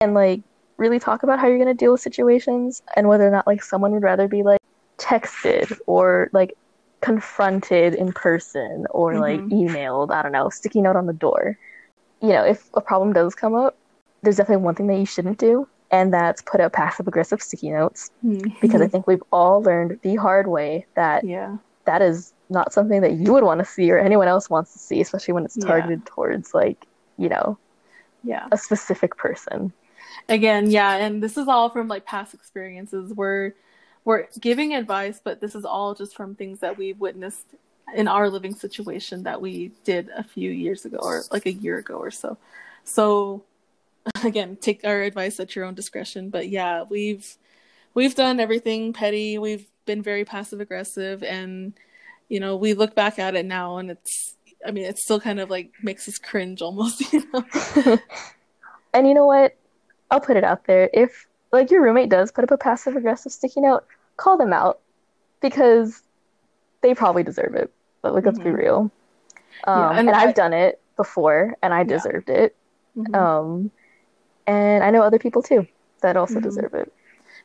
and 0.00 0.14
like 0.14 0.42
really 0.78 0.98
talk 0.98 1.22
about 1.22 1.38
how 1.38 1.46
you're 1.46 1.58
gonna 1.58 1.74
deal 1.74 1.92
with 1.92 2.00
situations 2.00 2.82
and 2.96 3.08
whether 3.08 3.26
or 3.26 3.30
not 3.30 3.46
like 3.46 3.62
someone 3.62 3.92
would 3.92 4.02
rather 4.02 4.28
be 4.28 4.42
like 4.42 4.60
texted 4.98 5.78
or 5.86 6.30
like 6.32 6.54
confronted 7.00 7.94
in 7.94 8.12
person 8.12 8.86
or 8.90 9.18
like 9.18 9.40
Mhm. 9.40 9.50
emailed, 9.68 10.12
I 10.12 10.22
don't 10.22 10.32
know, 10.32 10.48
sticky 10.48 10.80
note 10.82 10.96
on 10.96 11.06
the 11.06 11.12
door. 11.12 11.58
You 12.20 12.28
know, 12.30 12.44
if 12.44 12.68
a 12.74 12.80
problem 12.80 13.12
does 13.12 13.34
come 13.34 13.54
up, 13.54 13.76
there's 14.22 14.36
definitely 14.36 14.64
one 14.64 14.74
thing 14.76 14.86
that 14.86 14.98
you 14.98 15.06
shouldn't 15.06 15.38
do, 15.38 15.66
and 15.90 16.12
that's 16.14 16.42
put 16.42 16.60
out 16.60 16.72
passive 16.72 17.08
aggressive 17.08 17.42
sticky 17.42 17.70
notes 17.70 18.10
because 18.60 18.80
I 18.80 18.86
think 18.86 19.06
we've 19.08 19.22
all 19.32 19.60
learned 19.62 19.98
the 20.02 20.14
hard 20.14 20.46
way 20.46 20.86
that 20.94 21.24
yeah, 21.24 21.56
that 21.86 22.00
is 22.02 22.32
not 22.48 22.72
something 22.72 23.00
that 23.00 23.14
you 23.14 23.32
would 23.32 23.42
want 23.42 23.58
to 23.58 23.64
see 23.64 23.90
or 23.90 23.98
anyone 23.98 24.28
else 24.28 24.48
wants 24.48 24.72
to 24.74 24.78
see, 24.78 25.00
especially 25.00 25.34
when 25.34 25.44
it's 25.44 25.56
Yeah. 25.56 25.66
targeted 25.66 26.06
towards 26.06 26.54
like, 26.54 26.86
you 27.18 27.28
know, 27.28 27.58
yeah. 28.22 28.46
a 28.52 28.56
specific 28.56 29.16
person. 29.16 29.72
Again 30.28 30.70
yeah 30.70 30.96
and 30.96 31.22
this 31.22 31.36
is 31.36 31.48
all 31.48 31.70
from 31.70 31.88
like 31.88 32.04
past 32.04 32.34
experiences. 32.34 33.12
We're 33.12 33.52
we're 34.04 34.26
giving 34.40 34.74
advice 34.74 35.20
but 35.22 35.40
this 35.40 35.54
is 35.54 35.64
all 35.64 35.94
just 35.94 36.16
from 36.16 36.34
things 36.34 36.60
that 36.60 36.76
we've 36.76 36.98
witnessed 36.98 37.46
in 37.94 38.08
our 38.08 38.28
living 38.30 38.54
situation 38.54 39.24
that 39.24 39.40
we 39.40 39.72
did 39.84 40.08
a 40.16 40.24
few 40.24 40.50
years 40.50 40.84
ago 40.84 40.98
or 41.00 41.22
like 41.30 41.46
a 41.46 41.52
year 41.52 41.78
ago 41.78 41.94
or 41.94 42.10
so. 42.10 42.36
So 42.84 43.44
again 44.24 44.56
take 44.56 44.84
our 44.84 45.02
advice 45.02 45.38
at 45.38 45.54
your 45.54 45.64
own 45.64 45.74
discretion 45.74 46.28
but 46.30 46.48
yeah 46.48 46.84
we've 46.88 47.36
we've 47.94 48.14
done 48.14 48.40
everything 48.40 48.92
petty. 48.92 49.38
We've 49.38 49.66
been 49.84 50.02
very 50.02 50.24
passive 50.24 50.60
aggressive 50.60 51.22
and 51.22 51.74
you 52.28 52.40
know 52.40 52.56
we 52.56 52.74
look 52.74 52.94
back 52.94 53.18
at 53.18 53.34
it 53.34 53.44
now 53.44 53.78
and 53.78 53.90
it's 53.90 54.36
i 54.66 54.70
mean 54.70 54.84
it 54.84 54.96
still 54.96 55.20
kind 55.20 55.40
of 55.40 55.50
like 55.50 55.72
makes 55.82 56.08
us 56.08 56.18
cringe 56.18 56.62
almost 56.62 57.00
you 57.12 57.24
know? 57.32 57.98
And 58.94 59.08
you 59.08 59.14
know 59.14 59.26
what? 59.26 59.56
I'll 60.12 60.20
put 60.20 60.36
it 60.36 60.44
out 60.44 60.66
there. 60.66 60.90
If 60.92 61.26
like 61.52 61.70
your 61.70 61.82
roommate 61.82 62.10
does 62.10 62.30
put 62.30 62.44
up 62.44 62.50
a 62.50 62.58
passive 62.58 62.96
aggressive 62.96 63.32
sticky 63.32 63.62
note, 63.62 63.84
call 64.18 64.36
them 64.36 64.52
out 64.52 64.78
because 65.40 66.02
they 66.82 66.94
probably 66.94 67.22
deserve 67.22 67.54
it. 67.54 67.72
But 68.02 68.14
like, 68.14 68.26
let's 68.26 68.38
be 68.38 68.50
Mhm. 68.50 68.56
real. 68.56 68.90
Um, 69.64 69.80
Yeah, 69.80 69.90
and, 69.90 70.08
and 70.08 70.10
I- 70.16 70.24
I've 70.24 70.34
done 70.34 70.52
it 70.52 70.80
before, 70.96 71.56
and 71.62 71.72
I 71.72 71.82
deserved 71.82 72.28
it. 72.28 72.54
Mhm. 72.96 73.14
Um, 73.14 73.70
and 74.46 74.84
I 74.84 74.90
know 74.90 75.02
other 75.02 75.18
people 75.18 75.42
too 75.42 75.66
that 76.02 76.16
also 76.16 76.34
Mhm. 76.40 76.42
deserve 76.42 76.74
it. 76.74 76.92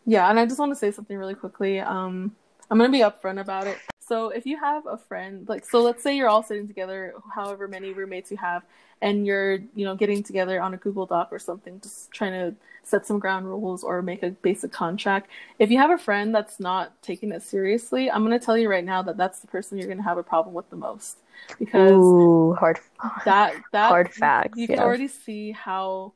Yeah, 0.05 0.29
and 0.29 0.39
I 0.39 0.45
just 0.45 0.59
want 0.59 0.71
to 0.71 0.75
say 0.75 0.91
something 0.91 1.17
really 1.17 1.35
quickly. 1.35 1.79
Um, 1.79 2.35
I'm 2.69 2.77
gonna 2.77 2.89
be 2.91 2.99
upfront 2.99 3.39
about 3.39 3.67
it. 3.67 3.77
So 4.07 4.29
if 4.29 4.45
you 4.45 4.57
have 4.57 4.85
a 4.85 4.97
friend, 4.97 5.47
like, 5.49 5.65
so 5.65 5.81
let's 5.81 6.01
say 6.01 6.15
you're 6.15 6.29
all 6.29 6.43
sitting 6.43 6.67
together, 6.67 7.13
however 7.33 7.67
many 7.67 7.91
roommates 7.93 8.31
you 8.31 8.37
have, 8.37 8.63
and 9.01 9.27
you're, 9.27 9.55
you 9.75 9.85
know, 9.85 9.95
getting 9.95 10.23
together 10.23 10.61
on 10.61 10.73
a 10.73 10.77
Google 10.77 11.05
Doc 11.05 11.29
or 11.31 11.39
something, 11.39 11.79
just 11.81 12.11
trying 12.11 12.31
to 12.31 12.55
set 12.83 13.05
some 13.05 13.19
ground 13.19 13.45
rules 13.45 13.83
or 13.83 14.01
make 14.01 14.23
a 14.23 14.29
basic 14.31 14.71
contract. 14.71 15.29
If 15.59 15.69
you 15.71 15.77
have 15.77 15.91
a 15.91 15.97
friend 15.97 16.33
that's 16.33 16.59
not 16.59 17.01
taking 17.03 17.31
it 17.31 17.43
seriously, 17.43 18.09
I'm 18.09 18.23
gonna 18.23 18.39
tell 18.39 18.57
you 18.57 18.69
right 18.69 18.83
now 18.85 19.01
that 19.03 19.17
that's 19.17 19.39
the 19.39 19.47
person 19.47 19.77
you're 19.77 19.89
gonna 19.89 20.03
have 20.03 20.17
a 20.17 20.23
problem 20.23 20.55
with 20.55 20.69
the 20.69 20.77
most, 20.77 21.17
because 21.59 22.15
Ooh, 22.15 22.53
hard. 22.55 22.79
that 23.25 23.55
that 23.71 23.89
Hard 23.89 24.13
facts, 24.13 24.57
You 24.57 24.67
can 24.67 24.77
yeah. 24.77 24.85
already 24.85 25.07
see 25.07 25.51
how 25.51 26.13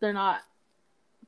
they're 0.00 0.12
not 0.12 0.40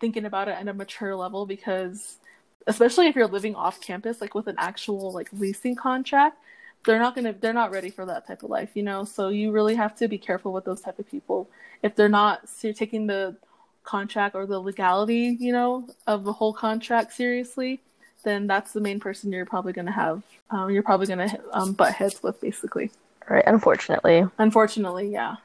thinking 0.01 0.25
about 0.25 0.49
it 0.49 0.53
at 0.53 0.69
a 0.69 0.75
mature 0.75 1.15
level 1.17 1.47
because 1.47 2.20
especially 2.67 3.07
if 3.09 3.17
you're 3.17 3.27
living 3.27 3.55
off 3.55 3.81
campus, 3.81 4.21
like 4.21 4.35
with 4.35 4.47
an 4.49 4.57
actual 4.59 5.13
like 5.13 5.29
leasing 5.33 5.75
contract, 5.75 6.39
they're 6.85 6.99
not 6.99 7.15
gonna 7.15 7.33
they're 7.35 7.53
not 7.53 7.71
ready 7.71 7.91
for 7.91 8.07
that 8.07 8.27
type 8.27 8.43
of 8.43 8.51
life, 8.51 8.71
you 8.75 8.83
know. 8.83 9.05
So 9.05 9.29
you 9.29 9.53
really 9.53 9.75
have 9.77 9.97
to 9.97 10.09
be 10.09 10.19
careful 10.19 10.53
with 10.53 10.65
those 10.65 10.81
type 10.81 10.99
of 10.99 11.09
people. 11.11 11.49
If 11.83 11.95
they're 11.97 12.09
not 12.09 12.49
so 12.49 12.73
taking 12.73 13.07
the 13.07 13.37
contract 13.85 14.35
or 14.35 14.47
the 14.47 14.59
legality, 14.61 15.37
you 15.41 15.53
know, 15.53 15.89
of 16.07 16.25
the 16.25 16.33
whole 16.33 16.53
contract 16.53 17.13
seriously, 17.13 17.81
then 18.23 18.47
that's 18.47 18.73
the 18.73 18.81
main 18.81 19.01
person 19.01 19.33
you're 19.33 19.47
probably 19.47 19.73
gonna 19.73 19.93
have. 19.93 20.23
Um, 20.51 20.71
you're 20.71 20.83
probably 20.83 21.07
gonna 21.07 21.39
um, 21.53 21.73
butt 21.73 21.95
heads 21.95 22.23
with, 22.23 22.41
basically. 22.41 22.91
Right. 23.29 23.45
Unfortunately, 23.47 24.27
Unfortunately, 24.39 25.09
yeah. 25.11 25.37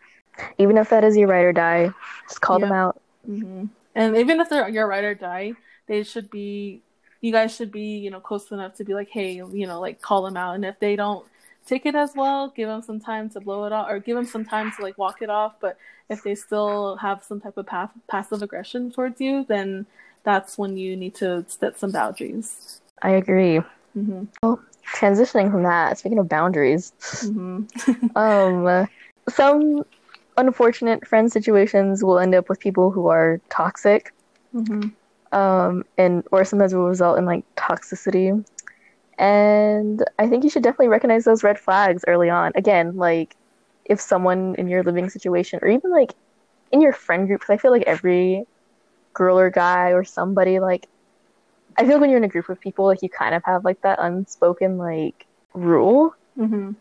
even 0.58 0.78
if 0.78 0.90
that 0.90 1.04
is 1.04 1.16
your 1.18 1.28
ride 1.28 1.46
or 1.46 1.54
die, 1.54 1.92
just 2.28 2.42
call 2.42 2.60
them 2.60 2.72
Yeah. 2.72 2.88
out. 2.88 3.02
hmm 3.26 3.66
And 3.96 4.18
even 4.18 4.40
if 4.40 4.50
they're 4.50 4.68
your 4.70 4.88
ride 4.88 5.04
or 5.04 5.16
die, 5.16 5.54
they 5.88 6.04
should 6.04 6.30
be. 6.30 6.82
You 7.22 7.32
guys 7.32 7.56
should 7.56 7.72
be, 7.72 7.98
you 7.98 8.10
know, 8.12 8.20
close 8.20 8.52
enough 8.52 8.76
to 8.76 8.84
be 8.84 8.94
like, 8.94 9.10
hey, 9.10 9.34
you 9.34 9.68
know, 9.68 9.80
like 9.80 10.02
call 10.02 10.24
them 10.24 10.38
out. 10.38 10.56
And 10.56 10.66
if 10.66 10.80
they 10.80 10.96
don't 10.96 11.26
take 11.66 11.86
it 11.86 11.96
as 11.96 12.14
well, 12.16 12.54
give 12.56 12.68
them 12.70 12.82
some 12.82 13.00
time 13.00 13.30
to 13.32 13.40
blow 13.40 13.66
it 13.66 13.72
off, 13.72 13.90
or 13.90 14.00
give 14.00 14.16
them 14.16 14.26
some 14.26 14.46
time 14.46 14.72
to 14.76 14.82
like 14.82 14.98
walk 14.98 15.22
it 15.22 15.30
off. 15.30 15.56
But 15.60 15.78
if 16.10 16.24
they 16.24 16.36
still 16.36 16.98
have 16.98 17.24
some 17.24 17.42
type 17.42 17.58
of 17.58 17.66
path, 17.66 17.92
passive 18.08 18.42
aggression 18.42 18.92
towards 18.92 19.20
you, 19.20 19.46
then 19.48 19.86
that's 20.24 20.58
when 20.58 20.78
you 20.78 20.96
need 20.96 21.16
to 21.16 21.46
set 21.48 21.80
some 21.80 21.92
boundaries. 21.92 22.82
I 23.02 23.12
agree. 23.12 23.62
hmm 23.94 24.26
Transitioning 24.96 25.52
from 25.52 25.64
that, 25.64 25.98
speaking 25.98 26.20
of 26.20 26.30
boundaries, 26.30 26.94
hmm 27.20 27.64
um, 28.16 28.88
some 29.30 29.84
unfortunate 30.38 31.08
friend 31.08 31.32
situations 31.32 32.04
will 32.04 32.20
end 32.20 32.36
up 32.36 32.50
with 32.50 32.60
people 32.60 32.92
who 32.92 33.08
are 33.08 33.42
toxic, 33.50 34.14
hmm 34.52 34.88
um, 35.32 35.84
and 35.98 36.24
or 36.32 36.44
sometimes 36.46 36.74
will 36.74 36.88
result 36.88 37.18
in 37.18 37.26
like 37.26 37.46
toxicity. 37.58 38.44
And 39.18 40.04
I 40.20 40.28
think 40.28 40.44
you 40.44 40.50
should 40.50 40.64
definitely 40.64 40.90
recognize 40.90 41.24
those 41.26 41.44
red 41.44 41.60
flags 41.60 42.04
early 42.08 42.30
on. 42.30 42.52
Again, 42.56 42.96
like 42.96 43.36
if 43.86 44.00
someone 44.02 44.56
in 44.58 44.68
your 44.68 44.84
living 44.84 45.10
situation, 45.10 45.60
or 45.62 45.68
even 45.70 45.92
like 45.92 46.14
in 46.72 46.82
your 46.82 46.94
friend 46.94 47.28
group, 47.28 47.42
because 47.42 47.54
I 47.54 47.58
feel 47.58 47.72
like 47.72 47.84
every 47.84 48.46
girl 49.14 49.40
or 49.40 49.50
guy 49.50 49.92
or 49.92 50.04
somebody 50.04 50.60
like 50.60 50.88
I 51.78 51.84
feel 51.84 51.94
like 51.94 52.02
when 52.02 52.10
you're 52.10 52.18
in 52.18 52.24
a 52.24 52.30
group 52.30 52.50
of 52.50 52.60
people, 52.60 52.86
like 52.86 53.02
you 53.02 53.10
kind 53.10 53.36
of 53.36 53.44
have 53.46 53.64
like 53.66 53.80
that 53.84 54.00
unspoken 54.02 54.78
like 54.78 55.26
rule 55.54 56.14
hmm 56.36 56.72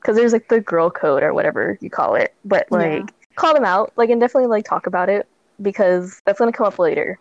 because 0.00 0.16
there's 0.16 0.32
like 0.32 0.48
the 0.48 0.60
girl 0.60 0.90
code 0.90 1.22
or 1.22 1.32
whatever 1.34 1.78
you 1.80 1.90
call 1.90 2.14
it 2.14 2.30
but 2.44 2.66
Yeah. 2.70 2.70
like 2.70 3.12
call 3.36 3.54
them 3.54 3.64
out 3.64 3.92
like 3.96 4.10
and 4.10 4.20
definitely 4.20 4.48
like 4.48 4.64
talk 4.64 4.86
about 4.86 5.08
it 5.08 5.26
because 5.62 6.20
that's 6.26 6.38
going 6.38 6.50
to 6.52 6.56
come 6.56 6.66
up 6.66 6.78
later 6.78 7.18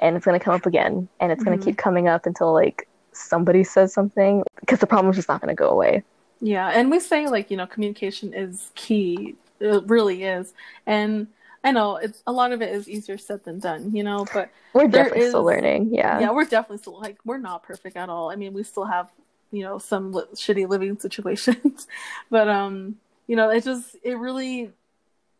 and 0.00 0.16
it's 0.16 0.24
going 0.24 0.38
to 0.38 0.44
come 0.44 0.54
up 0.54 0.66
again 0.66 1.08
and 1.20 1.32
it's 1.32 1.42
going 1.42 1.56
Mhm. 1.56 1.60
to 1.60 1.64
keep 1.64 1.76
coming 1.76 2.08
up 2.08 2.26
until 2.26 2.52
like 2.52 2.88
somebody 3.12 3.64
says 3.64 3.92
something 3.92 4.42
because 4.60 4.78
the 4.78 4.86
problem's 4.86 5.16
just 5.16 5.28
not 5.28 5.40
going 5.40 5.48
to 5.54 5.58
go 5.58 5.68
away 5.70 6.02
Yeah, 6.40 6.68
and 6.68 6.90
we 6.90 7.00
say 7.00 7.26
like 7.28 7.50
you 7.50 7.56
know 7.56 7.66
communication 7.66 8.32
is 8.32 8.70
key. 8.74 9.34
It 9.60 9.82
really 9.88 10.22
is, 10.22 10.54
and 10.86 11.26
I 11.64 11.72
know 11.72 11.96
it's 11.96 12.22
a 12.28 12.32
lot 12.32 12.52
of 12.52 12.62
it 12.62 12.70
is 12.72 12.88
easier 12.88 13.18
said 13.18 13.42
than 13.44 13.58
done. 13.58 13.94
You 13.96 14.04
know, 14.04 14.24
but 14.32 14.50
we're 14.72 14.86
definitely 14.86 15.28
still 15.28 15.42
learning 15.42 15.90
yeah 15.92 16.20
yeah, 16.20 16.30
we're 16.30 16.44
definitely 16.44 16.78
still 16.78 17.00
like 17.00 17.18
we're 17.24 17.38
not 17.38 17.64
perfect 17.64 17.96
at 17.96 18.08
all. 18.08 18.30
I 18.30 18.36
mean, 18.36 18.52
we 18.52 18.62
still 18.62 18.84
have 18.84 19.10
you 19.50 19.62
know 19.64 19.78
some 19.78 20.12
li- 20.12 20.30
shitty 20.34 20.68
living 20.68 20.96
situations, 21.06 21.88
but 22.30 22.48
um, 22.48 22.96
you 23.26 23.34
know, 23.34 23.50
it 23.50 23.64
just 23.64 23.96
it 24.04 24.16
really 24.16 24.70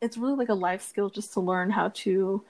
it's 0.01 0.17
really 0.19 0.35
like 0.35 0.49
a 0.49 0.55
life 0.55 0.83
skill 0.83 1.11
just 1.11 1.33
to 1.35 1.41
learn 1.41 1.71
how 1.71 1.89
to 1.91 2.43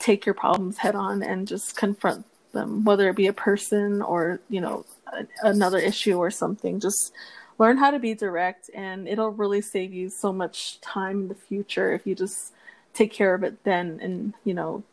take 0.00 0.26
your 0.26 0.34
problems 0.36 0.78
head 0.78 0.96
on 0.96 1.22
and 1.22 1.48
just 1.48 1.76
confront 1.76 2.26
them, 2.52 2.84
whether 2.84 3.08
it 3.10 3.16
be 3.16 3.28
a 3.28 3.34
person 3.34 4.02
or 4.02 4.40
you 4.50 4.60
know 4.62 4.86
a- 5.12 5.26
another 5.44 5.78
issue 5.78 6.18
or 6.18 6.32
something. 6.32 6.80
Just 6.80 7.12
learn 7.58 7.78
how 7.78 7.92
to 7.92 8.00
be 8.00 8.14
direct, 8.14 8.70
and 8.74 9.08
it'll 9.08 9.30
really 9.32 9.62
save 9.62 9.94
you 9.94 10.10
so 10.10 10.32
much 10.32 10.80
time 10.82 11.22
in 11.22 11.28
the 11.28 11.36
future 11.36 11.92
if 11.94 12.06
you 12.06 12.16
just 12.16 12.54
take 12.94 13.12
care 13.12 13.34
of 13.34 13.44
it 13.44 13.64
then 13.64 14.00
and 14.02 14.34
you 14.44 14.54
know 14.54 14.84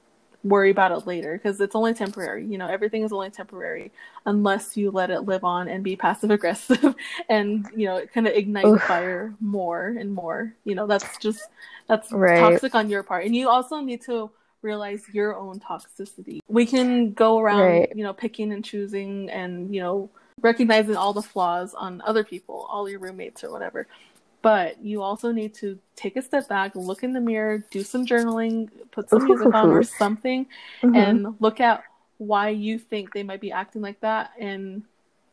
worry 0.43 0.71
about 0.71 0.93
it 0.93 1.07
later 1.07 1.33
because 1.33 1.59
it's 1.61 1.75
only 1.75 1.93
temporary. 1.93 2.45
You 2.45 2.57
know, 2.57 2.67
everything 2.67 3.03
is 3.03 3.13
only 3.13 3.29
temporary 3.31 3.91
unless 4.25 4.77
you 4.77 4.91
let 4.91 5.09
it 5.09 5.21
live 5.21 5.43
on 5.43 5.67
and 5.67 5.83
be 5.83 5.95
passive 5.97 6.31
aggressive 6.31 6.95
and, 7.29 7.67
you 7.75 7.87
know, 7.87 8.05
kind 8.13 8.27
of 8.27 8.33
ignite 8.33 8.73
the 8.73 8.79
fire 8.79 9.35
more 9.41 9.87
and 9.87 10.13
more. 10.13 10.53
You 10.63 10.75
know, 10.75 10.87
that's 10.87 11.17
just, 11.17 11.49
that's 11.87 12.13
Right. 12.13 12.33
toxic 12.35 12.75
on 12.75 12.89
your 12.89 13.03
part. 13.03 13.25
And 13.25 13.35
you 13.35 13.49
also 13.49 13.81
need 13.81 14.03
to 14.03 14.31
realize 14.61 15.03
your 15.11 15.35
own 15.35 15.59
toxicity. 15.59 16.39
We 16.47 16.65
can 16.65 17.13
go 17.13 17.39
around, 17.39 17.61
Right. 17.61 17.91
you 17.95 18.03
know, 18.03 18.13
picking 18.13 18.51
and 18.51 18.63
choosing 18.63 19.29
and, 19.29 19.73
you 19.73 19.81
know, 19.81 20.09
recognizing 20.41 20.95
all 20.95 21.13
the 21.13 21.21
flaws 21.21 21.73
on 21.73 22.01
other 22.05 22.23
people, 22.23 22.67
all 22.69 22.89
your 22.89 22.99
roommates 22.99 23.43
or 23.43 23.51
whatever. 23.51 23.87
But 24.41 24.83
you 24.83 25.01
also 25.01 25.31
need 25.31 25.53
to 25.55 25.79
take 25.95 26.15
a 26.15 26.21
step 26.21 26.47
back, 26.47 26.75
look 26.75 27.03
in 27.03 27.13
the 27.13 27.19
mirror, 27.19 27.63
do 27.71 27.83
some 27.83 28.05
journaling, 28.05 28.69
put 28.91 29.09
some 29.09 29.23
music 29.23 29.53
on 29.53 29.71
or 29.71 29.83
something, 29.83 30.45
Mhm. 30.83 30.95
and 30.95 31.35
look 31.39 31.59
at 31.59 31.83
why 32.17 32.49
you 32.49 32.79
think 32.79 33.13
they 33.13 33.23
might 33.23 33.41
be 33.41 33.51
acting 33.51 33.81
like 33.81 33.99
that 34.01 34.31
and 34.39 34.83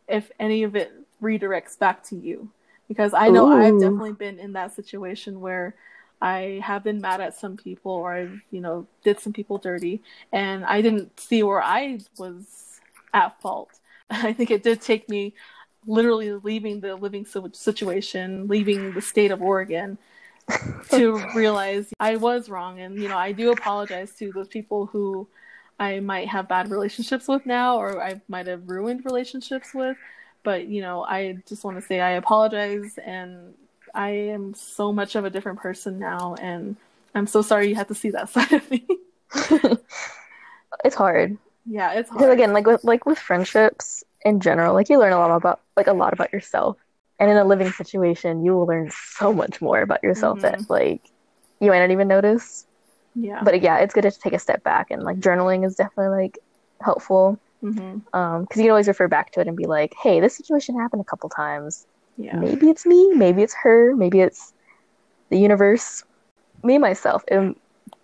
if 0.06 0.30
any 0.38 0.64
of 0.64 0.76
it 0.76 0.92
redirects 1.22 1.78
back 1.78 2.02
to 2.04 2.16
you. 2.16 2.50
Because 2.88 3.14
I 3.14 3.28
know 3.30 3.46
I've 3.46 3.80
definitely 3.80 4.12
been 4.12 4.38
in 4.38 4.52
that 4.52 4.74
situation 4.74 5.40
where 5.40 5.74
I 6.20 6.60
have 6.62 6.84
been 6.84 7.00
mad 7.00 7.20
at 7.20 7.36
some 7.36 7.56
people 7.56 7.92
or 7.92 8.14
I've, 8.14 8.40
you 8.50 8.60
know, 8.60 8.86
did 9.02 9.20
some 9.20 9.32
people 9.32 9.58
dirty 9.58 10.02
and 10.32 10.64
I 10.64 10.80
didn't 10.80 11.18
see 11.20 11.42
where 11.42 11.62
I 11.62 12.00
was 12.18 12.80
at 13.12 13.40
fault. 13.40 13.78
I 14.10 14.32
think 14.32 14.50
it 14.50 14.62
did 14.62 14.80
take 14.80 15.08
me 15.08 15.34
literally 15.86 16.32
leaving 16.32 16.80
the 16.80 16.96
living 16.96 17.26
situation, 17.52 18.48
leaving 18.48 18.94
the 18.94 19.00
state 19.00 19.30
of 19.30 19.42
Oregon 19.42 19.98
to 20.90 21.22
realize 21.34 21.92
I 22.00 22.16
was 22.16 22.48
wrong. 22.48 22.80
And, 22.80 22.96
you 22.96 23.08
know, 23.08 23.18
I 23.18 23.32
do 23.32 23.52
apologize 23.52 24.14
to 24.16 24.32
those 24.32 24.48
people 24.48 24.86
who 24.86 25.28
I 25.78 26.00
might 26.00 26.28
have 26.28 26.48
bad 26.48 26.70
relationships 26.70 27.28
with 27.28 27.44
now 27.46 27.76
or 27.76 28.02
I 28.02 28.20
might 28.28 28.46
have 28.46 28.68
ruined 28.68 29.04
relationships 29.04 29.74
with. 29.74 29.96
But, 30.42 30.68
you 30.68 30.82
know, 30.82 31.04
I 31.04 31.38
just 31.46 31.64
want 31.64 31.78
to 31.78 31.82
say 31.82 32.00
I 32.00 32.12
apologize 32.12 32.98
and 33.04 33.54
I 33.94 34.10
am 34.10 34.54
so 34.54 34.92
much 34.92 35.14
of 35.14 35.24
a 35.24 35.30
different 35.30 35.60
person 35.60 35.98
now. 35.98 36.34
And 36.40 36.76
I'm 37.14 37.26
so 37.26 37.42
sorry 37.42 37.68
you 37.68 37.74
had 37.74 37.88
to 37.88 37.94
see 37.94 38.10
that 38.10 38.28
side 38.30 38.52
of 38.52 38.70
me. 38.70 38.86
it's 40.84 40.96
hard 40.96 41.38
yeah, 41.66 41.92
it's 41.92 42.10
hard. 42.10 42.20
because 42.20 42.32
again 42.32 42.52
like 42.52 42.66
with 42.66 42.84
like 42.84 43.06
with 43.06 43.18
friendships 43.18 44.04
in 44.24 44.40
general 44.40 44.74
like 44.74 44.88
you 44.88 44.98
learn 44.98 45.12
a 45.12 45.18
lot 45.18 45.34
about 45.34 45.60
like 45.76 45.86
a 45.86 45.92
lot 45.92 46.12
about 46.12 46.32
yourself 46.32 46.76
and 47.18 47.30
in 47.30 47.36
a 47.36 47.44
living 47.44 47.70
situation 47.72 48.44
you 48.44 48.54
will 48.54 48.66
learn 48.66 48.90
so 48.92 49.32
much 49.32 49.60
more 49.60 49.80
about 49.80 50.02
yourself 50.02 50.40
that 50.40 50.68
like 50.68 51.02
you 51.60 51.70
might 51.70 51.80
not 51.80 51.90
even 51.90 52.08
notice 52.08 52.66
yeah. 53.14 53.40
but 53.42 53.60
yeah 53.60 53.78
it's 53.78 53.94
good 53.94 54.02
to 54.02 54.10
take 54.10 54.32
a 54.32 54.38
step 54.38 54.62
back 54.62 54.90
and 54.90 55.02
like 55.02 55.18
journaling 55.20 55.64
is 55.64 55.76
definitely 55.76 56.22
like 56.22 56.38
helpful 56.80 57.38
hmm 57.60 57.98
um 58.12 58.42
because 58.42 58.58
you 58.58 58.64
can 58.64 58.70
always 58.70 58.88
refer 58.88 59.08
back 59.08 59.32
to 59.32 59.40
it 59.40 59.48
and 59.48 59.56
be 59.56 59.66
like 59.66 59.94
hey 60.02 60.20
this 60.20 60.36
situation 60.36 60.78
happened 60.78 61.00
a 61.00 61.04
couple 61.04 61.28
times 61.30 61.86
Yeah. 62.16 62.36
maybe 62.36 62.70
it's 62.70 62.86
me 62.86 63.12
maybe 63.14 63.42
it's 63.42 63.54
her 63.54 63.94
maybe 63.96 64.20
it's 64.20 64.52
the 65.30 65.38
universe. 65.38 66.04
Me 66.62 66.78
myself 66.78 67.24
am 67.30 67.56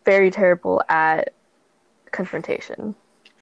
very 0.04 0.30
terrible 0.30 0.82
at 0.88 1.32
confrontation. 2.10 2.94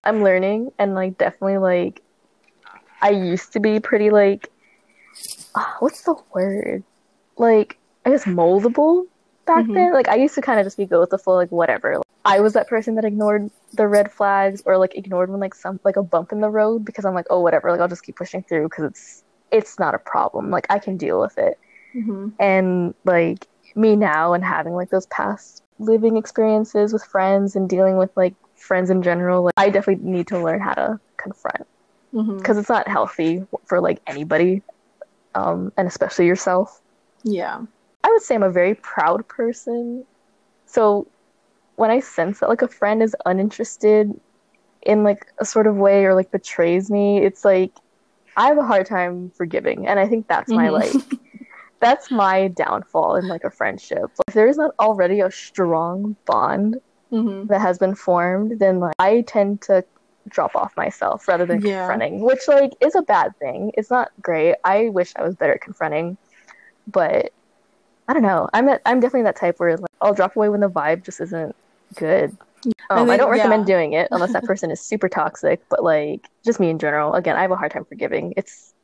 I'm 0.04 0.22
learning 0.22 0.72
and 0.78 0.94
like 0.94 1.16
definitely 1.18 1.58
like 1.58 2.02
i 3.00 3.10
used 3.10 3.52
to 3.52 3.60
be 3.60 3.80
pretty 3.80 4.10
like 4.10 4.50
ah, 5.54 5.76
what's 5.80 6.02
the 6.02 6.14
word? 6.34 6.82
Like 7.36 7.78
i 8.04 8.10
guess 8.10 8.24
moldable 8.24 9.06
back 9.46 9.64
Mhm. 9.66 9.74
then. 9.74 9.92
Like 9.92 10.08
i 10.08 10.16
used 10.16 10.34
to 10.34 10.42
kind 10.42 10.60
of 10.60 10.66
just 10.66 10.76
be 10.76 10.86
go 10.86 11.00
with 11.00 11.10
the 11.10 11.18
flow 11.18 11.36
like 11.36 11.50
whatever. 11.50 12.02
I 12.24 12.40
was 12.40 12.52
that 12.52 12.68
person 12.68 12.94
that 12.96 13.04
ignored 13.06 13.50
the 13.72 13.86
red 13.88 14.12
flags 14.12 14.62
or 14.66 14.76
like 14.76 14.94
ignored 14.96 15.30
when 15.30 15.40
like 15.40 15.54
some 15.54 15.80
like 15.84 15.96
a 15.96 16.02
bump 16.02 16.32
in 16.32 16.40
the 16.40 16.50
road 16.50 16.84
because 16.84 17.04
i'm 17.06 17.14
like 17.14 17.26
oh 17.30 17.40
whatever 17.40 17.70
like 17.70 17.80
i'll 17.80 17.88
just 17.88 18.02
keep 18.02 18.16
pushing 18.16 18.42
through 18.42 18.68
because 18.68 18.84
it's 18.84 19.24
it's 19.50 19.78
not 19.78 19.94
a 19.94 19.98
problem 19.98 20.50
like 20.50 20.66
i 20.70 20.78
can 20.78 20.96
deal 20.96 21.20
with 21.20 21.36
it 21.38 21.58
Mm-hmm. 21.94 22.28
And 22.38 22.94
like 23.04 23.48
me 23.74 23.96
now 23.96 24.34
and 24.34 24.44
having 24.44 24.74
like 24.74 24.90
those 24.90 25.06
past 25.06 25.62
living 25.78 26.16
experiences 26.18 26.92
with 26.92 27.02
friends 27.02 27.56
and 27.56 27.68
dealing 27.68 27.96
with 27.96 28.10
like 28.14 28.34
friends 28.56 28.90
in 28.90 29.02
general, 29.02 29.44
like 29.44 29.54
I 29.56 29.70
definitely 29.70 30.08
need 30.08 30.26
to 30.28 30.38
learn 30.38 30.60
how 30.60 30.74
to 30.74 31.00
confront 31.16 31.66
because 32.12 32.28
Mm-hmm. 32.28 32.58
it's 32.58 32.68
not 32.68 32.88
healthy 32.88 33.42
for 33.64 33.80
like 33.80 34.00
anybody, 34.06 34.62
um, 35.34 35.72
and 35.78 35.88
especially 35.88 36.26
yourself. 36.26 36.80
Yeah. 37.24 37.62
I 38.04 38.10
would 38.10 38.22
say 38.22 38.34
I'm 38.34 38.42
a 38.42 38.50
very 38.50 38.74
proud 38.74 39.26
person. 39.26 40.04
So 40.66 41.06
when 41.76 41.90
I 41.90 42.00
sense 42.00 42.40
that 42.40 42.50
like 42.50 42.62
a 42.62 42.68
friend 42.68 43.02
is 43.02 43.16
uninterested 43.24 44.12
in 44.82 45.04
like 45.04 45.26
a 45.38 45.44
sort 45.44 45.66
of 45.66 45.76
way 45.76 46.04
or 46.04 46.14
like 46.14 46.30
betrays 46.30 46.90
me, 46.90 47.18
it's 47.24 47.46
like 47.46 47.72
I 48.38 48.46
have 48.48 48.58
a 48.58 48.64
hard 48.66 48.86
time 48.86 49.30
forgiving. 49.36 49.86
And 49.86 50.00
I 50.00 50.08
think 50.08 50.28
that's 50.28 50.50
my 50.50 50.68
Mhm. 50.68 50.72
like 50.72 50.92
that's 51.80 52.10
my 52.10 52.48
downfall 52.48 53.16
in 53.16 53.28
like 53.28 53.44
a 53.44 53.50
friendship. 53.50 54.06
If 54.28 54.34
there 54.34 54.48
is 54.48 54.56
not 54.56 54.72
already 54.80 55.20
a 55.20 55.30
strong 55.30 56.16
bond 56.26 56.76
hmm 57.10 57.46
that 57.48 57.60
has 57.60 57.78
been 57.78 57.94
formed, 57.94 58.58
then 58.60 58.80
like 58.80 58.94
I 58.98 59.22
tend 59.26 59.62
to 59.62 59.84
drop 60.28 60.54
off 60.56 60.72
myself 60.76 61.26
rather 61.28 61.46
than 61.46 61.60
Yeah. 61.60 61.78
confronting, 61.78 62.20
which 62.22 62.46
like 62.48 62.72
is 62.80 62.94
a 62.94 63.02
bad 63.02 63.32
thing. 63.40 63.72
It's 63.74 63.90
not 63.90 64.10
great. 64.22 64.56
I 64.64 64.88
wish 64.90 65.12
I 65.16 65.22
was 65.22 65.36
better 65.36 65.54
at 65.54 65.60
confronting, 65.60 66.18
but 66.86 67.30
I 68.08 68.12
don't 68.14 68.22
know. 68.22 68.48
I'm 68.54 68.68
I'm 68.86 69.00
definitely 69.00 69.24
that 69.24 69.36
type 69.36 69.56
where 69.58 69.76
like 69.76 69.90
I'll 70.00 70.14
drop 70.14 70.36
away 70.36 70.48
when 70.48 70.60
the 70.60 70.70
vibe 70.70 71.04
just 71.04 71.20
isn't 71.20 71.54
good. 71.96 72.36
I 72.90 73.00
Um, 73.00 73.10
I, 73.10 73.16
don't 73.16 73.30
recommend 73.30 73.68
yeah. 73.68 73.74
doing 73.74 73.92
it 73.92 74.08
unless 74.10 74.32
that 74.32 74.44
person 74.50 74.70
is 74.70 74.80
super 74.80 75.08
toxic. 75.08 75.62
But 75.68 75.82
like 75.82 76.28
just 76.44 76.60
me 76.60 76.70
in 76.70 76.78
general, 76.78 77.14
again, 77.14 77.36
I 77.36 77.42
have 77.42 77.50
a 77.50 77.56
hard 77.56 77.72
time 77.72 77.84
forgiving. 77.84 78.34
It's 78.36 78.74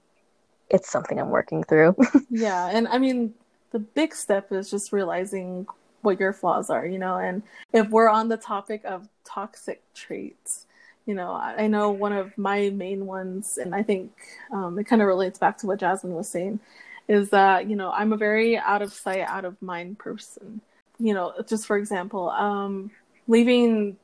it's 0.70 0.90
something 0.90 1.18
I'm 1.20 1.30
working 1.30 1.62
through. 1.62 1.96
Yeah, 2.30 2.68
and 2.72 2.88
I 2.88 2.98
mean, 2.98 3.34
the 3.70 3.78
big 3.78 4.14
step 4.14 4.52
is 4.52 4.70
just 4.70 4.92
realizing 4.92 5.66
what 6.02 6.20
your 6.20 6.32
flaws 6.32 6.70
are, 6.70 6.86
you 6.86 6.98
know. 6.98 7.16
And 7.16 7.42
if 7.72 7.88
we're 7.90 8.08
on 8.08 8.28
the 8.28 8.36
topic 8.36 8.82
of 8.84 9.08
toxic 9.24 9.82
traits, 9.94 10.66
you 11.06 11.14
know, 11.14 11.32
I, 11.32 11.64
I 11.64 11.66
know 11.66 11.90
one 11.90 12.12
of 12.12 12.36
my 12.36 12.70
main 12.70 13.06
ones, 13.06 13.58
and 13.58 13.74
I 13.74 13.82
think 13.82 14.12
um, 14.52 14.78
it 14.78 14.84
kind 14.84 15.02
of 15.02 15.08
relates 15.08 15.38
back 15.38 15.58
to 15.58 15.66
what 15.66 15.80
Jasmyn 15.80 16.10
was 16.10 16.28
saying, 16.28 16.60
is 17.08 17.30
that, 17.30 17.68
you 17.68 17.76
know, 17.76 17.90
I'm 17.92 18.12
a 18.12 18.16
very 18.16 18.56
out 18.56 18.82
of 18.82 18.92
sight, 18.92 19.20
out 19.20 19.44
of 19.44 19.60
mind 19.60 19.98
person. 19.98 20.60
You 20.98 21.12
know, 21.14 21.34
just 21.48 21.66
for 21.66 21.76
example, 21.76 22.30
um, 22.30 22.90
leaving 23.26 23.96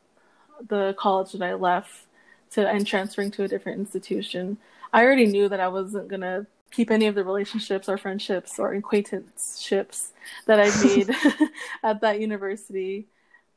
the 0.69 0.95
college 0.99 1.33
that 1.33 1.43
I 1.43 1.55
left 1.55 2.07
to 2.53 2.69
and 2.69 2.87
transferring 2.87 3.31
to 3.33 3.45
a 3.45 3.49
different 3.49 3.79
institution, 3.79 4.59
I 4.93 5.05
already 5.05 5.27
knew 5.27 5.49
that 5.49 5.61
I 5.61 5.69
wasn't 5.69 6.09
gonna 6.09 6.47
keep 6.71 6.91
any 6.91 7.07
of 7.07 7.15
the 7.15 7.25
relationships 7.25 7.89
or 7.89 7.99
friendships 7.99 8.59
or 8.59 8.75
acquaintanceships 8.75 10.13
that 10.47 10.61
I 10.61 10.85
made 10.85 11.11
at 11.83 12.01
that 12.01 12.21
university. 12.21 13.07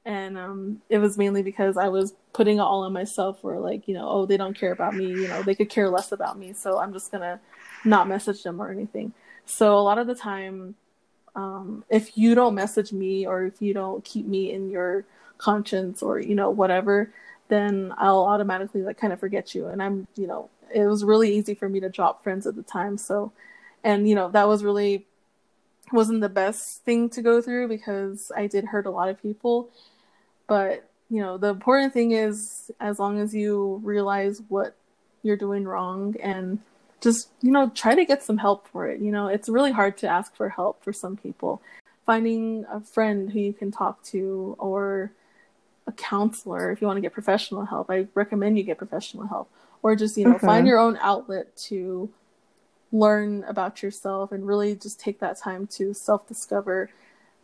And 0.05 0.38
um, 0.38 0.82
it 0.89 0.97
was 0.97 1.18
mainly 1.18 1.43
because 1.43 1.78
I 1.78 1.88
was 1.88 2.14
putting 2.34 2.57
it 2.57 2.61
all 2.61 2.84
on 2.84 2.91
myself, 2.91 3.41
where 3.41 3.59
like, 3.59 3.88
you 3.88 3.93
know, 3.93 4.09
oh, 4.09 4.26
they 4.26 4.36
don't 4.36 4.57
care 4.57 4.74
about 4.74 4.95
me, 4.95 5.07
you 5.07 5.28
know, 5.28 5.43
they 5.43 5.55
could 5.55 5.70
care 5.70 5.89
less 5.89 6.11
about 6.11 6.38
me, 6.38 6.51
so 6.53 6.78
I'm 6.78 6.91
just 6.91 7.11
gonna 7.11 7.39
not 7.86 8.07
message 8.07 8.43
them 8.43 8.61
or 8.61 8.70
anything. 8.70 9.14
So 9.45 9.78
a 9.78 9.82
lot 9.82 9.97
of 9.97 10.07
the 10.07 10.16
time, 10.16 10.76
um, 11.36 11.86
if 11.89 12.18
you 12.18 12.36
don't 12.36 12.53
message 12.53 12.91
me 12.91 13.26
or 13.26 13.45
if 13.45 13.61
you 13.61 13.74
don't 13.74 14.03
keep 14.03 14.26
me 14.26 14.51
in 14.51 14.70
your 14.70 15.05
conscience 15.43 16.01
or 16.01 16.19
you 16.19 16.35
know 16.35 16.49
whatever, 16.49 17.11
then 17.49 17.93
I'll 17.97 18.25
automatically 18.25 18.81
like 18.81 18.97
kind 18.97 19.13
of 19.13 19.19
forget 19.19 19.53
you. 19.53 19.67
And 19.67 19.81
I'm, 19.81 20.07
you 20.15 20.27
know, 20.27 20.49
it 20.73 20.85
was 20.85 21.03
really 21.03 21.35
easy 21.35 21.53
for 21.53 21.69
me 21.69 21.79
to 21.81 21.89
drop 21.89 22.23
friends 22.23 22.47
at 22.47 22.55
the 22.55 22.63
time. 22.63 22.97
So, 22.97 23.31
and 23.83 24.07
you 24.07 24.15
know, 24.15 24.29
that 24.29 24.47
was 24.47 24.63
really 24.63 25.05
wasn't 25.91 26.21
the 26.21 26.29
best 26.29 26.83
thing 26.83 27.09
to 27.09 27.21
go 27.21 27.41
through 27.41 27.67
because 27.67 28.31
I 28.35 28.47
did 28.47 28.65
hurt 28.65 28.85
a 28.85 28.91
lot 28.91 29.09
of 29.09 29.21
people. 29.21 29.69
But, 30.47 30.89
you 31.09 31.21
know, 31.21 31.37
the 31.37 31.49
important 31.49 31.93
thing 31.93 32.11
is 32.11 32.71
as 32.79 32.97
long 32.99 33.19
as 33.19 33.33
you 33.33 33.81
realize 33.83 34.41
what 34.47 34.75
you're 35.21 35.37
doing 35.37 35.65
wrong 35.65 36.15
and 36.21 36.59
just, 37.01 37.29
you 37.41 37.51
know, 37.51 37.69
try 37.69 37.95
to 37.95 38.05
get 38.05 38.23
some 38.23 38.37
help 38.37 38.67
for 38.69 38.87
it. 38.87 39.01
You 39.01 39.11
know, 39.11 39.27
it's 39.27 39.49
really 39.49 39.71
hard 39.71 39.97
to 39.97 40.07
ask 40.07 40.35
for 40.35 40.49
help 40.49 40.83
for 40.83 40.93
some 40.93 41.17
people. 41.17 41.61
Finding 42.05 42.65
a 42.71 42.81
friend 42.81 43.31
who 43.31 43.39
you 43.39 43.53
can 43.53 43.71
talk 43.71 44.03
to 44.05 44.55
or 44.57 45.11
a 45.88 45.91
counselor 45.91 46.71
if 46.71 46.81
you 46.81 46.88
want 46.88 46.97
to 46.97 47.01
get 47.01 47.13
professional 47.13 47.65
help. 47.65 47.89
I 47.89 48.07
recommend 48.13 48.57
you 48.57 48.63
get 48.63 48.77
professional 48.77 49.27
help 49.27 49.49
or 49.81 49.95
just, 49.95 50.17
you 50.17 50.25
know, 50.25 50.36
Mhm. 50.36 50.41
find 50.41 50.67
your 50.67 50.79
own 50.79 50.97
outlet 51.01 51.55
to 51.69 52.09
learn 52.91 53.43
about 53.45 53.81
yourself 53.81 54.31
and 54.31 54.47
really 54.47 54.75
just 54.75 54.99
take 54.99 55.19
that 55.19 55.38
time 55.38 55.67
to 55.67 55.93
self-discover 55.93 56.89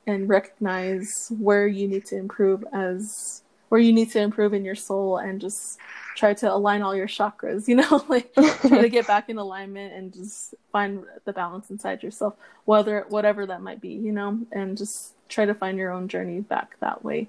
and 0.05 0.29
recognize 0.29 1.31
where 1.39 1.67
you 1.67 1.87
need 1.87 2.05
to 2.05 2.15
improve 2.15 2.63
as 2.71 3.41
where 3.69 3.79
you 3.79 3.93
need 3.93 4.09
to 4.09 4.19
improve 4.19 4.51
in 4.53 4.65
your 4.65 4.73
soul 4.73 5.17
and 5.17 5.39
just 5.39 5.77
try 6.15 6.33
to 6.33 6.51
align 6.51 6.81
all 6.81 6.95
your 6.95 7.07
chakras, 7.07 7.67
you 7.67 7.75
know, 7.75 8.03
like 8.07 8.33
try 8.33 8.81
to 8.81 8.89
get 8.89 9.05
back 9.05 9.29
in 9.29 9.37
alignment 9.37 9.93
and 9.93 10.11
just 10.13 10.55
find 10.71 11.03
the 11.25 11.33
balance 11.33 11.69
inside 11.69 12.01
yourself, 12.01 12.33
whether 12.65 13.05
whatever 13.09 13.45
that 13.45 13.61
might 13.61 13.79
be, 13.79 13.89
you 13.89 14.11
know, 14.11 14.39
and 14.51 14.75
just 14.77 15.13
try 15.29 15.45
to 15.45 15.53
find 15.53 15.77
your 15.77 15.91
own 15.91 16.07
journey 16.07 16.39
back 16.39 16.79
that 16.79 17.03
way. 17.05 17.27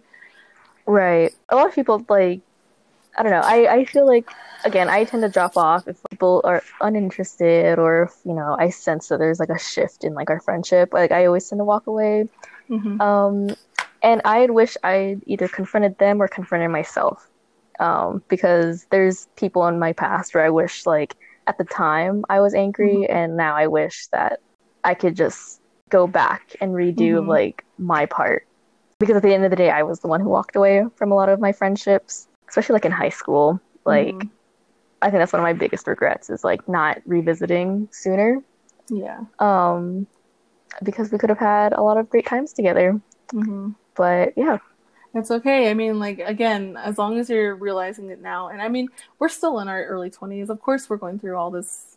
Right. 0.90 1.32
A 1.48 1.56
lot 1.56 1.68
of 1.68 1.74
people 1.74 2.04
like 2.08 2.40
I 3.16 3.22
don't 3.22 3.32
know. 3.32 3.40
I, 3.42 3.74
I 3.74 3.84
feel 3.84 4.06
like 4.06 4.28
again, 4.64 4.88
I 4.88 5.04
tend 5.04 5.22
to 5.22 5.28
drop 5.28 5.56
off 5.56 5.88
if 5.88 5.98
people 6.10 6.42
are 6.44 6.62
uninterested 6.80 7.78
or 7.78 8.04
if, 8.04 8.12
you 8.24 8.34
know, 8.34 8.56
I 8.58 8.70
sense 8.70 9.08
that 9.08 9.18
there's 9.18 9.40
like 9.40 9.48
a 9.50 9.58
shift 9.58 10.04
in 10.04 10.14
like 10.14 10.30
our 10.30 10.40
friendship. 10.40 10.92
Like 10.92 11.10
I 11.12 11.26
always 11.26 11.48
tend 11.48 11.60
to 11.60 11.64
walk 11.64 11.86
away. 11.86 12.28
Mm-hmm. 12.68 13.00
Um 13.00 13.56
and 14.02 14.22
I'd 14.24 14.50
wish 14.50 14.76
I'd 14.82 15.20
either 15.26 15.48
confronted 15.48 15.98
them 15.98 16.20
or 16.22 16.28
confronted 16.28 16.70
myself. 16.70 17.28
Um, 17.78 18.22
because 18.28 18.86
there's 18.90 19.26
people 19.36 19.66
in 19.66 19.78
my 19.78 19.92
past 19.94 20.34
where 20.34 20.44
I 20.44 20.50
wish 20.50 20.84
like 20.86 21.16
at 21.46 21.56
the 21.56 21.64
time 21.64 22.24
I 22.28 22.40
was 22.40 22.54
angry 22.54 23.08
and 23.08 23.36
now 23.36 23.56
I 23.56 23.66
wish 23.68 24.06
that 24.08 24.40
I 24.84 24.94
could 24.94 25.16
just 25.16 25.60
go 25.88 26.06
back 26.06 26.54
and 26.60 26.72
redo 26.72 27.20
Mhm. 27.20 27.26
like 27.26 27.64
my 27.78 28.06
part 28.06 28.46
because 29.00 29.16
at 29.16 29.22
the 29.22 29.34
end 29.34 29.44
of 29.44 29.50
the 29.50 29.56
day 29.56 29.70
i 29.70 29.82
was 29.82 29.98
the 30.00 30.06
one 30.08 30.20
who 30.20 30.28
walked 30.28 30.54
away 30.54 30.84
from 30.96 31.10
a 31.10 31.14
lot 31.16 31.28
of 31.28 31.40
my 31.40 31.50
friendships 31.52 32.28
especially 32.48 32.74
like 32.74 32.84
in 32.84 32.92
high 32.92 33.08
school 33.08 33.60
like 33.84 34.14
Mhm. 34.14 34.30
i 35.02 35.10
think 35.10 35.18
that's 35.20 35.32
one 35.32 35.40
of 35.40 35.44
my 35.44 35.52
biggest 35.52 35.86
regrets 35.88 36.30
is 36.30 36.44
like 36.44 36.68
not 36.68 36.98
revisiting 37.06 37.88
sooner 37.90 38.38
yeah. 38.88 39.20
um 39.40 40.06
because 40.82 41.10
we 41.12 41.18
could 41.18 41.30
have 41.30 41.38
had 41.38 41.72
a 41.72 41.82
lot 41.82 41.96
of 41.96 42.08
great 42.08 42.26
times 42.26 42.52
together 42.52 43.00
Mm-hmm. 43.32 43.70
but 43.96 44.32
yeah 44.36 44.58
It's 45.14 45.30
okay. 45.30 45.70
I 45.70 45.74
mean, 45.74 45.98
like 45.98 46.18
again, 46.20 46.76
as 46.76 46.96
long 46.96 47.18
as 47.18 47.28
you're 47.28 47.56
realizing 47.56 48.10
it 48.10 48.20
now, 48.22 48.46
and 48.48 48.62
I 48.62 48.68
mean, 48.68 48.86
we're 49.18 49.28
still 49.28 49.58
in 49.58 49.66
our 49.66 49.82
early 49.92 50.08
twenties. 50.10 50.50
Of 50.50 50.60
course, 50.60 50.88
we're 50.88 51.02
going 51.02 51.18
through 51.18 51.36
all 51.36 51.50
this, 51.50 51.89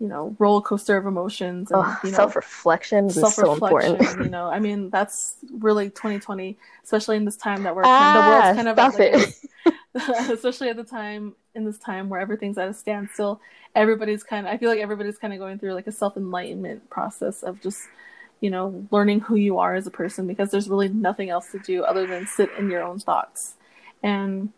you 0.00 0.08
know, 0.08 0.34
roller 0.38 0.60
coaster 0.60 0.96
of 0.96 1.06
emotions 1.06 1.70
and 1.70 1.80
oh, 1.84 1.96
you 2.02 2.10
know, 2.10 2.16
self-reflection 2.16 3.06
is 3.06 3.14
so 3.14 3.28
self-reflection. 3.28 3.94
important 3.94 4.24
you 4.24 4.30
know, 4.30 4.48
I 4.48 4.58
mean, 4.58 4.90
that's 4.90 5.36
really 5.52 5.88
2020, 5.88 6.58
especially 6.82 7.16
in 7.16 7.24
this 7.24 7.36
time 7.36 7.62
that 7.62 7.76
we're 7.76 7.82
kind 7.82 8.16
the 8.16 8.28
world's 8.28 8.46
ah, 8.46 8.54
kind 8.54 8.68
of 8.68 8.74
stop 8.74 9.00
at, 9.00 9.12
like, 9.12 9.28
it 9.28 9.34
especially 10.30 10.68
at 10.68 10.76
the 10.76 10.84
time 10.84 11.34
in 11.54 11.64
this 11.64 11.78
time 11.78 12.08
where 12.08 12.20
everything's 12.20 12.58
at 12.58 12.68
a 12.68 12.74
standstill. 12.74 13.40
Everybody's 13.74 14.24
kind 14.24 14.46
of, 14.46 14.52
I 14.52 14.58
feel 14.58 14.68
like 14.68 14.80
everybody's 14.80 15.18
kind 15.18 15.32
of 15.32 15.38
going 15.38 15.58
through 15.58 15.74
like 15.74 15.86
a 15.86 15.92
self 15.92 16.16
enlightenment 16.16 16.90
process 16.90 17.42
of 17.42 17.60
just, 17.60 17.82
you 18.40 18.50
know, 18.50 18.86
learning 18.90 19.20
who 19.20 19.36
you 19.36 19.58
are 19.58 19.74
as 19.74 19.86
a 19.86 19.90
person 19.90 20.26
because 20.26 20.50
there's 20.50 20.68
really 20.68 20.88
nothing 20.88 21.30
else 21.30 21.50
to 21.52 21.60
do 21.60 21.84
other 21.84 22.06
than 22.06 22.26
sit 22.26 22.50
in 22.58 22.70
your 22.70 22.82
own 22.82 22.98
thoughts. 22.98 23.54
And, 24.02 24.52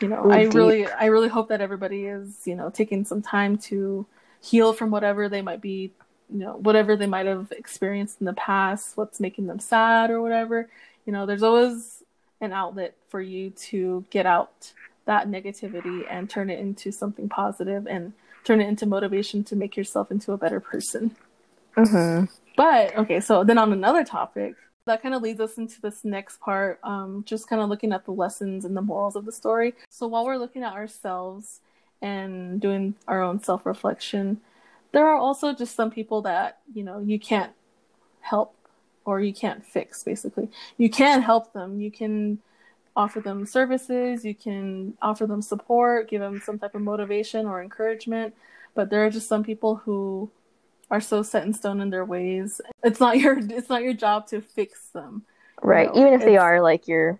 you 0.00 0.08
know, 0.08 0.26
Ooh, 0.26 0.30
I 0.30 0.44
deep. 0.44 0.54
really, 0.54 0.86
I 0.86 1.06
really 1.06 1.28
hope 1.28 1.48
that 1.48 1.62
everybody 1.62 2.04
is, 2.04 2.40
you 2.44 2.54
know, 2.54 2.68
taking 2.68 3.04
some 3.06 3.22
time 3.22 3.56
to 3.58 4.06
heal 4.42 4.72
from 4.72 4.90
whatever 4.90 5.28
they 5.28 5.40
might 5.40 5.60
be, 5.60 5.92
you 6.30 6.38
know, 6.38 6.56
whatever 6.56 6.96
they 6.96 7.06
might 7.06 7.26
have 7.26 7.52
experienced 7.52 8.20
in 8.20 8.26
the 8.26 8.32
past, 8.34 8.96
what's 8.96 9.20
making 9.20 9.46
them 9.46 9.60
sad 9.60 10.10
or 10.10 10.20
whatever. 10.20 10.68
You 11.06 11.12
know, 11.12 11.26
there's 11.26 11.42
always 11.42 12.02
an 12.40 12.52
outlet 12.52 12.94
for 13.08 13.20
you 13.20 13.50
to 13.50 14.04
get 14.10 14.26
out 14.26 14.72
that 15.06 15.28
negativity 15.28 16.04
and 16.10 16.28
turn 16.28 16.50
it 16.50 16.58
into 16.58 16.90
something 16.92 17.28
positive 17.28 17.86
and 17.86 18.12
turn 18.44 18.60
it 18.60 18.68
into 18.68 18.86
motivation 18.86 19.44
to 19.44 19.56
make 19.56 19.76
yourself 19.76 20.10
into 20.10 20.32
a 20.32 20.36
better 20.36 20.60
person. 20.60 21.14
hmm 21.76 22.24
But 22.56 22.96
okay, 22.96 23.20
so 23.20 23.44
then 23.44 23.58
on 23.58 23.72
another 23.72 24.04
topic, 24.04 24.56
that 24.86 25.02
kind 25.02 25.14
of 25.14 25.22
leads 25.22 25.40
us 25.40 25.58
into 25.58 25.80
this 25.80 26.04
next 26.04 26.40
part, 26.40 26.80
um, 26.82 27.22
just 27.24 27.48
kind 27.48 27.62
of 27.62 27.68
looking 27.68 27.92
at 27.92 28.04
the 28.04 28.10
lessons 28.10 28.64
and 28.64 28.76
the 28.76 28.82
morals 28.82 29.14
of 29.14 29.24
the 29.24 29.32
story. 29.32 29.74
So 29.90 30.08
while 30.08 30.24
we're 30.24 30.36
looking 30.36 30.64
at 30.64 30.72
ourselves 30.72 31.60
and 32.02 32.60
doing 32.60 32.94
our 33.08 33.22
own 33.22 33.42
self 33.42 33.64
reflection, 33.64 34.40
there 34.92 35.06
are 35.06 35.16
also 35.16 35.54
just 35.54 35.74
some 35.74 35.90
people 35.90 36.20
that, 36.22 36.58
you 36.74 36.82
know, 36.84 36.98
you 36.98 37.18
can't 37.18 37.52
help 38.20 38.54
or 39.06 39.20
you 39.20 39.32
can't 39.32 39.64
fix, 39.64 40.02
basically. 40.04 40.50
You 40.76 40.90
can 40.90 41.22
help 41.22 41.52
them. 41.54 41.80
You 41.80 41.90
can 41.90 42.38
offer 42.94 43.20
them 43.20 43.46
services, 43.46 44.22
you 44.22 44.34
can 44.34 44.92
offer 45.00 45.26
them 45.26 45.40
support, 45.40 46.10
give 46.10 46.20
them 46.20 46.42
some 46.44 46.58
type 46.58 46.74
of 46.74 46.82
motivation 46.82 47.46
or 47.46 47.62
encouragement. 47.62 48.34
But 48.74 48.90
there 48.90 49.06
are 49.06 49.10
just 49.10 49.28
some 49.28 49.42
people 49.42 49.76
who 49.76 50.30
are 50.90 51.00
so 51.00 51.22
set 51.22 51.44
in 51.46 51.54
stone 51.54 51.80
in 51.80 51.88
their 51.88 52.04
ways. 52.04 52.60
It's 52.84 53.00
not 53.00 53.18
your 53.18 53.38
it's 53.38 53.70
not 53.70 53.82
your 53.82 53.94
job 53.94 54.26
to 54.28 54.42
fix 54.42 54.88
them. 54.88 55.22
Right. 55.62 55.88
know, 55.94 56.00
Even 56.00 56.12
if 56.12 56.20
they 56.20 56.36
are 56.36 56.60
like 56.60 56.86
your 56.86 57.18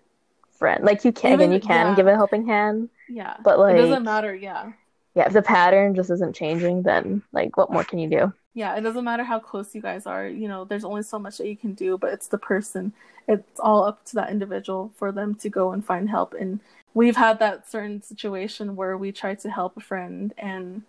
friend. 0.58 0.84
Like 0.84 1.04
you 1.06 1.12
can 1.12 1.32
Even- 1.32 1.52
again 1.52 1.52
you 1.54 1.60
can 1.60 1.86
yeah. 1.88 1.94
give 1.96 2.06
a 2.06 2.14
helping 2.16 2.46
hand. 2.46 2.90
Yeah. 3.08 3.36
But, 3.42 3.58
like, 3.58 3.74
it 3.74 3.78
doesn't 3.78 4.04
matter, 4.04 4.34
yeah. 4.34 4.72
Yeah, 5.14 5.26
if 5.26 5.32
the 5.32 5.42
pattern 5.42 5.94
just 5.94 6.10
isn't 6.10 6.34
changing, 6.34 6.82
then 6.82 7.22
like 7.32 7.56
what 7.56 7.70
more 7.70 7.84
can 7.84 7.98
you 7.98 8.08
do? 8.08 8.32
Yeah, 8.54 8.76
it 8.76 8.80
doesn't 8.82 9.04
matter 9.04 9.24
how 9.24 9.38
close 9.38 9.74
you 9.74 9.82
guys 9.82 10.06
are. 10.06 10.26
You 10.26 10.48
know, 10.48 10.64
there's 10.64 10.84
only 10.84 11.02
so 11.02 11.18
much 11.18 11.38
that 11.38 11.48
you 11.48 11.56
can 11.56 11.74
do, 11.74 11.98
but 11.98 12.12
it's 12.12 12.28
the 12.28 12.38
person. 12.38 12.92
It's 13.28 13.60
all 13.60 13.84
up 13.84 14.04
to 14.06 14.14
that 14.16 14.30
individual 14.30 14.92
for 14.96 15.12
them 15.12 15.34
to 15.36 15.48
go 15.48 15.72
and 15.72 15.84
find 15.84 16.08
help. 16.08 16.34
And 16.34 16.60
we've 16.94 17.16
had 17.16 17.38
that 17.40 17.70
certain 17.70 18.02
situation 18.02 18.76
where 18.76 18.96
we 18.96 19.12
tried 19.12 19.40
to 19.40 19.50
help 19.50 19.76
a 19.76 19.80
friend 19.80 20.32
and, 20.38 20.82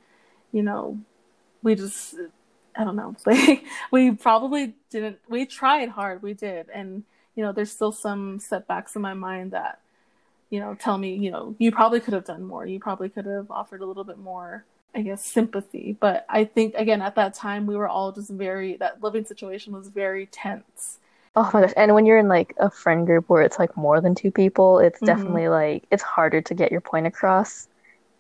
you 0.52 0.64
know, 0.64 1.00
we 1.62 1.76
just, 1.76 2.16
I 2.76 2.84
don't 2.84 2.96
know, 2.96 3.16
like 3.26 3.64
we 3.92 4.12
probably 4.12 4.76
didn't, 4.90 5.20
we 5.30 5.46
tried 5.46 5.90
hard, 5.90 6.22
we 6.22 6.34
did. 6.34 6.70
And, 6.70 7.04
you 7.36 7.44
know, 7.44 7.52
there's 7.52 7.72
still 7.72 7.92
some 7.92 8.40
setbacks 8.40 8.96
in 8.96 9.02
my 9.02 9.14
mind 9.14 9.52
that, 9.52 9.80
you 10.54 10.60
know, 10.60 10.76
tell 10.76 10.98
me, 10.98 11.16
you 11.18 11.32
know, 11.32 11.56
you 11.60 11.72
probably 11.72 12.00
could 12.00 12.14
have 12.14 12.26
done 12.26 12.44
more. 12.44 12.66
You 12.66 12.80
probably 12.80 13.10
could 13.10 13.26
have 13.26 13.52
offered 13.52 13.82
a 13.82 13.86
little 13.86 14.04
bit 14.06 14.20
more 14.20 14.66
I 14.96 15.02
guess 15.02 15.26
sympathy. 15.26 15.98
But 16.00 16.26
I 16.30 16.46
think 16.46 16.76
again 16.76 17.02
at 17.02 17.16
that 17.16 17.34
time 17.36 17.66
we 17.68 17.76
were 17.76 17.90
all 17.90 18.12
just 18.12 18.32
very 18.32 18.78
that 18.78 19.02
living 19.04 19.26
situation 19.26 19.74
was 19.74 19.90
very 19.90 20.28
tense. 20.28 21.00
Oh 21.36 21.50
my 21.54 21.62
gosh. 21.62 21.74
And 21.76 21.94
when 21.96 22.06
you're 22.06 22.18
in 22.20 22.28
like 22.28 22.54
a 22.58 22.70
friend 22.70 23.06
group 23.08 23.26
where 23.30 23.42
it's 23.42 23.58
like 23.60 23.76
more 23.76 24.00
than 24.02 24.14
two 24.16 24.32
people, 24.32 24.80
it's 24.80 25.02
Mhm. 25.02 25.04
definitely 25.04 25.50
like 25.50 25.86
it's 25.92 26.04
harder 26.04 26.42
to 26.42 26.54
get 26.54 26.72
your 26.72 26.82
point 26.82 27.08
across. 27.08 27.68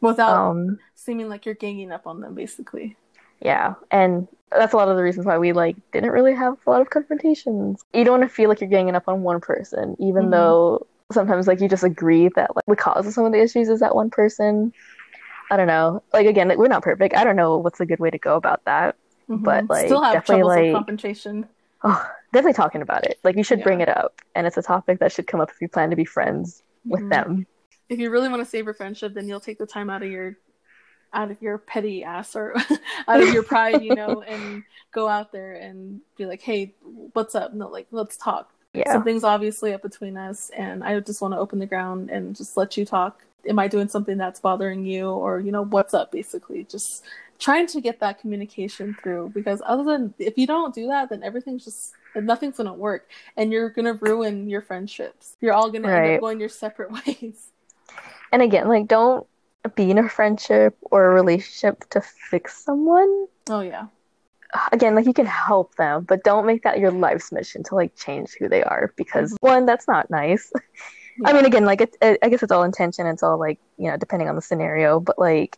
Without 0.01 0.45
Um 0.47 0.79
seeming 0.95 1.29
like 1.29 1.45
you're 1.45 1.55
ganging 1.55 1.91
up 1.91 2.05
on 2.07 2.21
them 2.21 2.35
basically. 2.35 2.97
yeah. 3.41 3.75
And 3.91 4.27
that's 4.51 4.73
a 4.73 4.77
lot 4.77 4.89
of 4.89 4.97
the 4.97 5.03
reasons 5.03 5.25
why 5.25 5.37
we 5.37 5.53
like 5.53 5.75
didn't 5.91 6.11
really 6.11 6.33
have 6.35 6.57
a 6.65 6.69
lot 6.69 6.81
of 6.81 6.89
confrontations. 6.89 7.83
You 7.93 8.03
don't 8.05 8.19
want 8.19 8.29
to 8.29 8.35
feel 8.35 8.49
like 8.49 8.61
you're 8.61 8.69
ganging 8.69 8.95
up 8.95 9.07
on 9.07 9.23
one 9.23 9.41
person, 9.41 9.95
even 9.99 10.29
Mhm. 10.29 10.29
though 10.29 10.87
sometimes 11.13 11.47
like 11.47 11.61
you 11.61 11.69
just 11.69 11.83
agree 11.83 12.29
that 12.35 12.55
like 12.55 12.65
the 12.67 12.75
cause 12.75 13.07
of 13.07 13.13
some 13.13 13.25
of 13.25 13.31
the 13.31 13.41
issues 13.41 13.69
is 13.69 13.79
that 13.79 13.95
one 13.95 14.09
person. 14.09 14.73
I 15.51 15.57
don't 15.57 15.67
know. 15.67 16.01
Like 16.13 16.25
again, 16.25 16.47
like, 16.47 16.57
we're 16.57 16.67
not 16.67 16.83
perfect. 16.83 17.15
I 17.15 17.23
don't 17.23 17.35
know 17.35 17.57
what's 17.57 17.79
a 17.79 17.85
good 17.85 17.99
way 17.99 18.09
to 18.09 18.17
go 18.17 18.35
about 18.35 18.63
that. 18.65 18.95
But, 19.29 19.65
Mhm. 19.65 19.69
like, 19.69 19.85
still 19.85 20.01
have 20.01 20.13
definitely, 20.13 20.41
troubles 20.43 20.55
with 20.57 20.65
like- 20.65 20.73
confrontation. 20.75 21.47
Oh, 21.83 22.11
definitely 22.33 22.53
talking 22.53 22.81
about 22.81 23.05
it. 23.05 23.19
Like 23.23 23.35
you 23.35 23.43
should 23.43 23.61
bring 23.63 23.81
it 23.81 23.89
up, 23.89 24.21
and 24.35 24.47
it's 24.47 24.57
a 24.57 24.61
topic 24.61 24.99
that 24.99 25.11
should 25.11 25.27
come 25.27 25.41
up 25.41 25.49
if 25.49 25.61
you 25.61 25.67
plan 25.67 25.89
to 25.89 25.95
be 25.95 26.05
friends 26.05 26.63
with 26.85 27.01
Mhm. 27.01 27.09
them. 27.09 27.47
If 27.89 27.99
you 27.99 28.09
really 28.09 28.29
want 28.29 28.41
to 28.41 28.45
save 28.49 28.65
your 28.65 28.73
friendship, 28.73 29.13
then 29.13 29.27
you'll 29.27 29.39
take 29.41 29.57
the 29.59 29.65
time 29.67 29.89
out 29.89 30.01
of 30.03 30.09
your 30.09 30.37
out 31.15 31.29
of 31.29 31.39
your 31.43 31.59
petty 31.59 32.03
ass 32.03 32.35
or 32.35 32.55
out 33.07 33.21
of 33.21 33.31
your 33.31 33.43
pride, 33.43 33.83
you 33.83 33.93
know, 33.93 34.21
and 34.27 34.63
go 34.91 35.07
out 35.07 35.31
there 35.31 35.53
and 35.53 35.99
be 36.17 36.25
like, 36.25 36.41
"Hey, 36.41 36.73
what's 37.13 37.35
up? 37.35 37.53
No, 37.53 37.67
like 37.67 37.87
let's 37.91 38.17
talk." 38.17 38.52
Yeah. 38.73 38.91
something's 38.91 39.23
obviously 39.23 39.73
up 39.73 39.81
between 39.83 40.17
us 40.17 40.49
and 40.57 40.83
i 40.83 40.99
just 40.99 41.21
want 41.21 41.33
to 41.33 41.37
open 41.37 41.59
the 41.59 41.65
ground 41.67 42.09
and 42.09 42.35
just 42.35 42.57
let 42.57 42.75
you 42.77 42.85
talk 42.85 43.21
am 43.47 43.59
i 43.59 43.67
doing 43.67 43.87
something 43.87 44.17
that's 44.17 44.39
bothering 44.39 44.85
you 44.85 45.09
or 45.09 45.39
you 45.39 45.51
know 45.51 45.63
what's 45.65 45.93
up 45.93 46.11
basically 46.11 46.63
just 46.69 47.03
trying 47.39 47.67
to 47.67 47.81
get 47.81 47.99
that 47.99 48.19
communication 48.19 48.95
through 49.01 49.29
because 49.33 49.61
other 49.65 49.83
than 49.83 50.13
if 50.17 50.37
you 50.37 50.47
don't 50.47 50.73
do 50.73 50.87
that 50.87 51.09
then 51.09 51.21
everything's 51.23 51.63
just 51.65 51.93
nothing's 52.15 52.57
gonna 52.57 52.73
work 52.73 53.09
and 53.37 53.51
you're 53.51 53.69
gonna 53.69 53.93
ruin 53.93 54.49
your 54.49 54.61
friendships 54.61 55.35
you're 55.41 55.53
all 55.53 55.69
gonna 55.69 55.87
end 55.87 56.05
Right. 56.05 56.15
up 56.15 56.21
going 56.21 56.39
your 56.39 56.49
separate 56.49 56.91
ways 57.05 57.49
And 58.31 58.41
again, 58.41 58.67
like 58.67 58.87
don't 58.87 59.27
be 59.75 59.91
in 59.91 59.97
a 59.97 60.09
friendship 60.09 60.75
or 60.91 61.05
a 61.05 61.13
relationship 61.13 61.87
to 61.91 62.01
fix 62.01 62.57
someone. 62.63 63.27
oh 63.49 63.61
yeah 63.61 63.85
Again, 64.71 64.95
like 64.95 65.05
you 65.05 65.13
can 65.13 65.25
help 65.25 65.75
them, 65.75 66.03
but 66.07 66.23
don't 66.23 66.45
make 66.45 66.63
that 66.63 66.79
your 66.79 66.91
life's 66.91 67.31
mission 67.31 67.63
to 67.63 67.75
like 67.75 67.95
change 67.95 68.35
who 68.39 68.47
they 68.47 68.63
are 68.63 68.93
because 68.95 69.33
Mm-hmm. 69.33 69.47
one, 69.47 69.65
that's 69.65 69.87
not 69.87 70.09
nice. 70.11 70.51
I 71.25 71.33
mean, 71.33 71.45
again, 71.45 71.65
like 71.65 71.81
it, 71.81 71.95
it, 72.01 72.19
I 72.21 72.29
guess 72.29 72.43
it's 72.43 72.51
all 72.51 72.63
intention. 72.63 73.07
It's 73.07 73.23
all 73.23 73.39
like 73.39 73.59
you 73.77 73.89
know, 73.89 73.97
depending 73.97 74.29
on 74.29 74.35
the 74.35 74.41
scenario. 74.41 74.99
But 74.99 75.17
like, 75.19 75.57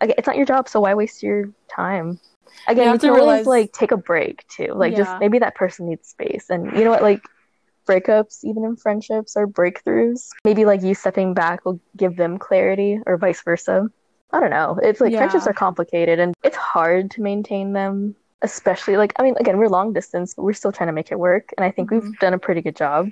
again, 0.00 0.14
it's 0.18 0.26
not 0.26 0.36
your 0.36 0.46
job, 0.46 0.68
so 0.68 0.80
why 0.80 0.94
waste 0.94 1.22
your 1.22 1.50
time? 1.68 2.20
Again, 2.66 2.86
You 2.86 2.92
you, 2.92 2.98
can 2.98 3.10
always 3.10 3.46
like 3.46 3.72
take 3.72 3.90
a 3.92 3.96
break 3.96 4.46
too. 4.48 4.72
Like, 4.74 4.92
Yeah. 4.92 4.98
just 4.98 5.20
maybe 5.20 5.38
that 5.40 5.54
person 5.54 5.88
needs 5.88 6.08
space, 6.08 6.46
and 6.50 6.76
you 6.76 6.84
know 6.84 6.90
what, 6.90 7.02
like. 7.02 7.22
Breakups, 7.88 8.44
even 8.44 8.64
in 8.64 8.76
friendships, 8.76 9.34
are 9.34 9.46
breakthroughs. 9.46 10.28
Maybe 10.44 10.66
like 10.66 10.82
you 10.82 10.94
stepping 10.94 11.32
back 11.32 11.64
will 11.64 11.80
give 11.96 12.16
them 12.16 12.36
clarity, 12.36 13.00
or 13.06 13.16
vice 13.16 13.42
versa. 13.42 13.86
I 14.30 14.40
don't 14.40 14.50
know. 14.50 14.78
It's 14.82 15.00
like 15.00 15.16
friendships 15.16 15.46
are 15.46 15.54
complicated, 15.54 16.18
and 16.18 16.34
it's 16.44 16.54
hard 16.56 17.10
to 17.12 17.22
maintain 17.22 17.72
them. 17.72 18.14
Especially 18.42 18.96
like, 18.96 19.12
I 19.16 19.22
mean, 19.22 19.34
again, 19.40 19.58
we're 19.58 19.68
long 19.68 19.92
distance, 19.92 20.34
but 20.34 20.42
we're 20.42 20.52
still 20.52 20.72
trying 20.72 20.88
to 20.88 20.92
make 20.92 21.10
it 21.10 21.18
work, 21.18 21.52
and 21.56 21.64
I 21.64 21.70
think 21.70 21.90
Mhm. 21.90 22.02
we've 22.02 22.18
done 22.20 22.34
a 22.34 22.38
pretty 22.38 22.60
good 22.60 22.76
job. 22.76 23.10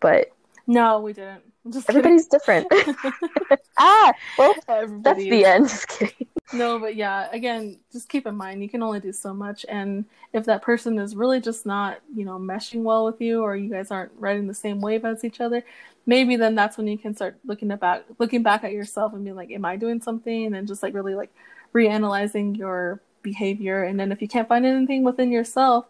But 0.00 0.30
no 0.66 1.00
we 1.00 1.12
didn't 1.12 1.42
everybody's 1.88 2.26
different. 2.26 2.66
ah, 3.78 4.12
well, 4.38 4.54
that's 4.54 4.68
Everybody 4.68 5.30
the 5.30 5.44
end. 5.44 5.68
Just 5.68 5.88
kidding. 5.88 6.26
No, 6.52 6.78
but 6.78 6.96
yeah, 6.96 7.28
again, 7.30 7.78
just 7.92 8.08
keep 8.08 8.26
in 8.26 8.34
mind 8.34 8.62
you 8.62 8.68
can 8.70 8.82
only 8.82 9.00
do 9.00 9.12
so 9.12 9.34
much 9.34 9.66
and 9.68 10.04
if 10.32 10.44
that 10.46 10.62
person 10.62 10.98
is 10.98 11.14
really 11.14 11.40
just 11.40 11.66
not, 11.66 11.98
you 12.14 12.24
know, 12.24 12.38
meshing 12.38 12.82
well 12.82 13.04
with 13.04 13.20
you 13.20 13.42
or 13.42 13.56
you 13.56 13.70
guys 13.70 13.90
aren't 13.90 14.12
riding 14.18 14.46
the 14.46 14.54
same 14.54 14.80
wave 14.80 15.04
as 15.04 15.24
each 15.24 15.40
other, 15.40 15.62
maybe 16.06 16.36
then 16.36 16.54
that's 16.54 16.78
when 16.78 16.86
you 16.86 16.96
can 16.96 17.14
start 17.14 17.36
looking 17.44 17.68
back 17.68 18.04
looking 18.18 18.42
back 18.42 18.64
at 18.64 18.72
yourself 18.72 19.12
and 19.12 19.24
being 19.24 19.36
like, 19.36 19.50
Am 19.50 19.64
I 19.64 19.76
doing 19.76 20.00
something? 20.00 20.54
And 20.54 20.68
just 20.68 20.82
like 20.82 20.94
really 20.94 21.14
like 21.14 21.30
reanalyzing 21.74 22.56
your 22.56 23.00
behavior 23.22 23.84
and 23.84 23.98
then 23.98 24.12
if 24.12 24.20
you 24.22 24.28
can't 24.28 24.48
find 24.48 24.64
anything 24.66 25.04
within 25.04 25.30
yourself, 25.30 25.86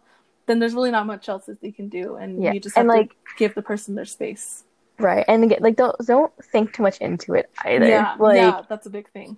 then 0.47 0.59
there's 0.59 0.73
really 0.73 0.91
not 0.91 1.05
much 1.05 1.29
else 1.29 1.45
that 1.45 1.57
you 1.61 1.71
can 1.73 1.89
do 1.89 2.15
and 2.15 2.41
Yeah, 2.41 2.53
you 2.53 2.59
just 2.59 2.75
have 2.75 2.85
and, 2.85 2.91
to 2.91 2.97
like- 2.99 3.15
give 3.37 3.53
the 3.55 3.61
person 3.61 3.95
their 3.95 4.05
space. 4.05 4.63
Right, 4.97 5.23
and 5.29 5.45
again, 5.45 5.59
like 5.61 5.77
don't 5.77 5.95
don't 6.05 6.33
think 6.51 6.73
too 6.73 6.83
much 6.83 6.97
into 6.97 7.33
it 7.33 7.49
either. 7.63 7.87
Yeah, 7.87 8.15
like 8.19 8.35
yeah, 8.35 8.63
that's 8.67 8.85
a 8.85 8.89
big 8.89 9.09
thing. 9.11 9.37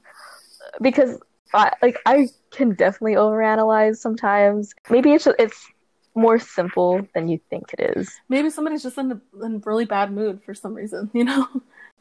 because 0.81 1.19
I 1.53 1.71
like 1.83 1.97
I 2.07 2.29
can 2.49 2.73
definitely 2.73 3.13
overanalyze 3.13 3.97
sometimes. 3.97 4.73
Maybe 4.89 5.11
it's 5.13 5.27
it's 5.37 5.67
more 6.15 6.39
simple 6.39 7.07
than 7.13 7.27
you 7.27 7.39
think 7.51 7.73
it 7.77 7.95
is. 7.95 8.09
Maybe 8.27 8.49
somebody's 8.49 8.81
just 8.83 8.97
in 8.97 9.11
a, 9.11 9.45
in 9.45 9.55
a 9.55 9.61
really 9.63 9.85
bad 9.85 10.11
mood 10.11 10.41
for 10.43 10.53
some 10.55 10.73
reason, 10.73 11.09
you 11.13 11.23
know? 11.25 11.47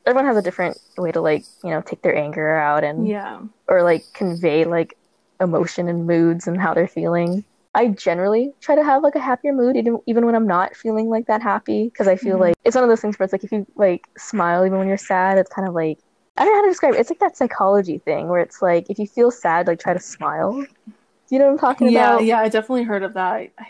Everyone 0.07 0.24
has 0.26 0.36
a 0.38 0.43
different 0.43 0.78
way 0.97 1.12
to 1.12 1.20
like 1.20 1.45
you 1.62 1.68
know 1.70 1.82
take 1.82 2.01
their 2.01 2.16
anger 2.16 2.57
out 2.57 2.82
and 2.82 3.07
Yeah. 3.07 3.41
or 3.68 3.82
like 3.82 4.05
convey 4.14 4.64
like 4.64 4.97
emotion 5.41 5.88
and 5.88 6.07
moods 6.07 6.47
and 6.47 6.61
how 6.61 6.74
they're 6.74 6.88
feeling. 6.88 7.45
I 7.74 7.88
generally 7.88 8.53
try 8.61 8.74
to 8.74 8.82
have 8.82 9.03
like 9.03 9.14
a 9.14 9.20
happier 9.20 9.53
mood 9.53 9.76
even 9.76 9.99
even 10.07 10.26
when 10.26 10.34
I'm 10.34 10.47
not 10.47 10.74
feeling 10.76 11.09
like 11.09 11.26
that 11.26 11.41
happy 11.41 11.84
because 11.84 12.09
I 12.09 12.16
feel 12.16 12.36
Mhm. 12.36 12.41
like 12.41 12.57
it's 12.64 12.74
one 12.74 12.82
of 12.84 12.91
those 12.91 13.01
things 13.01 13.18
where 13.18 13.24
it's 13.24 13.32
like 13.32 13.45
if 13.45 13.53
you 13.53 13.66
like 13.76 14.07
smile 14.18 14.66
even 14.66 14.78
when 14.78 14.88
you're 14.88 14.97
sad, 14.97 15.38
it's 15.38 15.51
kind 15.51 15.68
of 15.68 15.74
like 15.74 15.99
I 16.36 16.45
don't 16.45 16.53
know 16.53 16.59
how 16.59 16.64
to 16.64 16.70
describe 16.70 16.95
it. 16.95 17.01
It's 17.01 17.11
like 17.11 17.18
that 17.20 17.36
psychology 17.36 17.99
thing 17.99 18.28
where 18.28 18.41
it's 18.41 18.61
like 18.62 18.91
if 18.91 18.99
you 18.99 19.07
feel 19.07 19.30
sad, 19.30 19.66
like 19.66 19.78
try 19.78 19.93
to 19.95 20.01
smile. 20.01 20.53
Do 20.53 21.36
you 21.36 21.38
know 21.38 21.47
what 21.47 21.53
I'm 21.53 21.59
talking 21.59 21.88
Yeah, 21.88 22.14
about? 22.14 22.24
yeah, 22.24 22.36
yeah, 22.36 22.41
I 22.41 22.49
definitely 22.49 22.84
heard 22.84 23.03
of 23.05 23.14
that. 23.14 23.32
I, 23.32 23.51
I, 23.59 23.66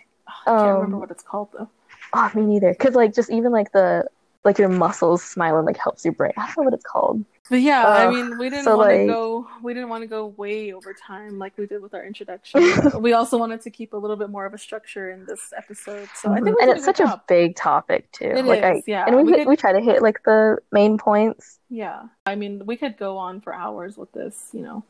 can't 0.46 0.74
remember 0.74 0.96
Um, 0.96 1.00
what 1.00 1.10
it's 1.10 1.22
called 1.22 1.48
though. 1.52 1.68
Oh, 2.14 2.30
me 2.34 2.42
neither. 2.42 2.72
Because 2.72 2.94
like 2.94 3.14
just 3.14 3.30
even 3.30 3.52
like 3.52 3.72
the 3.72 4.06
like 4.44 4.58
your 4.58 4.68
muscles 4.70 5.22
smiling 5.22 5.66
like 5.66 5.76
helps 5.76 6.04
your 6.04 6.14
brain. 6.14 6.32
I 6.38 6.46
don't 6.46 6.56
know 6.58 6.62
what 6.64 6.74
it's 6.74 6.84
called. 6.84 7.24
But 7.50 7.60
yeah, 7.62 7.86
I 7.86 8.08
mean, 8.08 8.38
we 8.38 8.48
didn't 8.48 8.64
so, 8.64 8.76
want 8.76 8.90
to 8.92 9.06
go. 9.06 9.48
We 9.60 9.74
didn't 9.74 9.88
want 9.88 10.02
to 10.02 10.06
go 10.06 10.26
way 10.26 10.72
over 10.72 10.94
time 10.94 11.38
like 11.38 11.58
we 11.58 11.66
did 11.66 11.82
with 11.82 11.94
our 11.94 12.06
introduction. 12.06 12.62
we 13.00 13.12
also 13.12 13.36
wanted 13.36 13.60
to 13.62 13.70
keep 13.70 13.92
a 13.92 13.96
little 13.96 14.16
bit 14.16 14.30
more 14.30 14.46
of 14.46 14.54
a 14.54 14.58
structure 14.58 15.10
in 15.10 15.26
this 15.26 15.52
episode. 15.56 16.08
So 16.14 16.32
I 16.32 16.40
think 16.40 16.56
and 16.60 16.70
it's 16.70 16.84
such 16.84 17.00
a 17.00 17.20
big 17.26 17.56
topic 17.56 18.10
too. 18.12 18.26
It 18.26 18.44
like 18.44 18.62
I 18.62 18.82
yeah. 18.86 19.04
and 19.06 19.16
we 19.16 19.24
We 19.24 19.32
hit, 19.32 19.38
could- 19.40 19.48
we 19.48 19.56
try 19.56 19.72
to 19.72 19.80
hit 19.80 20.00
like 20.00 20.22
the 20.24 20.58
main 20.70 20.96
points. 20.96 21.58
Yeah, 21.68 22.04
I 22.24 22.36
mean, 22.36 22.64
we 22.66 22.76
could 22.76 22.96
go 22.96 23.16
on 23.18 23.40
for 23.40 23.52
hours 23.52 23.96
with 23.96 24.12
this. 24.12 24.50
You 24.52 24.62
know, 24.62 24.84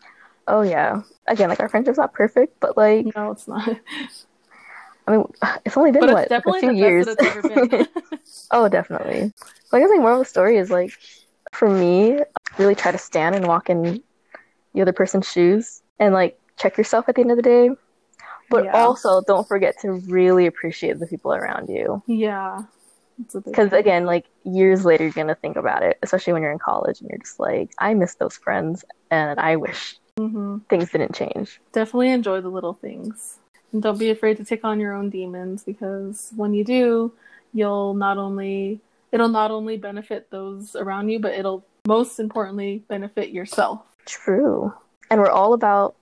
Oh 0.51 0.63
yeah. 0.63 1.03
Again, 1.29 1.49
like 1.49 1.61
our 1.61 1.69
friendship's 1.69 1.99
not 1.99 2.13
perfect, 2.13 2.59
but 2.61 2.77
like 2.77 3.07
no, 3.15 3.31
it's 3.31 3.47
not. 3.47 3.69
I 5.07 5.17
mean, 5.17 5.25
it's 5.65 5.77
only 5.77 5.93
been 5.93 6.01
but 6.01 6.13
what 6.13 6.31
like, 6.31 6.45
a 6.45 6.61
few 6.61 6.73
the 6.73 6.75
years. 6.75 7.07
that 7.07 7.17
it's 7.21 7.37
ever 7.37 7.67
been. 7.69 7.87
oh, 8.51 8.69
definitely. 8.69 9.33
So 9.65 9.77
I 9.77 9.81
think 9.81 9.91
like 9.91 10.01
moral 10.01 10.21
of 10.21 10.27
the 10.27 10.31
story 10.31 10.57
is 10.57 10.71
like 10.71 10.93
for 11.53 11.69
me, 11.69 12.19
really 12.61 12.75
try 12.75 12.93
to 12.93 12.99
stand 12.99 13.35
and 13.35 13.47
walk 13.47 13.71
in 13.71 14.03
the 14.75 14.83
other 14.83 14.93
person's 14.93 15.29
shoes 15.29 15.83
and 15.99 16.15
like 16.15 16.39
check 16.59 16.77
yourself 16.79 17.09
at 17.09 17.15
the 17.17 17.23
end 17.23 17.31
of 17.31 17.37
the 17.37 17.43
day. 17.43 17.71
But 18.51 18.65
Yeah. 18.65 18.73
also 18.75 19.23
don't 19.27 19.47
forget 19.49 19.79
to 19.81 19.93
really 19.93 20.47
appreciate 20.47 20.99
the 21.01 21.07
people 21.07 21.33
around 21.33 21.69
you. 21.69 22.03
yeah, 22.07 22.65
it's 23.21 23.35
a 23.35 23.41
big 23.41 23.53
Because 23.53 23.73
again, 23.73 24.05
like 24.07 24.27
years 24.45 24.85
later, 24.85 25.05
you're 25.05 25.13
gonna 25.13 25.35
think 25.35 25.57
about 25.57 25.83
it, 25.83 25.99
especially 26.03 26.33
when 26.35 26.43
you're 26.43 26.53
in 26.53 26.59
college 26.59 27.01
and 27.01 27.09
you're 27.11 27.19
just 27.19 27.41
like, 27.41 27.71
I 27.79 27.95
miss 27.95 28.15
those 28.17 28.37
friends, 28.37 28.85
and 29.11 29.39
I 29.41 29.57
wish 29.57 29.97
hmm 30.19 30.59
things 30.69 30.91
didn't 30.91 31.15
change. 31.15 31.61
definitely 31.73 32.11
enjoy 32.11 32.41
the 32.41 32.49
little 32.51 32.75
things. 32.75 33.39
And 33.73 33.83
don't 33.83 33.99
be 33.99 34.11
afraid 34.11 34.37
to 34.39 34.45
take 34.45 34.65
on 34.65 34.81
your 34.81 34.93
own 34.93 35.09
demons 35.11 35.63
because 35.63 36.33
when 36.37 36.53
you 36.55 36.65
do, 36.65 37.13
you'll 37.55 37.95
not 37.95 38.19
only 38.19 38.81
it'll 39.13 39.29
not 39.29 39.51
only 39.51 39.77
benefit 39.77 40.31
those 40.31 40.75
around 40.77 41.09
you, 41.09 41.19
but 41.21 41.33
it'll 41.35 41.65
most 41.87 42.19
importantly 42.21 42.85
benefit 42.89 43.31
yourself. 43.31 43.81
True. 44.07 44.73
And 45.11 45.21
we're 45.21 45.31
all 45.31 45.53
about 45.55 45.95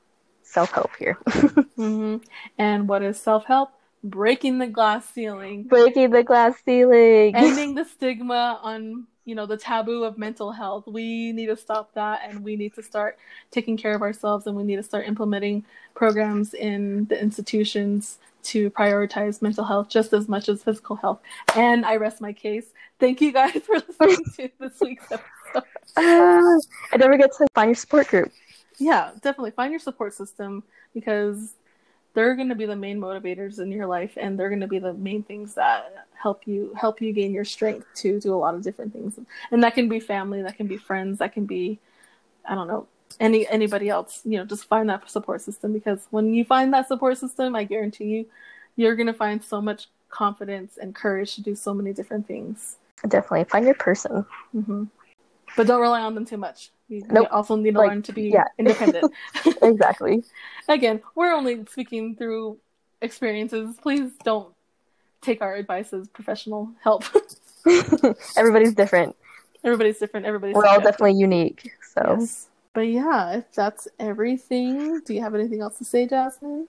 self 0.42 0.70
help 0.72 0.90
here. 0.98 1.14
hmm 1.76 2.16
And 2.58 2.88
what 2.88 3.02
is 3.02 3.20
self 3.20 3.44
help? 3.44 3.70
Breaking 4.04 4.58
the 4.58 4.66
glass 4.68 5.08
ceiling, 5.12 5.64
Breaking 5.64 6.10
the 6.10 6.22
glass 6.22 6.54
ceiling. 6.64 7.34
ending 7.34 7.74
the 7.74 7.84
stigma 7.96 8.60
on 8.62 9.06
you 9.24 9.34
know 9.34 9.44
the 9.44 9.56
taboo 9.56 10.04
of 10.04 10.16
mental 10.16 10.52
health. 10.52 10.86
We 10.86 11.32
need 11.32 11.46
to 11.46 11.56
stop 11.56 11.92
that, 11.94 12.20
and 12.24 12.42
we 12.44 12.56
need 12.56 12.74
to 12.74 12.82
start 12.82 13.18
taking 13.50 13.76
care 13.76 13.94
of 13.94 14.00
ourselves, 14.02 14.46
and 14.46 14.56
we 14.56 14.62
need 14.62 14.76
to 14.76 14.82
start 14.82 15.06
implementing 15.06 15.64
programs 15.94 16.54
in 16.54 17.06
the 17.06 17.20
institutions 17.20 18.18
to 18.44 18.70
prioritize 18.70 19.42
mental 19.42 19.64
health 19.64 19.88
just 19.90 20.12
as 20.12 20.28
much 20.28 20.48
as 20.48 20.62
physical 20.62 20.96
health. 20.96 21.20
And 21.56 21.84
I 21.84 21.96
rest 21.96 22.20
my 22.20 22.32
case. 22.32 22.66
Thank 23.00 23.20
you 23.20 23.32
guys 23.32 23.52
for 23.66 23.74
listening 23.74 24.24
to 24.36 24.50
this 24.60 24.80
week's 24.80 25.10
episode. 25.10 25.24
Ah, 25.96 26.56
and 26.92 27.00
don't 27.00 27.10
forget 27.10 27.30
to 27.38 27.46
find 27.54 27.68
your 27.68 27.74
support 27.74 28.08
group. 28.08 28.32
yeah, 28.78 29.10
definitely 29.22 29.50
find 29.52 29.70
your 29.72 29.80
support 29.80 30.14
system 30.14 30.62
because 30.94 31.54
they're 32.14 32.34
going 32.34 32.48
to 32.48 32.54
be 32.54 32.66
the 32.66 32.76
main 32.76 33.00
motivators 33.00 33.58
in 33.60 33.70
your 33.70 33.86
life 33.86 34.16
and 34.16 34.38
they're 34.38 34.48
going 34.48 34.60
to 34.60 34.66
be 34.68 34.78
the 34.78 34.94
main 34.94 35.22
things 35.22 35.54
that 35.54 36.06
help 36.20 36.46
you 36.46 36.72
help 36.76 37.00
you 37.00 37.12
gain 37.12 37.32
your 37.32 37.44
strength 37.44 37.86
to 37.94 38.20
do 38.20 38.34
a 38.34 38.36
lot 38.36 38.54
of 38.54 38.62
different 38.62 38.92
things. 38.92 39.18
And 39.50 39.62
that 39.62 39.74
can 39.74 39.88
be 39.88 40.00
family, 40.00 40.42
that 40.42 40.56
can 40.56 40.66
be 40.66 40.76
friends, 40.76 41.18
that 41.18 41.32
can 41.32 41.46
be 41.46 41.78
I 42.48 42.54
don't 42.54 42.68
know, 42.68 42.88
any 43.20 43.48
anybody 43.48 43.88
else. 43.88 44.22
You 44.24 44.38
know, 44.38 44.44
just 44.44 44.66
find 44.66 44.88
that 44.90 45.08
support 45.10 45.40
system 45.42 45.72
because 45.72 46.06
when 46.10 46.34
you 46.34 46.44
find 46.44 46.72
that 46.74 46.88
support 46.88 47.18
system, 47.18 47.54
I 47.56 47.64
guarantee 47.64 48.04
you 48.06 48.26
you're 48.76 48.96
going 48.96 49.06
to 49.08 49.12
find 49.12 49.42
so 49.42 49.60
much 49.60 49.88
confidence 50.10 50.78
and 50.80 50.94
courage 50.94 51.34
to 51.36 51.42
do 51.42 51.54
so 51.54 51.74
many 51.74 51.92
different 51.92 52.26
things. 52.26 52.76
Definitely 53.06 53.44
find 53.44 53.64
your 53.64 53.74
person. 53.74 54.24
hmm 54.52 54.84
But 55.56 55.66
don't 55.66 55.80
rely 55.80 56.00
on 56.00 56.14
them 56.14 56.24
too 56.24 56.36
much. 56.36 56.70
You, 56.88 57.04
Nope. 57.10 57.28
also 57.30 57.56
need 57.56 57.72
to 57.72 57.78
Like, 57.78 57.88
learn 57.90 58.02
to 58.02 58.12
be 58.12 58.30
yeah. 58.30 58.44
independent. 58.58 59.12
exactly. 59.62 60.24
Again, 60.68 61.02
we're 61.14 61.32
only 61.32 61.64
speaking 61.70 62.16
through 62.16 62.58
experiences. 63.02 63.76
Please 63.80 64.10
don't 64.24 64.54
take 65.20 65.42
our 65.42 65.54
advice 65.54 65.92
as 65.92 66.08
professional 66.08 66.70
help. 66.82 67.04
Everybody's 68.36 68.74
different. 68.74 69.16
Everybody's 69.64 69.98
different. 69.98 70.26
Everybody's 70.26 70.54
We're 70.54 70.66
all 70.66 70.80
definitely 70.80 71.14
unique. 71.14 71.72
So 71.94 72.16
Yes. 72.20 72.48
But 72.74 72.82
yeah, 72.82 73.38
if 73.38 73.52
that's 73.52 73.88
everything, 73.98 75.00
do 75.00 75.12
you 75.14 75.20
have 75.20 75.34
anything 75.34 75.60
else 75.62 75.78
to 75.78 75.84
say, 75.84 76.06
Jasmyn? 76.06 76.66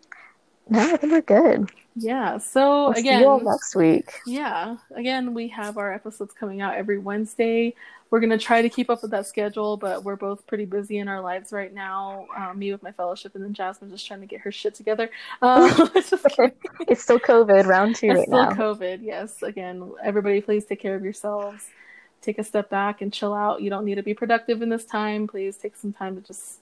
No, 0.70 0.80
I 0.94 0.98
think 0.98 1.12
we're 1.14 1.22
good. 1.22 1.72
Yeah. 1.96 2.38
So 2.38 2.88
We'll 2.88 2.94
see 2.96 3.10
you 3.20 3.28
all 3.28 3.40
next 3.40 3.76
week. 3.76 4.14
Yeah, 4.26 4.78
again, 4.96 5.34
we 5.34 5.48
have 5.50 5.78
our 5.78 5.94
episodes 5.94 6.34
coming 6.34 6.62
out 6.62 6.76
every 6.76 6.98
Wednesday. 6.98 7.76
We're 8.12 8.20
gonna 8.22 8.40
try 8.40 8.62
to 8.64 8.70
keep 8.70 8.90
up 8.90 9.02
with 9.04 9.12
that 9.12 9.28
schedule, 9.28 9.78
but 9.78 10.04
we're 10.04 10.16
both 10.16 10.48
pretty 10.48 10.66
busy 10.66 10.98
in 10.98 11.08
our 11.08 11.22
lives 11.22 11.52
right 11.52 11.72
now. 11.74 12.26
Um, 12.36 12.58
me 12.58 12.72
with 12.72 12.82
my 12.82 12.92
fellowship, 12.92 13.36
and 13.36 13.44
then 13.44 13.54
Jasmyn 13.54 13.92
just 13.92 14.08
trying 14.08 14.22
to 14.22 14.26
get 14.26 14.42
her 14.42 14.52
shit 14.52 14.74
together. 14.76 15.10
Um. 15.42 15.70
It's 16.88 17.04
still 17.04 17.20
COVID 17.20 17.66
round 17.66 17.96
two 17.98 18.08
It's 18.08 18.18
right 18.18 18.28
still 18.28 18.46
now. 18.46 18.52
COVID. 18.52 19.00
Yes. 19.04 19.44
Again, 19.44 19.92
everybody, 20.04 20.42
please 20.42 20.66
take 20.66 20.80
care 20.80 20.96
of 20.96 21.04
yourselves. 21.04 21.66
Take 22.22 22.40
a 22.40 22.44
step 22.44 22.70
back 22.70 23.02
and 23.02 23.14
chill 23.14 23.34
out. 23.34 23.62
You 23.62 23.70
don't 23.70 23.86
need 23.86 23.96
to 23.96 24.04
be 24.04 24.14
productive 24.14 24.62
in 24.62 24.70
this 24.70 24.86
time. 24.86 25.28
Please 25.28 25.56
take 25.58 25.76
some 25.76 25.94
time 25.94 26.16
to 26.16 26.22
just 26.22 26.59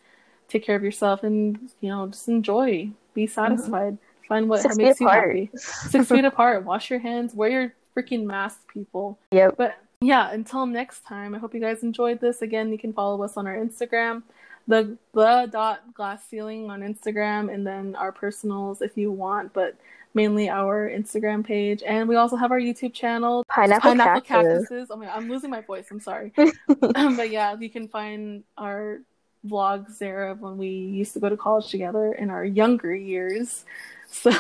take 0.48 0.64
care 0.64 0.76
of 0.76 0.84
yourself 0.84 1.24
and 1.24 1.70
you 1.82 1.89
know 1.89 2.08
just 2.08 2.28
enjoy. 2.28 2.89
Be 3.14 3.28
satisfied. 3.28 3.98
Find 4.28 4.50
what 4.50 4.60
Mm-hmm. 4.60 4.68
Six 4.70 4.78
makes 4.78 5.00
you 5.02 5.08
apart. 5.08 5.28
happy. 5.30 5.50
Six 5.56 6.08
feet 6.10 6.26
apart. 6.26 6.64
Wash 6.66 6.89
your 6.89 7.00
hands. 7.00 7.34
Wear 7.34 7.50
your 7.50 7.74
freaking 7.95 8.26
mask, 8.26 8.60
people. 8.72 9.18
Yep. 9.32 9.56
But 9.58 9.78
yeah, 10.02 10.32
until 10.32 10.66
next 10.66 11.06
time, 11.06 11.34
I 11.34 11.39
hope 11.39 11.54
you 11.56 11.62
guys 11.62 11.82
enjoyed 11.82 12.20
this. 12.20 12.41
Again, 12.41 12.72
you 12.72 12.78
can 12.78 12.93
follow 12.93 13.24
us 13.24 13.38
on 13.38 13.48
our 13.48 13.56
Instagram, 13.56 14.22
the 14.68 14.98
the 15.14 15.48
dot 15.52 15.93
glass 15.93 16.24
ceiling 16.28 16.70
on 16.70 16.82
Instagram, 16.82 17.52
and 17.54 17.66
then 17.66 17.95
our 17.95 18.12
personals 18.12 18.82
if 18.82 18.95
you 18.98 19.12
want, 19.12 19.54
but 19.54 19.76
mainly 20.14 20.50
our 20.50 20.89
Instagram 20.89 21.43
page. 21.45 21.82
And 21.86 22.08
we 22.10 22.16
also 22.16 22.36
have 22.36 22.52
our 22.52 22.60
YouTube 22.60 22.93
channel, 22.93 23.43
Pineapple, 23.50 23.91
Pineapple 23.91 24.22
cactus. 24.22 24.68
Cactuses. 24.68 24.89
Oh 24.91 24.98
my 24.98 25.10
I'm 25.16 25.30
losing 25.30 25.50
my 25.50 25.62
voice. 25.62 25.88
I'm 25.89 26.00
sorry. 26.00 26.34
but 26.68 27.30
yeah, 27.32 27.56
you 27.60 27.70
can 27.70 27.88
find 27.88 28.43
our 28.58 29.00
vlogs 29.48 29.98
there 29.98 30.30
of 30.30 30.41
when 30.41 30.58
we 30.58 30.70
used 30.70 31.14
to 31.14 31.20
go 31.20 31.30
to 31.30 31.38
college 31.38 31.70
together 31.70 32.14
in 32.14 32.30
our 32.30 32.45
younger 32.45 32.95
years. 32.95 33.66
So, 34.10 34.32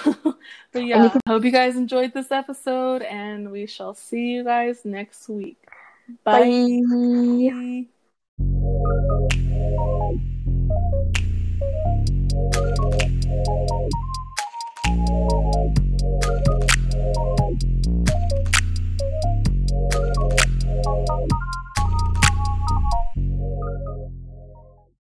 but 0.71 0.85
yeah, 0.85 1.11
I 1.13 1.29
hope 1.29 1.43
you 1.43 1.51
guys 1.51 1.75
enjoyed 1.75 2.13
this 2.13 2.31
episode, 2.31 3.01
and 3.01 3.51
we 3.51 3.65
shall 3.65 3.93
see 3.93 4.29
you 4.29 4.45
guys 4.45 4.85
next 4.85 5.27
week. 5.27 5.57
Bye. 6.23 6.81
Bye. 6.89 7.85
Bye. 15.75 15.86